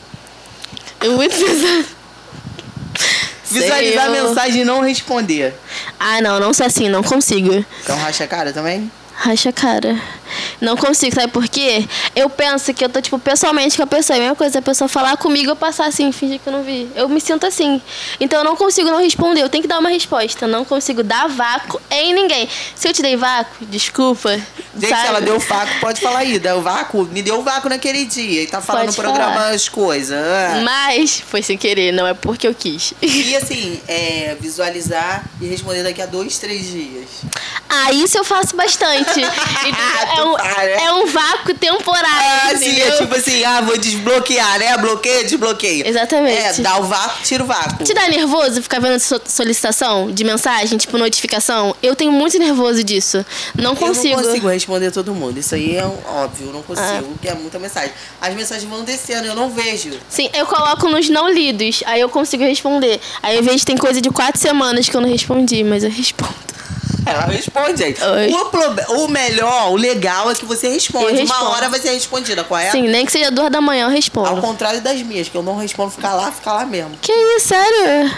É 1.01 1.07
muito 1.07 1.35
pesado. 1.35 1.85
Visualizar 3.49 4.09
Sei 4.09 4.19
eu. 4.19 4.27
mensagem 4.27 4.61
e 4.61 4.65
não 4.65 4.81
responder. 4.81 5.53
Ah, 5.99 6.19
não, 6.21 6.39
não 6.39 6.53
sou 6.53 6.65
assim, 6.65 6.89
não 6.89 7.01
consigo. 7.01 7.63
Então 7.83 7.97
racha 7.97 8.23
a 8.25 8.27
cara 8.27 8.51
também? 8.51 8.91
Racha 9.15 9.49
a 9.49 9.53
cara. 9.53 9.99
Não 10.61 10.75
consigo, 10.75 11.13
sabe 11.15 11.31
por 11.31 11.47
quê? 11.47 11.87
Eu 12.15 12.29
penso 12.29 12.73
que 12.73 12.83
eu 12.83 12.89
tô, 12.89 13.01
tipo, 13.01 13.19
pessoalmente 13.19 13.77
com 13.77 13.83
a 13.83 13.87
pessoa. 13.87 14.15
É 14.15 14.19
a 14.19 14.21
mesma 14.21 14.35
coisa, 14.35 14.59
a 14.59 14.61
pessoa 14.61 14.87
falar 14.87 15.17
comigo, 15.17 15.51
eu 15.51 15.55
passar 15.55 15.85
assim, 15.87 16.11
fingir 16.11 16.39
que 16.39 16.47
eu 16.47 16.53
não 16.53 16.63
vi. 16.63 16.89
Eu 16.95 17.07
me 17.09 17.21
sinto 17.21 17.45
assim. 17.45 17.81
Então 18.19 18.39
eu 18.39 18.45
não 18.45 18.55
consigo 18.55 18.89
não 18.89 19.01
responder. 19.01 19.41
Eu 19.41 19.49
tenho 19.49 19.61
que 19.61 19.67
dar 19.67 19.79
uma 19.79 19.89
resposta. 19.89 20.45
Eu 20.45 20.49
não 20.49 20.65
consigo 20.65 21.03
dar 21.03 21.27
vácuo 21.27 21.81
em 21.89 22.13
ninguém. 22.13 22.47
Se 22.75 22.87
eu 22.87 22.93
te 22.93 23.01
dei 23.01 23.15
vácuo, 23.15 23.65
desculpa. 23.65 24.31
Gente, 24.75 24.89
sabe? 24.89 25.01
se 25.01 25.07
ela 25.07 25.21
deu 25.21 25.39
vácuo, 25.39 25.79
pode 25.79 26.01
falar 26.01 26.19
aí. 26.19 26.39
Deu 26.39 26.61
vácuo, 26.61 27.05
me 27.05 27.21
deu 27.21 27.41
vácuo 27.43 27.69
naquele 27.69 28.05
dia. 28.05 28.43
E 28.43 28.47
tá 28.47 28.61
falando 28.61 28.87
no 28.87 28.93
Pode 28.93 29.07
programa 29.07 29.47
as 29.49 29.67
coisas. 29.69 30.17
ah. 30.17 30.61
Mas 30.63 31.19
foi 31.19 31.41
sem 31.41 31.57
querer, 31.57 31.91
não 31.91 32.05
é 32.05 32.13
porque 32.13 32.47
eu 32.47 32.53
quis. 32.53 32.93
E 33.01 33.35
assim, 33.35 33.79
é, 33.87 34.35
visualizar 34.39 35.25
e 35.41 35.47
responder 35.47 35.83
daqui 35.83 36.01
a 36.01 36.05
dois, 36.05 36.37
três 36.37 36.67
dias. 36.67 37.07
Ah, 37.69 37.91
isso 37.91 38.17
eu 38.17 38.23
faço 38.23 38.55
bastante. 38.55 39.19
Entendeu? 39.19 40.16
É, 40.17 40.23
um, 40.23 40.37
é 40.37 40.93
um 40.93 41.05
vácuo 41.07 41.53
temporário. 41.53 42.07
Ah, 42.17 42.57
sim, 42.57 42.65
entendeu? 42.71 42.87
é 42.87 42.97
tipo 42.97 43.15
assim, 43.15 43.43
ah, 43.43 43.61
vou 43.61 43.77
desbloquear, 43.77 44.59
né? 44.59 44.77
Bloqueia, 44.77 45.23
desbloqueia. 45.23 45.87
Exatamente. 45.87 46.37
É, 46.41 46.53
dá 46.63 46.77
o 46.79 46.83
vácuo, 46.83 47.23
tira 47.23 47.43
o 47.43 47.47
vácuo. 47.47 47.83
Te 47.83 47.93
dá 47.93 48.07
nervoso 48.07 48.61
ficar 48.61 48.79
vendo 48.79 48.99
so- 48.99 49.21
solicitação 49.25 50.11
de 50.11 50.23
mensagem, 50.23 50.77
tipo 50.77 50.97
notificação? 50.97 51.75
Eu 51.81 51.95
tenho 51.95 52.11
muito 52.11 52.37
nervoso 52.39 52.83
disso. 52.83 53.25
Não 53.55 53.75
consigo. 53.75 54.15
Eu 54.15 54.17
não 54.17 54.23
consigo 54.25 54.47
responder 54.47 54.91
todo 54.91 55.13
mundo. 55.13 55.37
Isso 55.39 55.55
aí 55.55 55.75
é 55.77 55.85
um- 55.85 55.97
óbvio, 56.05 56.47
eu 56.47 56.53
não 56.53 56.63
consigo, 56.63 56.87
Ah. 56.87 57.03
porque 57.03 57.27
é 57.27 57.33
muita 57.35 57.59
mensagem. 57.59 57.91
As 58.21 58.33
mensagens 58.33 58.69
vão 58.69 58.83
descendo, 58.83 59.27
eu 59.27 59.35
não 59.35 59.49
vejo. 59.49 59.91
Sim, 60.09 60.29
eu 60.33 60.45
coloco 60.45 60.87
nos 60.89 61.09
não 61.09 61.29
lidos, 61.29 61.81
aí 61.85 62.01
eu 62.01 62.09
consigo 62.09 62.43
responder. 62.43 62.99
Aí 63.21 63.37
eu 63.37 63.43
vejo 63.43 63.59
que 63.59 63.65
tem 63.65 63.77
coisa 63.77 64.01
de 64.01 64.09
quatro 64.09 64.39
semanas 64.39 64.87
que 64.89 64.95
eu 64.95 65.01
não 65.01 65.09
respondi, 65.09 65.63
mas 65.63 65.83
eu 65.83 65.89
respondo. 65.89 66.33
Ela 67.09 67.25
responde, 67.25 67.77
gente. 67.77 68.01
O, 68.01 68.45
proble- 68.45 68.85
o 68.89 69.07
melhor, 69.07 69.71
o 69.71 69.75
legal 69.75 70.29
é 70.31 70.35
que 70.35 70.45
você 70.45 70.67
responde. 70.69 71.19
Eu 71.19 71.25
Uma 71.25 71.49
hora 71.49 71.69
vai 71.69 71.79
ser 71.79 71.91
respondida, 71.91 72.43
correto? 72.43 72.71
Sim, 72.73 72.87
nem 72.87 73.05
que 73.05 73.11
seja 73.11 73.31
duas 73.31 73.51
da 73.51 73.61
manhã 73.61 73.83
eu 73.83 73.87
Ao 73.87 73.91
respondo. 73.91 74.41
contrário 74.41 74.81
das 74.81 75.01
minhas, 75.01 75.27
que 75.29 75.35
eu 75.35 75.43
não 75.43 75.57
respondo, 75.57 75.91
ficar 75.91 76.13
lá, 76.13 76.31
ficar 76.31 76.53
lá 76.53 76.65
mesmo. 76.65 76.91
Que 77.01 77.11
isso, 77.11 77.47
sério? 77.47 78.11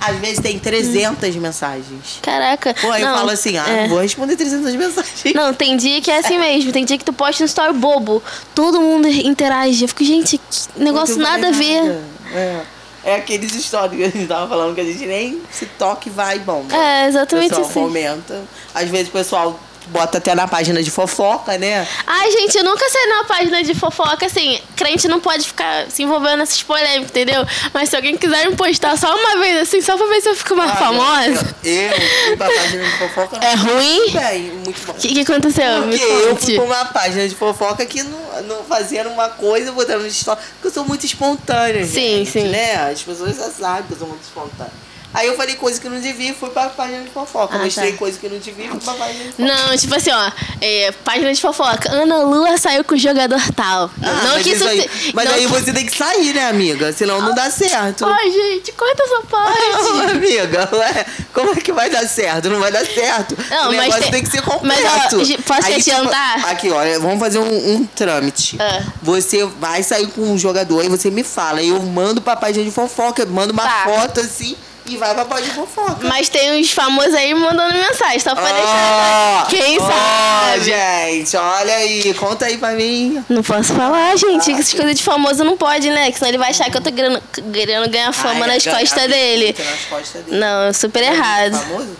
Às 0.00 0.16
vezes 0.16 0.40
tem 0.40 0.58
300 0.58 1.36
mensagens. 1.36 2.18
Caraca. 2.22 2.74
Pô, 2.80 2.90
aí 2.90 3.02
eu 3.02 3.08
não, 3.08 3.18
falo 3.18 3.30
assim, 3.30 3.56
ah, 3.58 3.68
é. 3.68 3.88
vou 3.88 3.98
responder 4.00 4.34
300 4.36 4.74
mensagens. 4.74 5.34
Não, 5.34 5.52
tem 5.54 5.76
dia 5.76 6.00
que 6.00 6.10
é 6.10 6.18
assim 6.18 6.38
mesmo. 6.40 6.72
Tem 6.72 6.84
dia 6.84 6.96
que 6.98 7.04
tu 7.04 7.12
posta 7.12 7.42
um 7.42 7.46
story 7.46 7.74
bobo. 7.74 8.22
Todo 8.54 8.80
mundo 8.80 9.06
interage. 9.06 9.82
Eu 9.84 9.88
fico, 9.88 10.02
gente, 10.02 10.38
que 10.38 10.82
negócio 10.82 11.16
nada 11.18 11.48
a 11.48 11.50
ver. 11.52 11.82
nada. 11.82 12.00
É. 12.34 12.60
É 13.04 13.16
aqueles 13.16 13.52
stories 13.52 13.96
que 13.96 14.04
a 14.04 14.08
gente 14.10 14.26
tava 14.28 14.48
falando 14.48 14.74
que 14.74 14.80
a 14.80 14.84
gente 14.84 15.04
nem 15.06 15.42
se 15.50 15.66
toca 15.66 16.08
e 16.08 16.12
vai 16.12 16.36
e 16.36 16.40
bomba. 16.40 16.74
É, 16.74 17.06
O 17.06 17.08
exatamente 17.08 17.48
pessoal 17.48 17.68
assim. 17.68 17.80
comenta. 17.80 18.42
Às 18.74 18.88
vezes 18.88 19.08
o 19.08 19.12
pessoal 19.12 19.60
bota 19.88 20.18
até 20.18 20.34
na 20.34 20.46
página 20.46 20.82
de 20.82 20.90
fofoca, 20.90 21.56
né? 21.58 21.86
Ai, 22.06 22.30
gente, 22.32 22.56
eu 22.56 22.64
nunca 22.64 22.88
saí 22.88 23.06
numa 23.06 23.24
página 23.24 23.62
de 23.62 23.74
fofoca, 23.74 24.26
assim, 24.26 24.60
crente 24.76 25.08
não 25.08 25.20
pode 25.20 25.46
ficar 25.46 25.90
se 25.90 26.02
envolvendo 26.02 26.38
nessas 26.38 26.62
polêmicas, 26.62 27.10
entendeu? 27.10 27.46
Mas 27.72 27.88
se 27.88 27.96
alguém 27.96 28.16
quiser 28.16 28.48
me 28.48 28.56
postar 28.56 28.96
só 28.96 29.14
uma 29.14 29.38
vez, 29.38 29.62
assim, 29.62 29.80
só 29.80 29.96
pra 29.96 30.06
ver 30.06 30.20
se 30.20 30.28
eu 30.28 30.36
fico 30.36 30.56
mais 30.56 30.70
Olha, 30.70 30.78
famosa. 30.78 31.56
Eu, 31.64 31.72
eu 31.72 32.00
fui 32.26 32.36
pra 32.36 32.48
página 32.48 32.84
de 32.84 32.98
fofoca. 32.98 33.38
não 33.38 33.46
É 33.46 33.54
ruim? 33.54 34.10
Bem, 34.10 34.42
muito 34.64 34.86
bom. 34.86 34.92
O 34.92 34.96
que, 34.96 35.08
que 35.08 35.20
aconteceu? 35.20 35.86
Me 35.86 35.98
Porque 35.98 36.12
eu 36.12 36.36
fui 36.36 36.54
pra 36.54 36.64
uma 36.64 36.84
página 36.86 37.28
de 37.28 37.34
fofoca 37.34 37.84
que 37.86 38.02
não, 38.02 38.42
não 38.42 38.64
fazendo 38.64 39.10
uma 39.10 39.28
coisa, 39.28 39.72
botando 39.72 40.06
história. 40.06 40.42
Porque 40.54 40.68
eu 40.68 40.72
sou 40.72 40.84
muito 40.84 41.04
espontânea. 41.04 41.84
Sim, 41.84 42.24
gente, 42.24 42.30
sim. 42.30 42.48
Né? 42.48 42.90
As 42.90 43.02
pessoas 43.02 43.36
já 43.36 43.50
sabem 43.50 43.84
que 43.84 43.92
eu 43.92 43.98
sou 43.98 44.08
muito 44.08 44.22
espontânea. 44.22 44.91
Aí 45.14 45.26
eu 45.26 45.36
falei 45.36 45.54
coisa 45.56 45.80
que 45.80 45.88
não 45.88 46.00
devia 46.00 46.30
e 46.30 46.34
fui 46.34 46.48
pra 46.50 46.68
página 46.70 47.02
de 47.02 47.10
fofoca. 47.10 47.56
Ah, 47.56 47.64
Mostrei 47.64 47.92
tá. 47.92 47.98
coisa 47.98 48.18
que 48.18 48.28
não 48.28 48.38
devia 48.38 48.64
e 48.66 48.68
fui 48.68 48.80
pra 48.80 48.94
página 48.94 49.24
de 49.24 49.30
fofoca. 49.32 49.42
Não, 49.68 49.76
tipo 49.76 49.94
assim, 49.94 50.10
ó, 50.10 50.32
é, 50.60 50.92
página 51.04 51.32
de 51.34 51.40
fofoca. 51.40 51.92
Ana 51.92 52.22
Lua 52.22 52.56
saiu 52.56 52.82
com 52.84 52.94
o 52.94 52.98
jogador 52.98 53.40
tal. 53.54 53.90
Ah, 54.02 54.22
não 54.24 54.42
que 54.42 54.50
isso 54.50 54.66
aí, 54.66 54.82
se- 54.82 55.12
mas 55.14 55.24
não 55.26 55.34
aí 55.34 55.40
que- 55.42 55.46
você 55.48 55.72
tem 55.72 55.84
que 55.86 55.96
sair, 55.96 56.32
né, 56.34 56.48
amiga? 56.48 56.92
Senão 56.92 57.20
não 57.20 57.34
dá 57.34 57.50
certo. 57.50 58.04
Ai, 58.06 58.30
gente, 58.30 58.72
corta 58.72 59.02
essa 59.02 59.20
parte. 59.22 59.58
amiga, 60.12 60.68
ué, 60.72 61.06
como 61.34 61.52
é 61.52 61.56
que 61.56 61.72
vai 61.72 61.90
dar 61.90 62.06
certo? 62.08 62.48
Não 62.50 62.60
vai 62.60 62.72
dar 62.72 62.84
certo. 62.86 63.36
Não, 63.50 63.64
o 63.70 63.74
mas 63.74 63.76
negócio 63.76 64.02
tem- 64.02 64.10
tem... 64.12 64.22
que 64.24 64.30
ser 64.30 64.42
completo. 64.42 64.66
mas, 64.82 64.84
ó, 64.84 65.08
posso 65.08 65.24
te 65.24 65.82
tipo, 65.82 65.96
adiantar? 65.96 66.46
aqui, 66.50 66.70
olha, 66.70 66.98
vamos 66.98 67.18
fazer 67.20 67.38
um, 67.38 67.74
um 67.74 67.84
trâmite. 67.86 68.56
Ah. 68.60 68.82
Você 69.02 69.44
vai 69.44 69.82
sair 69.82 70.06
com 70.08 70.22
um 70.22 70.38
jogador 70.38 70.84
e 70.84 70.88
você 70.88 71.10
me 71.10 71.22
fala. 71.22 71.62
Eu 71.62 71.80
mando 71.82 72.20
pra 72.20 72.34
página 72.36 72.64
de 72.64 72.70
fofoca, 72.70 73.24
mando 73.26 73.52
uma 73.52 73.62
Tá. 73.64 73.82
foto 73.84 74.20
assim 74.20 74.56
e 74.86 74.96
vai 74.96 75.14
pra 75.14 75.24
página 75.24 75.48
de 75.48 75.54
fofoca. 75.54 75.98
Mas 76.02 76.28
tem 76.28 76.60
uns 76.60 76.70
famosos 76.72 77.14
aí 77.14 77.32
mandando 77.34 77.74
mensagem, 77.74 78.18
só 78.18 78.34
pra 78.34 78.50
deixar. 78.52 79.46
Quem 79.48 79.78
ó, 79.80 79.86
sabe? 79.86 80.64
gente, 80.64 81.36
olha 81.36 81.74
aí, 81.74 82.14
conta 82.14 82.46
aí 82.46 82.58
pra 82.58 82.70
mim. 82.72 83.24
Não 83.28 83.42
posso 83.42 83.72
falar, 83.74 84.16
gente. 84.16 84.50
Essas 84.50 84.72
coisas 84.72 84.94
de 84.96 85.02
famoso 85.02 85.44
não 85.44 85.56
pode, 85.56 85.88
né? 85.90 86.10
Que 86.10 86.18
senão 86.18 86.30
ele 86.30 86.38
vai 86.38 86.50
achar 86.50 86.70
que 86.70 86.76
eu 86.76 86.80
tô 86.80 86.90
querendo, 86.92 87.22
querendo 87.52 87.88
ganhar 87.88 88.12
fama 88.12 88.44
Ai, 88.44 88.54
nas 88.54 88.64
costas 88.64 89.08
dele. 89.08 89.54
Nas 89.58 89.84
costas 89.88 90.24
dele. 90.24 90.38
Não, 90.38 90.62
é 90.64 90.72
super 90.72 91.02
É 91.02 91.06
errado. 91.06 91.58
Famoso? 91.58 91.96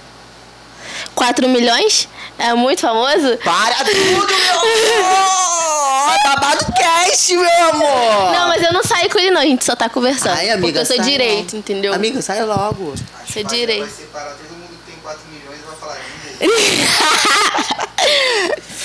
4 1.14 1.48
milhões? 1.48 2.08
É 2.42 2.54
muito 2.54 2.80
famoso? 2.80 3.36
Para 3.44 3.76
tudo, 3.84 4.26
meu 4.26 4.60
amor! 4.60 6.18
Babado 6.24 6.64
cast, 6.72 7.36
meu 7.36 7.68
amor! 7.70 8.32
Não, 8.32 8.48
mas 8.48 8.62
eu 8.62 8.72
não 8.72 8.82
saio 8.82 9.08
com 9.10 9.18
ele, 9.18 9.30
não. 9.30 9.40
A 9.40 9.44
gente 9.44 9.64
só 9.64 9.76
tá 9.76 9.88
conversando. 9.88 10.36
Ai, 10.36 10.50
amiga, 10.50 10.60
porque 10.66 10.78
eu 10.78 10.86
sou 10.86 10.98
direito, 11.04 11.44
logo. 11.52 11.56
entendeu? 11.58 11.94
Amiga, 11.94 12.20
sai 12.20 12.42
logo. 12.44 12.94
Você 13.26 13.42
páginas 13.44 13.52
direito. 13.52 13.80
Vai 13.84 13.90
separar 13.90 14.32
todo 14.34 14.56
mundo 14.56 14.70
que 14.84 14.90
tem 14.92 15.00
4 15.02 15.20
milhões 15.30 15.58
e 15.60 15.62
vai 15.66 15.76
falar. 15.76 15.98
"Ih, 16.40 16.82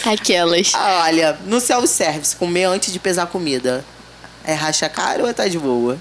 Aquelas. 0.11 0.71
Olha, 0.73 1.37
no 1.45 1.59
self-service, 1.59 2.35
comer 2.35 2.65
antes 2.65 2.93
de 2.93 2.99
pesar 2.99 3.25
comida. 3.27 3.83
É 4.45 4.53
racha 4.53 4.87
cara 4.87 5.23
ou 5.25 5.33
tá 5.33 5.47
de 5.47 5.57
boa? 5.59 5.97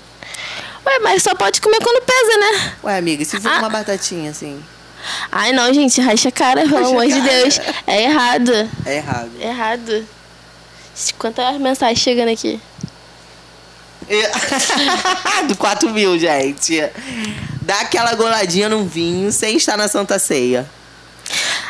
Ué, 0.85 0.99
mas 1.01 1.23
só 1.23 1.35
pode 1.35 1.61
comer 1.61 1.79
quando 1.83 2.01
pesa, 2.05 2.38
né? 2.38 2.73
Ué, 2.85 2.99
amiga, 2.99 3.23
e 3.23 3.27
se 3.27 3.40
for 3.40 3.51
Ah. 3.51 3.59
uma 3.59 3.69
batatinha 3.69 4.31
assim? 4.31 4.62
Ai, 5.31 5.53
não, 5.53 5.73
gente. 5.73 6.01
Racha 6.01 6.31
cara, 6.31 6.62
pelo 6.62 6.77
Racha 6.77 6.88
amor 6.88 7.07
de. 7.07 7.21
Deus. 7.21 7.61
É 7.87 8.03
errado. 8.05 8.53
É 8.85 8.97
errado. 8.97 9.31
É 9.40 9.47
errado. 9.49 10.07
Quantas 11.19 11.59
mensagens 11.61 11.99
chegando 11.99 12.31
aqui? 12.31 12.61
E- 14.09 15.47
Do 15.49 15.57
4 15.57 15.90
mil, 15.90 16.19
gente. 16.19 16.81
Dá 17.62 17.81
aquela 17.81 18.14
goladinha 18.14 18.69
num 18.69 18.87
vinho 18.87 19.31
sem 19.33 19.57
estar 19.57 19.77
na 19.77 19.88
Santa 19.88 20.19
Ceia. 20.19 20.69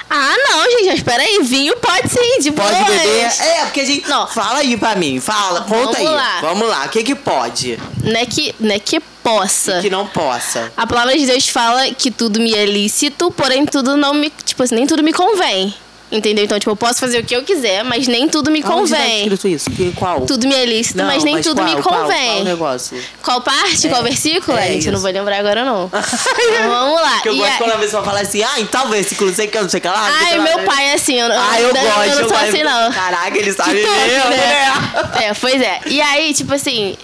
Ah, 0.08 0.34
não, 0.48 0.70
gente. 0.70 0.86
Mas 0.88 1.02
peraí. 1.02 1.38
Vinho 1.42 1.76
pode 1.76 2.08
sim, 2.08 2.40
de 2.40 2.52
Pode 2.52 2.74
boas. 2.74 2.88
beber? 2.88 3.24
É, 3.40 3.64
porque 3.64 3.80
a 3.80 3.84
gente. 3.84 4.08
Não. 4.08 4.26
Fala 4.26 4.58
aí 4.60 4.76
pra 4.76 4.94
mim, 4.96 5.20
fala, 5.20 5.60
conta 5.62 5.92
Vamos 5.92 5.96
aí. 5.96 6.04
lá. 6.08 6.40
Vamos 6.40 6.68
lá, 6.68 6.84
o 6.86 6.88
que 6.88 7.02
que 7.02 7.14
pode? 7.14 7.78
Não 8.02 8.20
é 8.20 8.24
que, 8.26 8.54
não 8.58 8.74
é 8.74 8.78
que 8.78 9.00
possa. 9.22 9.80
Que 9.80 9.90
não 9.90 10.06
possa. 10.06 10.72
A 10.76 10.86
palavra 10.86 11.16
de 11.16 11.26
Deus 11.26 11.48
fala 11.48 11.90
que 11.90 12.10
tudo 12.10 12.40
me 12.40 12.54
é 12.54 12.64
lícito, 12.64 13.30
porém 13.32 13.66
tudo 13.66 13.96
não 13.96 14.14
me. 14.14 14.30
Tipo 14.44 14.62
assim, 14.62 14.74
nem 14.76 14.86
tudo 14.86 15.02
me 15.02 15.12
convém. 15.12 15.74
Entendeu? 16.10 16.44
Então, 16.44 16.56
tipo, 16.56 16.70
eu 16.70 16.76
posso 16.76 17.00
fazer 17.00 17.18
o 17.18 17.24
que 17.24 17.34
eu 17.34 17.42
quiser, 17.42 17.82
mas 17.82 18.06
nem 18.06 18.28
tudo 18.28 18.48
me 18.48 18.62
tá 18.62 18.68
convém. 18.68 19.22
escrito 19.24 19.48
isso? 19.48 19.68
Que, 19.72 19.90
qual? 19.90 20.20
Tudo 20.20 20.46
me 20.46 20.54
é 20.54 20.64
lícito, 20.64 20.98
Não, 20.98 21.06
mas 21.06 21.24
nem 21.24 21.40
tudo 21.40 21.60
qual, 21.60 21.74
me 21.76 21.82
qual, 21.82 22.00
convém. 22.02 22.32
Qual, 22.34 22.44
negócio? 22.44 23.02
Qual 23.20 23.40
parte? 23.40 23.88
É, 23.88 23.90
Qual 23.90 24.02
versículo? 24.04 24.56
é 24.56 24.68
gente, 24.68 24.86
eu 24.86 24.92
não 24.92 24.98
isso. 24.98 25.02
vou 25.02 25.10
lembrar 25.10 25.38
agora, 25.38 25.64
não. 25.64 25.90
Então, 25.92 26.68
vamos 26.70 27.00
lá. 27.00 27.20
Que 27.22 27.28
eu 27.28 27.34
E 27.34 27.38
gosto 27.38 27.52
a- 27.54 27.58
quando 27.58 27.72
a 27.72 27.78
pessoa 27.78 28.04
fala 28.04 28.20
assim, 28.20 28.40
ah, 28.44 28.60
em 28.60 28.66
tal 28.66 28.86
versículo, 28.88 29.30
não 29.30 29.36
sei 29.36 29.46
o 29.48 29.50
que, 29.50 29.60
não 29.60 29.68
sei 29.68 29.78
o 29.78 29.80
que 29.80 29.88
lá. 29.88 30.08
Ai, 30.22 30.38
meu 30.38 30.58
né? 30.58 30.64
pai 30.64 30.84
é 30.90 30.94
assim, 30.94 31.18
eu, 31.18 31.26
Ah, 31.32 31.60
eu 31.60 31.68
eu, 31.68 31.74
gosto. 31.74 32.08
eu 32.10 32.20
não 32.22 32.28
sou 32.28 32.38
assim, 32.38 32.62
não. 32.62 32.92
Caraca, 32.92 33.36
ele 33.38 33.52
sabe 33.52 33.80
top, 33.82 33.96
mesmo, 33.98 34.30
né? 34.30 34.36
né? 34.36 35.24
É, 35.24 35.34
pois 35.34 35.60
é. 35.60 35.80
E 35.86 36.00
aí, 36.00 36.32
tipo 36.32 36.54
assim, 36.54 36.96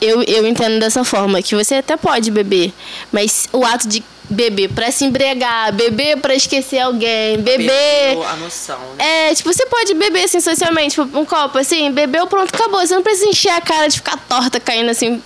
eu, 0.00 0.22
eu 0.22 0.46
entendo 0.46 0.78
dessa 0.78 1.04
forma, 1.04 1.42
que 1.42 1.54
você 1.54 1.76
até 1.76 1.96
pode 1.96 2.30
beber, 2.30 2.72
mas 3.12 3.48
o 3.52 3.64
ato 3.64 3.88
de 3.88 4.02
beber 4.30 4.68
pra 4.68 4.90
se 4.90 5.04
embriagar, 5.04 5.72
beber 5.72 6.18
pra 6.18 6.34
esquecer 6.34 6.80
alguém, 6.80 7.38
beber. 7.38 8.18
A 8.26 8.36
noção, 8.36 8.78
né? 8.96 9.30
É, 9.30 9.34
tipo, 9.34 9.52
você 9.52 9.66
pode 9.66 9.94
beber 9.94 10.24
assim 10.24 10.40
socialmente, 10.40 11.00
tipo, 11.00 11.18
um 11.18 11.24
copo 11.24 11.58
assim, 11.58 11.90
bebeu, 11.90 12.26
pronto, 12.26 12.54
acabou. 12.54 12.80
Você 12.80 12.94
não 12.94 13.02
precisa 13.02 13.28
encher 13.28 13.52
a 13.52 13.60
cara 13.60 13.88
de 13.88 13.96
ficar 13.96 14.16
torta 14.28 14.60
caindo 14.60 14.90
assim, 14.90 15.22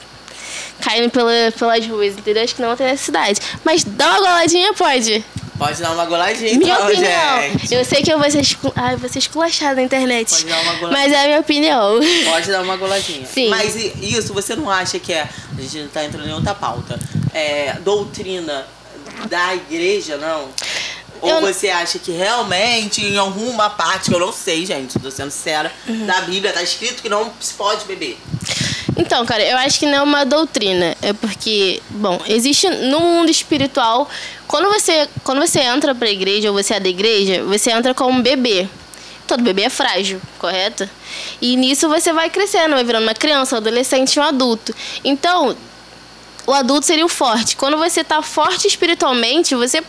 caindo 0.81 1.11
pela, 1.11 1.33
pelas 1.59 1.87
ruas, 1.87 2.15
entendeu? 2.15 2.45
Acho 2.45 2.55
que 2.55 2.63
não 2.63 2.77
tem 2.77 2.87
necessidade. 2.87 3.41
Mas 3.65 3.83
dá 3.85 4.11
uma 4.11 4.19
goladinha, 4.19 4.73
pode. 4.75 5.25
Pode 5.63 5.81
dar 5.81 5.93
uma 5.93 6.05
goladinha, 6.07 6.59
Minha 6.59 6.75
então, 6.75 6.87
opinião. 6.89 7.41
gente. 7.43 7.75
Eu 7.75 7.85
sei 7.85 8.03
que 8.03 8.13
eu 8.13 8.19
vou 8.19 8.29
ser, 8.31 8.41
escu... 8.41 8.73
Ai, 8.75 8.97
vou 8.97 9.09
ser 9.09 9.21
esculachada 9.21 9.77
na 9.77 9.83
internet. 9.83 10.29
Pode 10.31 10.45
dar 10.47 10.61
uma 10.61 10.75
goladinha. 10.75 11.03
Mas 11.09 11.13
é 11.13 11.21
a 11.23 11.27
minha 11.27 11.41
opinião. 11.41 12.01
Pode 12.25 12.51
dar 12.51 12.63
uma 12.63 12.77
goladinha. 12.77 13.27
Sim. 13.27 13.49
Mas 13.49 13.77
isso, 13.77 14.33
você 14.35 14.57
não 14.57 14.69
acha 14.69 14.99
que 14.99 15.13
é. 15.13 15.29
A 15.57 15.61
gente 15.61 15.79
não 15.79 15.89
tá 15.89 16.05
entrando 16.05 16.29
em 16.29 16.33
outra 16.33 16.55
pauta. 16.55 16.99
É 17.33 17.75
doutrina 17.85 18.67
da 19.29 19.55
igreja, 19.55 20.17
não? 20.17 20.49
Ou 21.21 21.31
Eu 21.31 21.41
você 21.41 21.69
acha 21.69 22.01
que 22.01 22.11
realmente, 22.11 23.01
em 23.05 23.17
alguma 23.17 23.71
parte, 23.71 24.11
que 24.11 24.17
eu 24.17 24.19
não 24.19 24.33
sei, 24.33 24.67
gente, 24.67 24.99
tô 24.99 25.09
sendo 25.13 25.31
sincera, 25.31 25.73
Uhum. 25.87 26.05
da 26.07 26.23
Bíblia 26.23 26.53
tá 26.53 26.61
escrito 26.63 27.01
que 27.01 27.09
não 27.09 27.33
se 27.41 27.55
pode 27.55 27.85
beber? 27.85 28.19
Então, 28.97 29.25
cara, 29.25 29.43
eu 29.43 29.57
acho 29.59 29.79
que 29.79 29.87
não 29.87 29.95
é 29.99 30.03
uma 30.03 30.25
doutrina. 30.25 30.95
É 31.01 31.13
porque, 31.13 31.83
bom, 31.91 32.21
existe 32.27 32.69
no 32.69 33.01
mundo 33.01 33.31
espiritual. 33.31 34.09
Quando 34.47 34.69
você, 34.69 35.09
quando 35.25 35.41
você 35.41 35.61
entra 35.61 35.95
pra 35.95 36.11
igreja 36.11 36.51
ou 36.51 36.55
você 36.55 36.75
é 36.75 36.81
da 36.81 36.89
igreja, 36.89 37.43
você 37.45 37.71
entra 37.71 37.95
como 37.95 38.23
bebê. 38.23 38.69
todo 39.27 39.43
bebê 39.43 39.63
é 39.63 39.71
frágil, 39.71 40.21
correto? 40.39 40.89
E 41.41 41.57
nisso 41.57 41.89
você 41.89 42.13
vai 42.13 42.29
crescendo, 42.29 42.75
vai 42.75 42.85
virando 42.85 43.05
uma 43.05 43.15
criança, 43.15 43.55
um 43.55 43.59
adolescente, 43.59 44.21
um 44.21 44.23
adulto. 44.23 44.75
Então, 45.03 45.57
o 46.47 46.53
adulto 46.53 46.87
seria 46.87 47.07
o 47.07 47.09
forte. 47.09 47.57
Quando 47.57 47.79
você 47.79 48.05
tá 48.05 48.21
forte 48.21 48.67
espiritualmente, 48.67 49.55
você 49.55 49.83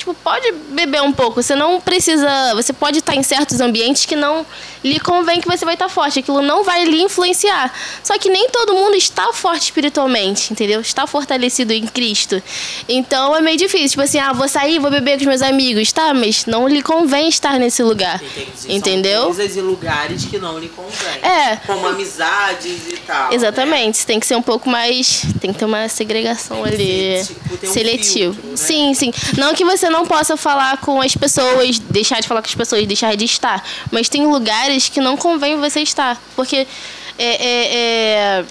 tipo, 0.00 0.14
pode 0.14 0.50
beber 0.70 1.02
um 1.02 1.12
pouco. 1.12 1.42
Você 1.42 1.54
não 1.54 1.80
precisa. 1.80 2.54
Você 2.54 2.72
pode 2.72 2.98
estar 2.98 3.14
em 3.14 3.22
certos 3.22 3.60
ambientes 3.60 4.04
que 4.06 4.16
não 4.16 4.44
lhe 4.82 4.98
convém 4.98 5.40
que 5.40 5.46
você 5.46 5.64
vai 5.64 5.74
estar 5.74 5.88
forte. 5.88 6.18
Aquilo 6.18 6.42
não 6.42 6.64
vai 6.64 6.84
lhe 6.84 7.02
influenciar. 7.02 7.72
Só 8.02 8.18
que 8.18 8.28
nem 8.30 8.48
todo 8.48 8.74
mundo 8.74 8.96
está 8.96 9.32
forte 9.32 9.64
espiritualmente, 9.64 10.52
entendeu? 10.52 10.80
Está 10.80 11.06
fortalecido 11.06 11.72
em 11.72 11.86
Cristo. 11.86 12.42
Então 12.88 13.36
é 13.36 13.40
meio 13.40 13.58
difícil. 13.58 13.90
Tipo 13.90 14.02
assim, 14.02 14.18
ah, 14.18 14.32
vou 14.32 14.48
sair, 14.48 14.78
vou 14.78 14.90
beber 14.90 15.12
com 15.12 15.20
os 15.20 15.26
meus 15.26 15.42
amigos. 15.42 15.92
Tá, 15.92 16.14
mas 16.14 16.46
não 16.46 16.66
lhe 16.66 16.82
convém 16.82 17.28
estar 17.28 17.58
nesse 17.58 17.82
lugar. 17.82 18.20
Entendi. 18.22 18.74
Entendeu? 18.76 19.20
São 19.24 19.34
coisas 19.34 19.56
e 19.56 19.60
lugares 19.60 20.24
que 20.24 20.38
não 20.38 20.58
lhe 20.58 20.68
convém. 20.68 21.22
É. 21.22 21.56
Como 21.66 21.86
amizades 21.86 22.88
e 22.88 22.96
tal. 23.06 23.32
Exatamente, 23.32 23.98
você 23.98 24.06
tem 24.06 24.18
que 24.18 24.26
ser 24.26 24.36
um 24.36 24.42
pouco 24.42 24.68
mais. 24.68 25.22
Tem 25.40 25.52
que 25.52 25.58
ter 25.58 25.64
uma 25.66 25.88
segregação 25.88 26.62
Tem 26.62 26.72
ali. 26.72 27.24
ser, 27.24 27.34
tipo, 27.34 27.66
um 27.66 27.72
seletivo. 27.72 28.32
filtro, 28.32 28.50
né? 28.50 28.56
Sim, 28.56 28.94
sim. 28.94 29.12
Não 29.36 29.54
que 29.54 29.64
você 29.64 29.89
não 29.90 30.06
possa 30.06 30.36
falar 30.36 30.78
com 30.78 31.00
as 31.00 31.14
pessoas, 31.14 31.78
deixar 31.78 32.20
de 32.20 32.28
falar 32.28 32.40
com 32.42 32.48
as 32.48 32.54
pessoas, 32.54 32.86
deixar 32.86 33.16
de 33.16 33.24
estar. 33.24 33.62
Mas 33.90 34.08
tem 34.08 34.26
lugares 34.26 34.88
que 34.88 35.00
não 35.00 35.16
convém 35.16 35.56
você 35.58 35.80
estar. 35.80 36.20
Porque 36.34 36.66
é, 37.18 37.24
é- 37.24 37.74
é- 38.38 38.44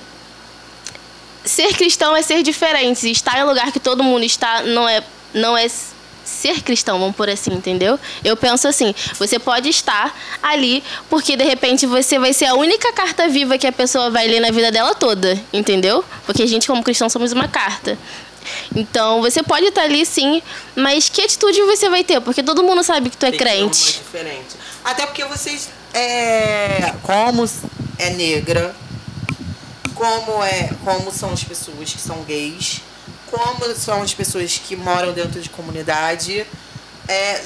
ser 1.45 1.73
cristão 1.73 2.15
é 2.15 2.21
ser 2.21 2.43
diferente. 2.43 3.09
Estar 3.09 3.39
em 3.39 3.43
lugar 3.43 3.71
que 3.71 3.79
todo 3.79 4.03
mundo 4.03 4.23
está 4.23 4.61
não 4.61 4.87
é, 4.87 5.03
não 5.33 5.57
é 5.57 5.67
ser 6.23 6.61
cristão, 6.61 6.99
vamos 6.99 7.15
por 7.15 7.27
assim, 7.27 7.51
entendeu? 7.51 7.99
Eu 8.23 8.37
penso 8.37 8.67
assim, 8.67 8.93
você 9.17 9.39
pode 9.39 9.67
estar 9.67 10.15
ali 10.43 10.83
porque 11.09 11.35
de 11.35 11.43
repente 11.43 11.87
você 11.87 12.19
vai 12.19 12.33
ser 12.33 12.45
a 12.45 12.53
única 12.53 12.93
carta 12.93 13.27
viva 13.27 13.57
que 13.57 13.65
a 13.65 13.71
pessoa 13.71 14.11
vai 14.11 14.27
ler 14.27 14.39
na 14.39 14.51
vida 14.51 14.71
dela 14.71 14.93
toda, 14.93 15.41
entendeu? 15.51 16.05
Porque 16.27 16.43
a 16.43 16.47
gente 16.47 16.67
como 16.67 16.83
cristão 16.83 17.09
somos 17.09 17.31
uma 17.31 17.47
carta. 17.47 17.97
Então, 18.75 19.21
você 19.21 19.41
pode 19.43 19.65
estar 19.65 19.83
ali 19.83 20.05
sim, 20.05 20.41
mas 20.75 21.09
que 21.09 21.21
atitude 21.21 21.61
você 21.63 21.89
vai 21.89 22.03
ter? 22.03 22.19
Porque 22.21 22.43
todo 22.43 22.63
mundo 22.63 22.83
sabe 22.83 23.09
que 23.09 23.17
tu 23.17 23.25
é 23.25 23.31
Tem 23.31 23.37
que 23.37 23.43
crente. 23.45 23.93
diferente. 24.03 24.55
Até 24.83 25.05
porque 25.05 25.23
vocês. 25.25 25.69
É, 25.93 26.93
como 27.01 27.49
é 27.97 28.09
negra, 28.11 28.75
como, 29.95 30.43
é, 30.43 30.69
como 30.85 31.11
são 31.11 31.31
as 31.33 31.43
pessoas 31.43 31.91
que 31.93 31.99
são 31.99 32.23
gays, 32.23 32.81
como 33.29 33.75
são 33.75 34.01
as 34.01 34.13
pessoas 34.13 34.59
que 34.63 34.75
moram 34.75 35.11
dentro 35.13 35.41
de 35.41 35.49
comunidade. 35.49 36.45
É, 37.07 37.41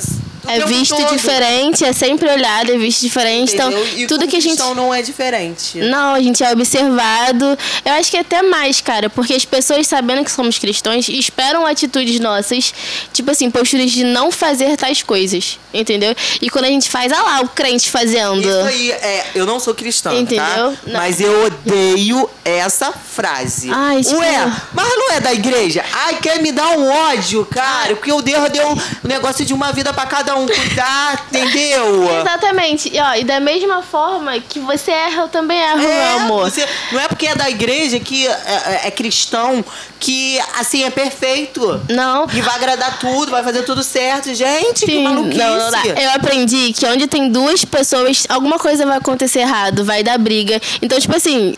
É 0.47 0.57
tempo 0.57 0.67
visto 0.67 0.95
todo, 0.95 1.15
diferente, 1.15 1.85
é 1.85 1.93
sempre 1.93 2.29
olhado, 2.29 2.71
é 2.71 2.77
visto 2.77 3.01
diferente. 3.01 3.53
Então, 3.53 3.71
entendeu? 3.71 3.97
E 3.99 4.07
tudo 4.07 4.27
que 4.27 4.35
a 4.35 4.39
gente. 4.41 4.57
não 4.75 4.93
é 4.93 5.01
diferente. 5.01 5.79
Não, 5.79 6.13
a 6.15 6.21
gente 6.21 6.43
é 6.43 6.51
observado. 6.51 7.57
Eu 7.85 7.93
acho 7.93 8.11
que 8.11 8.17
até 8.17 8.41
mais, 8.41 8.81
cara, 8.81 9.09
porque 9.09 9.33
as 9.33 9.45
pessoas, 9.45 9.87
sabendo 9.87 10.23
que 10.23 10.31
somos 10.31 10.57
cristãos, 10.59 11.07
esperam 11.09 11.65
atitudes 11.65 12.19
nossas, 12.19 12.73
tipo 13.13 13.31
assim, 13.31 13.49
posturas 13.49 13.91
de 13.91 14.03
não 14.03 14.31
fazer 14.31 14.75
tais 14.77 15.01
coisas, 15.01 15.59
entendeu? 15.73 16.15
E 16.41 16.49
quando 16.49 16.65
a 16.65 16.69
gente 16.69 16.89
faz, 16.89 17.11
ah 17.11 17.21
lá, 17.21 17.41
o 17.41 17.47
crente 17.49 17.89
fazendo. 17.89 18.41
Isso 18.41 18.67
aí, 18.67 18.91
é, 18.91 19.25
eu 19.35 19.45
não 19.45 19.59
sou 19.59 19.73
cristã, 19.73 20.13
Entendeu? 20.13 20.43
tá? 20.43 20.73
Mas 20.87 21.19
eu 21.21 21.45
odeio 21.45 22.29
essa 22.43 22.91
frase. 22.91 23.69
Ai, 23.71 24.01
tipo- 24.03 24.17
Ué, 24.17 24.51
mas 24.73 24.89
não 24.95 25.11
é 25.11 25.19
da 25.19 25.33
igreja? 25.33 25.83
Ai, 25.93 26.17
quer 26.19 26.41
me 26.41 26.51
dar 26.51 26.69
um 26.77 26.89
ódio, 26.89 27.45
cara? 27.45 27.95
Porque 27.95 28.11
o 28.11 28.21
Deus 28.21 28.49
deu 28.49 28.69
um 28.71 28.77
negócio 29.07 29.45
de 29.45 29.53
uma 29.53 29.71
vida 29.71 29.93
pra 29.93 30.05
cada 30.05 30.32
um 30.36 30.45
cuidar, 30.47 31.25
entendeu? 31.31 32.03
Exatamente. 32.21 32.89
E, 32.93 32.99
ó, 32.99 33.15
e 33.15 33.23
da 33.23 33.39
mesma 33.39 33.81
forma 33.81 34.39
que 34.39 34.59
você 34.59 34.91
erra, 34.91 35.23
eu 35.23 35.27
também 35.29 35.59
erro, 35.59 35.77
meu 35.79 35.89
É, 35.89 36.13
amor. 36.15 36.49
você- 36.49 36.67
não 36.91 36.99
é 36.99 37.07
porque 37.07 37.27
é 37.27 37.36
da 37.36 37.49
igreja 37.49 37.99
que 37.99 38.27
é, 38.27 38.81
é 38.86 38.91
cristão 38.91 39.63
que, 39.99 40.39
assim, 40.59 40.84
é 40.84 40.89
perfeito. 40.89 41.81
Não. 41.89 42.27
E 42.34 42.41
vai 42.41 42.55
agradar 42.55 42.99
tudo, 42.99 43.31
vai 43.31 43.43
fazer 43.43 43.63
tudo 43.63 43.84
certo. 43.84 44.34
Gente, 44.34 44.86
que 44.86 44.91
Sim, 44.91 45.03
maluquice. 45.03 45.38
não, 45.38 45.57
não 45.59 45.71
dá. 45.71 45.84
Eu 45.86 46.11
aprendi 46.11 46.73
que 46.73 46.86
onde 46.86 47.07
tem 47.07 47.29
duas 47.29 47.63
pessoas, 47.63 48.25
alguma 48.29 48.59
coisa 48.59 48.86
vai 48.86 48.97
acontecer 48.97 49.39
errado, 49.39 49.86
vai 49.86 50.03
dar 50.03 50.17
briga. 50.17 50.61
Então, 50.81 50.99
tipo 50.99 51.15
assim, 51.15 51.55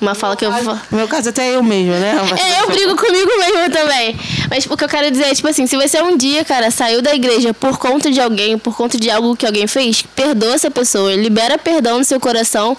uma 0.00 0.14
fala 0.14 0.36
que 0.36 0.44
eu 0.44 0.52
vou. 0.52 0.78
No 0.90 0.98
meu 0.98 1.08
caso, 1.08 1.28
até 1.28 1.54
eu 1.54 1.62
mesmo, 1.62 1.92
né? 1.92 2.14
É, 2.38 2.62
eu 2.62 2.68
brigo 2.68 2.96
comigo 2.96 3.30
mesmo 3.38 3.70
também. 3.70 4.18
Mas 4.48 4.66
o 4.66 4.76
que 4.76 4.84
eu 4.84 4.88
quero 4.88 5.10
dizer 5.10 5.24
é, 5.24 5.34
tipo 5.34 5.48
assim, 5.48 5.66
se 5.66 5.76
você 5.76 6.00
um 6.00 6.16
dia, 6.16 6.44
cara, 6.44 6.70
saiu 6.70 7.02
da 7.02 7.14
igreja 7.14 7.52
por 7.52 7.78
conta 7.78 8.10
de 8.10 8.20
alguém, 8.20 8.56
por 8.56 8.76
conta 8.76 8.98
de 8.98 9.10
algo 9.10 9.36
que 9.36 9.44
alguém 9.44 9.66
fez, 9.66 10.02
perdoa 10.02 10.54
essa 10.54 10.70
pessoa, 10.70 11.14
libera 11.14 11.58
perdão 11.58 11.98
no 11.98 12.04
seu 12.04 12.20
coração 12.20 12.76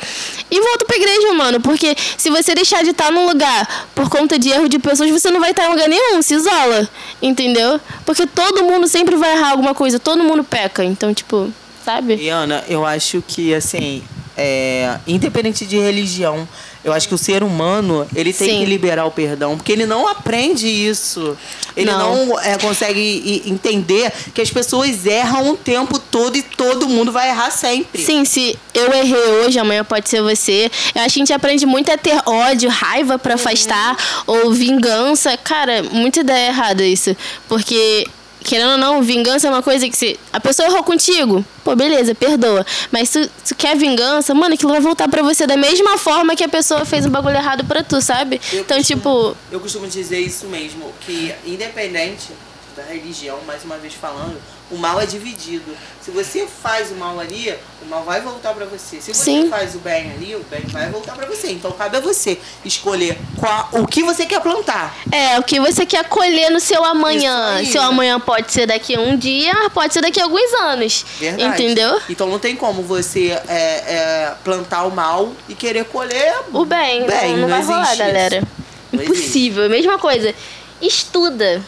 e 0.50 0.60
volta 0.60 0.86
pra 0.86 0.96
igreja, 0.96 1.34
mano. 1.34 1.60
Porque 1.60 1.96
se 2.18 2.30
você 2.30 2.56
deixar 2.56 2.84
de 2.84 2.92
estar 2.92 3.12
num 3.12 3.28
lugar 3.28 3.88
por 3.94 4.10
conta 4.10 4.40
de 4.40 4.50
erro 4.50 4.70
de 4.70 4.80
pessoas, 4.80 5.10
você 5.10 5.30
não 5.30 5.40
vai 5.40 5.52
estar 5.52 5.66
em 5.66 5.70
lugar 5.70 5.90
nenhum, 5.90 6.22
se 6.22 6.36
isola. 6.36 6.88
Entendeu? 7.22 7.80
Porque 8.06 8.26
todo 8.26 8.64
mundo 8.64 8.88
sempre 8.88 9.16
vai 9.16 9.38
errar 9.38 9.52
alguma 9.52 9.76
coisa, 9.76 10.00
todo 10.00 10.24
mundo 10.24 10.44
peca. 10.44 10.84
Então, 10.84 11.14
tipo, 11.14 11.52
sabe? 11.84 12.16
E 12.16 12.30
Ana, 12.30 12.64
eu 12.68 12.86
acho 12.86 13.24
que 13.28 13.54
assim, 13.54 14.04
é, 14.38 14.98
independente 15.06 15.66
de 15.66 15.78
religião, 15.78 16.48
eu 16.84 16.94
acho 16.94 17.08
que 17.08 17.14
o 17.14 17.18
ser 17.18 17.44
humano 17.44 18.08
ele 18.16 18.32
tem 18.32 18.52
Sim. 18.52 18.60
que 18.60 18.66
liberar 18.66 19.06
o 19.06 19.12
perdão, 19.12 19.58
porque 19.58 19.72
ele 19.72 19.86
não 19.86 20.08
aprende 20.08 20.68
isso. 20.68 21.38
Ele 21.76 21.92
Não. 21.92 22.26
não, 22.26 22.40
é, 22.40 22.58
consegue 22.58 23.44
entender 23.46 24.12
que 24.34 24.42
as 24.42 24.50
pessoas 24.50 25.06
erram 25.06 25.52
o 25.52 25.58
tempo 25.58 26.00
todo 26.00 26.36
e 26.38 26.42
todo 26.42 26.90
mundo 26.90 27.12
vai 27.12 27.30
errar 27.30 27.52
sempre. 27.52 28.02
Sim, 28.02 28.26
se 28.26 28.58
eu 28.74 28.92
errei 28.92 29.14
hoje, 29.44 29.60
amanhã 29.60 29.84
pode 29.84 30.10
ser 30.10 30.22
você. 30.22 30.72
Eu 30.96 31.02
acho 31.02 31.14
que 31.14 31.20
a 31.20 31.26
gente 31.26 31.34
aprende 31.34 31.66
muito 31.66 31.92
a 31.92 31.98
ter 31.98 32.22
ódio, 32.26 32.70
raiva 32.70 33.18
pra 33.18 33.36
afastar, 33.36 33.96
ou 34.26 34.52
vingança. 34.52 35.38
Cara, 35.38 35.84
muita 35.84 36.22
ideia 36.22 36.48
errada 36.48 36.84
isso. 36.84 37.16
Porque, 37.48 38.08
querendo 38.44 38.72
ou 38.72 38.78
não, 38.78 39.02
vingança 39.02 39.48
é 39.48 39.50
uma 39.50 39.62
coisa 39.62 39.88
que 39.90 39.96
se 39.98 40.20
a 40.32 40.40
pessoa 40.40 40.68
errou 40.68 40.84
contigo, 40.84 41.44
pô, 41.64 41.76
beleza, 41.76 42.16
perdoa. 42.16 42.66
Mas 42.92 43.10
se 43.10 43.28
tu 43.48 43.56
quer 43.56 43.76
vingança, 43.78 44.34
mano, 44.34 44.54
aquilo 44.56 44.72
vai 44.72 44.82
voltar 44.82 45.08
pra 45.08 45.22
você 45.22 45.46
da 45.46 45.58
mesma 45.58 45.98
forma 45.98 46.36
que 46.36 46.44
a 46.44 46.50
pessoa 46.50 46.86
fez 46.86 47.06
um 47.06 47.10
bagulho 47.10 47.36
errado 47.36 47.64
pra 47.66 47.84
tu, 47.84 48.02
sabe? 48.02 48.40
Eu 48.54 48.62
então, 48.62 48.78
costumo- 48.78 49.00
tipo, 49.02 49.38
Eu 49.52 49.60
costumo 49.60 49.88
dizer 49.88 50.20
isso 50.20 50.46
mesmo, 50.48 50.92
que 51.02 51.34
independente 51.46 52.28
da 52.76 52.84
religião, 52.84 53.40
mais 53.46 53.64
uma 53.64 53.78
vez 53.78 53.94
falando, 53.94 54.38
o 54.72 54.78
mal 54.78 55.00
é 55.00 55.06
dividido. 55.06 55.76
Se 56.02 56.12
você 56.12 56.48
faz 56.48 56.92
o 56.92 56.96
mal 56.96 57.20
ali, 57.20 57.54
o 57.82 57.86
mal 57.86 58.04
vai 58.04 58.22
voltar 58.22 58.54
pra 58.54 58.66
você. 58.66 59.02
Se 59.02 59.14
você 59.14 59.24
Sim. 59.24 59.50
faz 59.50 59.76
o 59.76 59.80
bem 59.80 60.12
ali, 60.12 60.36
o 60.36 60.44
bem 60.50 60.62
vai 60.68 60.90
voltar 60.90 61.16
pra 61.16 61.26
você. 61.28 61.52
Então 61.52 61.72
cabe 61.72 61.98
a 61.98 62.00
você 62.00 62.40
escolher 62.64 63.18
qual, 63.38 63.70
o 63.74 63.86
que 63.88 64.04
você 64.04 64.26
quer 64.26 64.42
plantar. 64.42 64.96
é, 65.12 65.38
o 65.40 65.44
que 65.44 65.60
você 65.60 65.86
quer 65.86 66.04
colher 66.06 66.50
no 66.52 66.60
seu 66.60 66.84
amanhã. 66.84 67.56
Aí, 67.56 67.66
seu 67.66 67.82
né? 67.82 67.88
amanhã 67.88 68.20
pode 68.20 68.52
ser 68.52 68.66
daqui 68.66 68.96
a 68.96 69.00
um 69.00 69.16
dia, 69.18 69.54
pode 69.74 69.94
ser 69.94 70.02
daqui 70.02 70.20
a 70.20 70.24
alguns 70.24 70.54
anos. 70.54 71.06
Verdade. 71.20 71.64
Entendeu? 71.64 72.00
Então 72.10 72.28
não 72.28 72.40
tem 72.40 72.56
como 72.56 72.82
você 72.84 73.30
é, 73.48 73.54
é, 73.54 74.34
plantar 74.44 74.86
o 74.86 74.92
mal 74.92 75.32
e 75.48 75.56
querer 75.56 75.86
colher 75.86 76.34
O 76.54 76.66
bem, 76.66 77.06
Bem, 77.06 77.32
não, 77.34 77.42
não, 77.42 77.48
não 77.48 77.50
vai 77.50 77.62
rolar, 77.64 77.82
existe 77.84 77.98
galera. 77.98 78.38
isso. 78.38 78.48
Não 78.92 79.04
Impossível. 79.04 79.70
Mesma 79.70 80.00
coisa. 80.00 80.34
Estuda. 80.82 81.62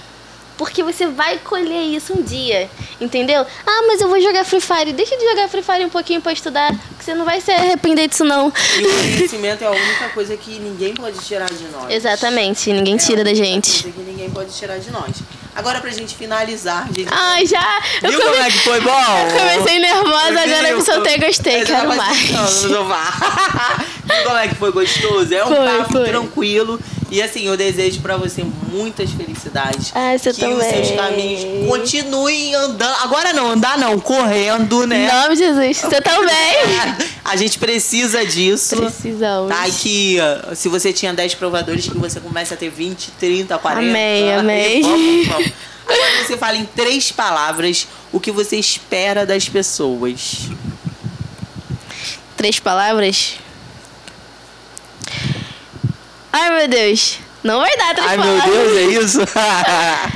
Porque 0.61 0.83
você 0.83 1.07
vai 1.07 1.39
colher 1.39 1.81
isso 1.85 2.13
um 2.13 2.21
dia. 2.21 2.69
Entendeu? 2.99 3.43
Ah, 3.65 3.83
mas 3.87 3.99
eu 3.99 4.07
vou 4.07 4.21
jogar 4.21 4.45
Free 4.45 4.61
Fire. 4.61 4.93
Deixa 4.93 5.17
de 5.17 5.27
jogar 5.27 5.49
Free 5.49 5.63
Fire 5.63 5.83
um 5.83 5.89
pouquinho 5.89 6.21
pra 6.21 6.31
estudar. 6.31 6.71
Que 7.01 7.05
você 7.05 7.15
não 7.15 7.25
vai 7.25 7.41
se 7.41 7.49
arrepender 7.49 8.07
disso, 8.07 8.23
não. 8.23 8.53
E 8.77 8.85
o 8.85 8.93
conhecimento 8.93 9.63
é 9.63 9.67
a 9.67 9.71
única 9.71 10.09
coisa 10.09 10.37
que 10.37 10.59
ninguém 10.59 10.93
pode 10.93 11.17
tirar 11.19 11.49
de 11.51 11.63
nós. 11.69 11.89
Exatamente. 11.91 12.71
Ninguém 12.71 12.93
É 12.93 12.97
tira 12.99 13.21
a 13.21 13.23
da 13.23 13.31
única 13.31 13.43
gente. 13.45 13.81
coisa 13.81 13.97
que 13.97 14.03
ninguém 14.03 14.29
pode 14.29 14.51
tirar 14.53 14.77
de 14.77 14.91
nós. 14.91 15.15
Agora 15.55 15.81
pra 15.81 15.89
gente 15.89 16.15
finalizar, 16.15 16.87
gente. 16.95 17.09
Ai, 17.11 17.45
já. 17.47 17.81
Eu, 18.03 18.11
Viu 18.11 18.19
come- 18.21 18.31
como 18.33 18.43
é 18.43 18.51
que 18.51 18.59
foi 18.59 18.79
bom? 18.81 19.27
eu 19.33 19.39
comecei 19.39 19.79
nervosa, 19.79 20.41
agora 20.41 20.69
eu 20.69 20.77
Viu? 20.77 20.85
soltei 20.85 21.17
gostei. 21.17 21.55
É, 21.55 21.65
já 21.65 21.75
Quero 21.77 21.87
mais. 21.97 22.17
Viu 22.61 24.23
como 24.23 24.37
é 24.37 24.47
que 24.47 24.55
foi 24.55 24.71
gostoso? 24.71 25.33
É 25.33 25.43
um 25.43 25.47
Foi, 25.47 25.57
papo 25.65 25.91
foi. 25.93 26.05
tranquilo. 26.05 26.79
E 27.09 27.21
assim, 27.21 27.45
eu 27.45 27.57
desejo 27.57 27.99
pra 27.99 28.15
você 28.15 28.45
muitas 28.71 29.09
felicidades. 29.11 29.91
Ai, 29.93 30.17
você 30.17 30.31
que 30.31 30.39
também. 30.39 30.57
os 30.57 30.63
seus 30.87 30.91
caminhos 30.95 31.67
continuem 31.69 32.55
andando. 32.55 32.95
Agora 33.01 33.33
não, 33.33 33.51
andar 33.51 33.77
não, 33.77 33.99
correndo, 33.99 34.85
Em 34.85 34.87
né? 34.87 35.11
nome 35.11 35.35
de 35.35 35.43
Jesus. 35.43 35.77
Você 35.79 35.99
também. 35.99 36.31
A 37.31 37.37
gente 37.37 37.57
precisa 37.57 38.25
disso. 38.25 38.75
Precisamos. 38.75 39.47
Tá, 39.55 39.63
que 39.69 40.17
se 40.53 40.67
você 40.67 40.91
tinha 40.91 41.13
10 41.13 41.35
provadores, 41.35 41.87
que 41.87 41.97
você 41.97 42.19
comece 42.19 42.53
a 42.53 42.57
ter 42.57 42.69
20, 42.69 43.11
30, 43.11 43.57
40. 43.57 43.89
Amém, 43.89 44.33
amém. 44.33 44.81
Vamos, 44.81 45.27
vamos. 45.27 45.51
Agora 45.85 46.25
você 46.25 46.35
fala 46.37 46.57
em 46.57 46.65
três 46.65 47.09
palavras 47.09 47.87
o 48.11 48.19
que 48.19 48.33
você 48.33 48.57
espera 48.57 49.25
das 49.25 49.47
pessoas. 49.47 50.49
Três 52.35 52.59
palavras? 52.59 53.35
Ai, 56.33 56.57
meu 56.57 56.67
Deus. 56.67 57.17
Não 57.41 57.61
vai 57.61 57.77
dar 57.77 57.95
três 57.95 58.09
Ai, 58.09 58.17
meu 58.17 58.25
palavras. 58.25 58.55
Deus, 58.57 58.77
é 58.77 58.83
isso? 59.03 59.19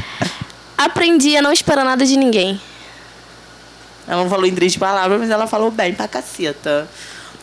Aprendi 0.78 1.38
a 1.38 1.42
não 1.42 1.54
esperar 1.54 1.86
nada 1.86 2.06
de 2.06 2.18
ninguém. 2.18 2.60
Ela 4.08 4.24
não 4.24 4.30
falou 4.30 4.46
em 4.46 4.54
três 4.54 4.76
palavras, 4.78 5.20
mas 5.20 5.30
ela 5.30 5.48
falou 5.48 5.72
bem 5.72 5.94
pra 5.94 6.08
caceta. 6.08 6.88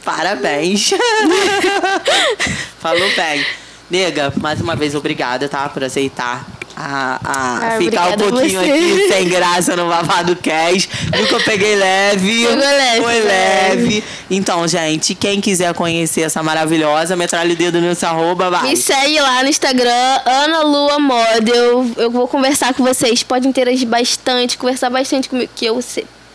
Parabéns. 0.04 0.90
falou 2.78 3.08
bem. 3.16 3.44
Nega, 3.90 4.32
mais 4.40 4.60
uma 4.60 4.74
vez, 4.74 4.94
obrigada, 4.94 5.48
tá? 5.48 5.68
Por 5.68 5.84
aceitar 5.84 6.46
a, 6.74 7.20
a 7.22 7.74
Ah, 7.74 7.78
ficar 7.78 8.08
um 8.08 8.16
pouquinho 8.16 8.58
aqui 8.60 9.08
sem 9.08 9.28
graça 9.28 9.76
no 9.76 9.88
babado 9.88 10.34
cash. 10.36 10.88
Viu 11.14 11.26
que 11.26 11.34
eu 11.34 11.40
peguei 11.42 11.76
leve? 11.76 12.46
Pegou 12.46 12.56
leve, 12.56 13.02
Foi 13.02 13.20
leve. 13.20 14.04
Então, 14.30 14.66
gente, 14.66 15.14
quem 15.14 15.40
quiser 15.40 15.74
conhecer 15.74 16.22
essa 16.22 16.42
maravilhosa, 16.42 17.14
metralha 17.16 17.52
o 17.52 17.56
dedo 17.56 17.80
nesse 17.80 18.06
arroba, 18.06 18.50
vai. 18.50 18.70
Me 18.70 18.76
segue 18.76 19.20
lá 19.20 19.42
no 19.42 19.48
Instagram, 19.50 20.20
Ana 20.24 20.62
Lua 20.62 20.98
Model. 20.98 21.86
Eu 21.96 22.10
vou 22.10 22.26
conversar 22.26 22.72
com 22.74 22.82
vocês. 22.82 23.22
Pode 23.22 23.46
interagir 23.46 23.86
bastante, 23.86 24.56
conversar 24.56 24.88
bastante 24.88 25.28
comigo, 25.28 25.50
que 25.54 25.66
eu 25.66 25.80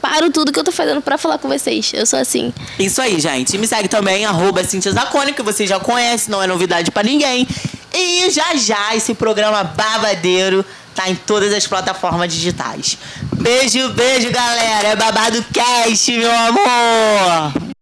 separo 0.08 0.32
tudo 0.32 0.52
que 0.52 0.60
eu 0.60 0.64
tô 0.64 0.72
fazendo 0.72 1.02
pra 1.02 1.18
falar 1.18 1.38
com 1.38 1.48
vocês. 1.48 1.92
Eu 1.94 2.06
sou 2.06 2.18
assim. 2.18 2.54
Isso 2.80 3.02
aí, 3.02 3.20
gente. 3.20 3.58
Me 3.58 3.68
segue 3.68 3.88
também, 3.88 4.26
arroba 4.26 4.64
Cintia 4.64 4.92
Zacone, 4.92 5.34
que 5.34 5.44
você 5.44 5.68
já 5.68 5.80
conhece, 5.80 6.32
não 6.32 6.42
é 6.42 6.48
novidade 6.48 6.92
pra 6.92 7.04
ninguém. 7.04 7.48
E 7.94 8.30
já 8.30 8.56
já 8.56 8.96
esse 8.96 9.14
programa 9.14 9.64
babadeiro 9.64 10.66
tá 10.96 11.10
em 11.10 11.16
todas 11.16 11.54
as 11.54 11.68
plataformas 11.68 12.34
digitais. 12.34 12.98
Beijo, 13.36 13.90
beijo, 13.90 14.32
galera. 14.32 14.90
É 14.90 14.96
babado 14.96 15.44
cast, 15.54 16.12
meu 16.12 16.32
amor. 16.32 17.77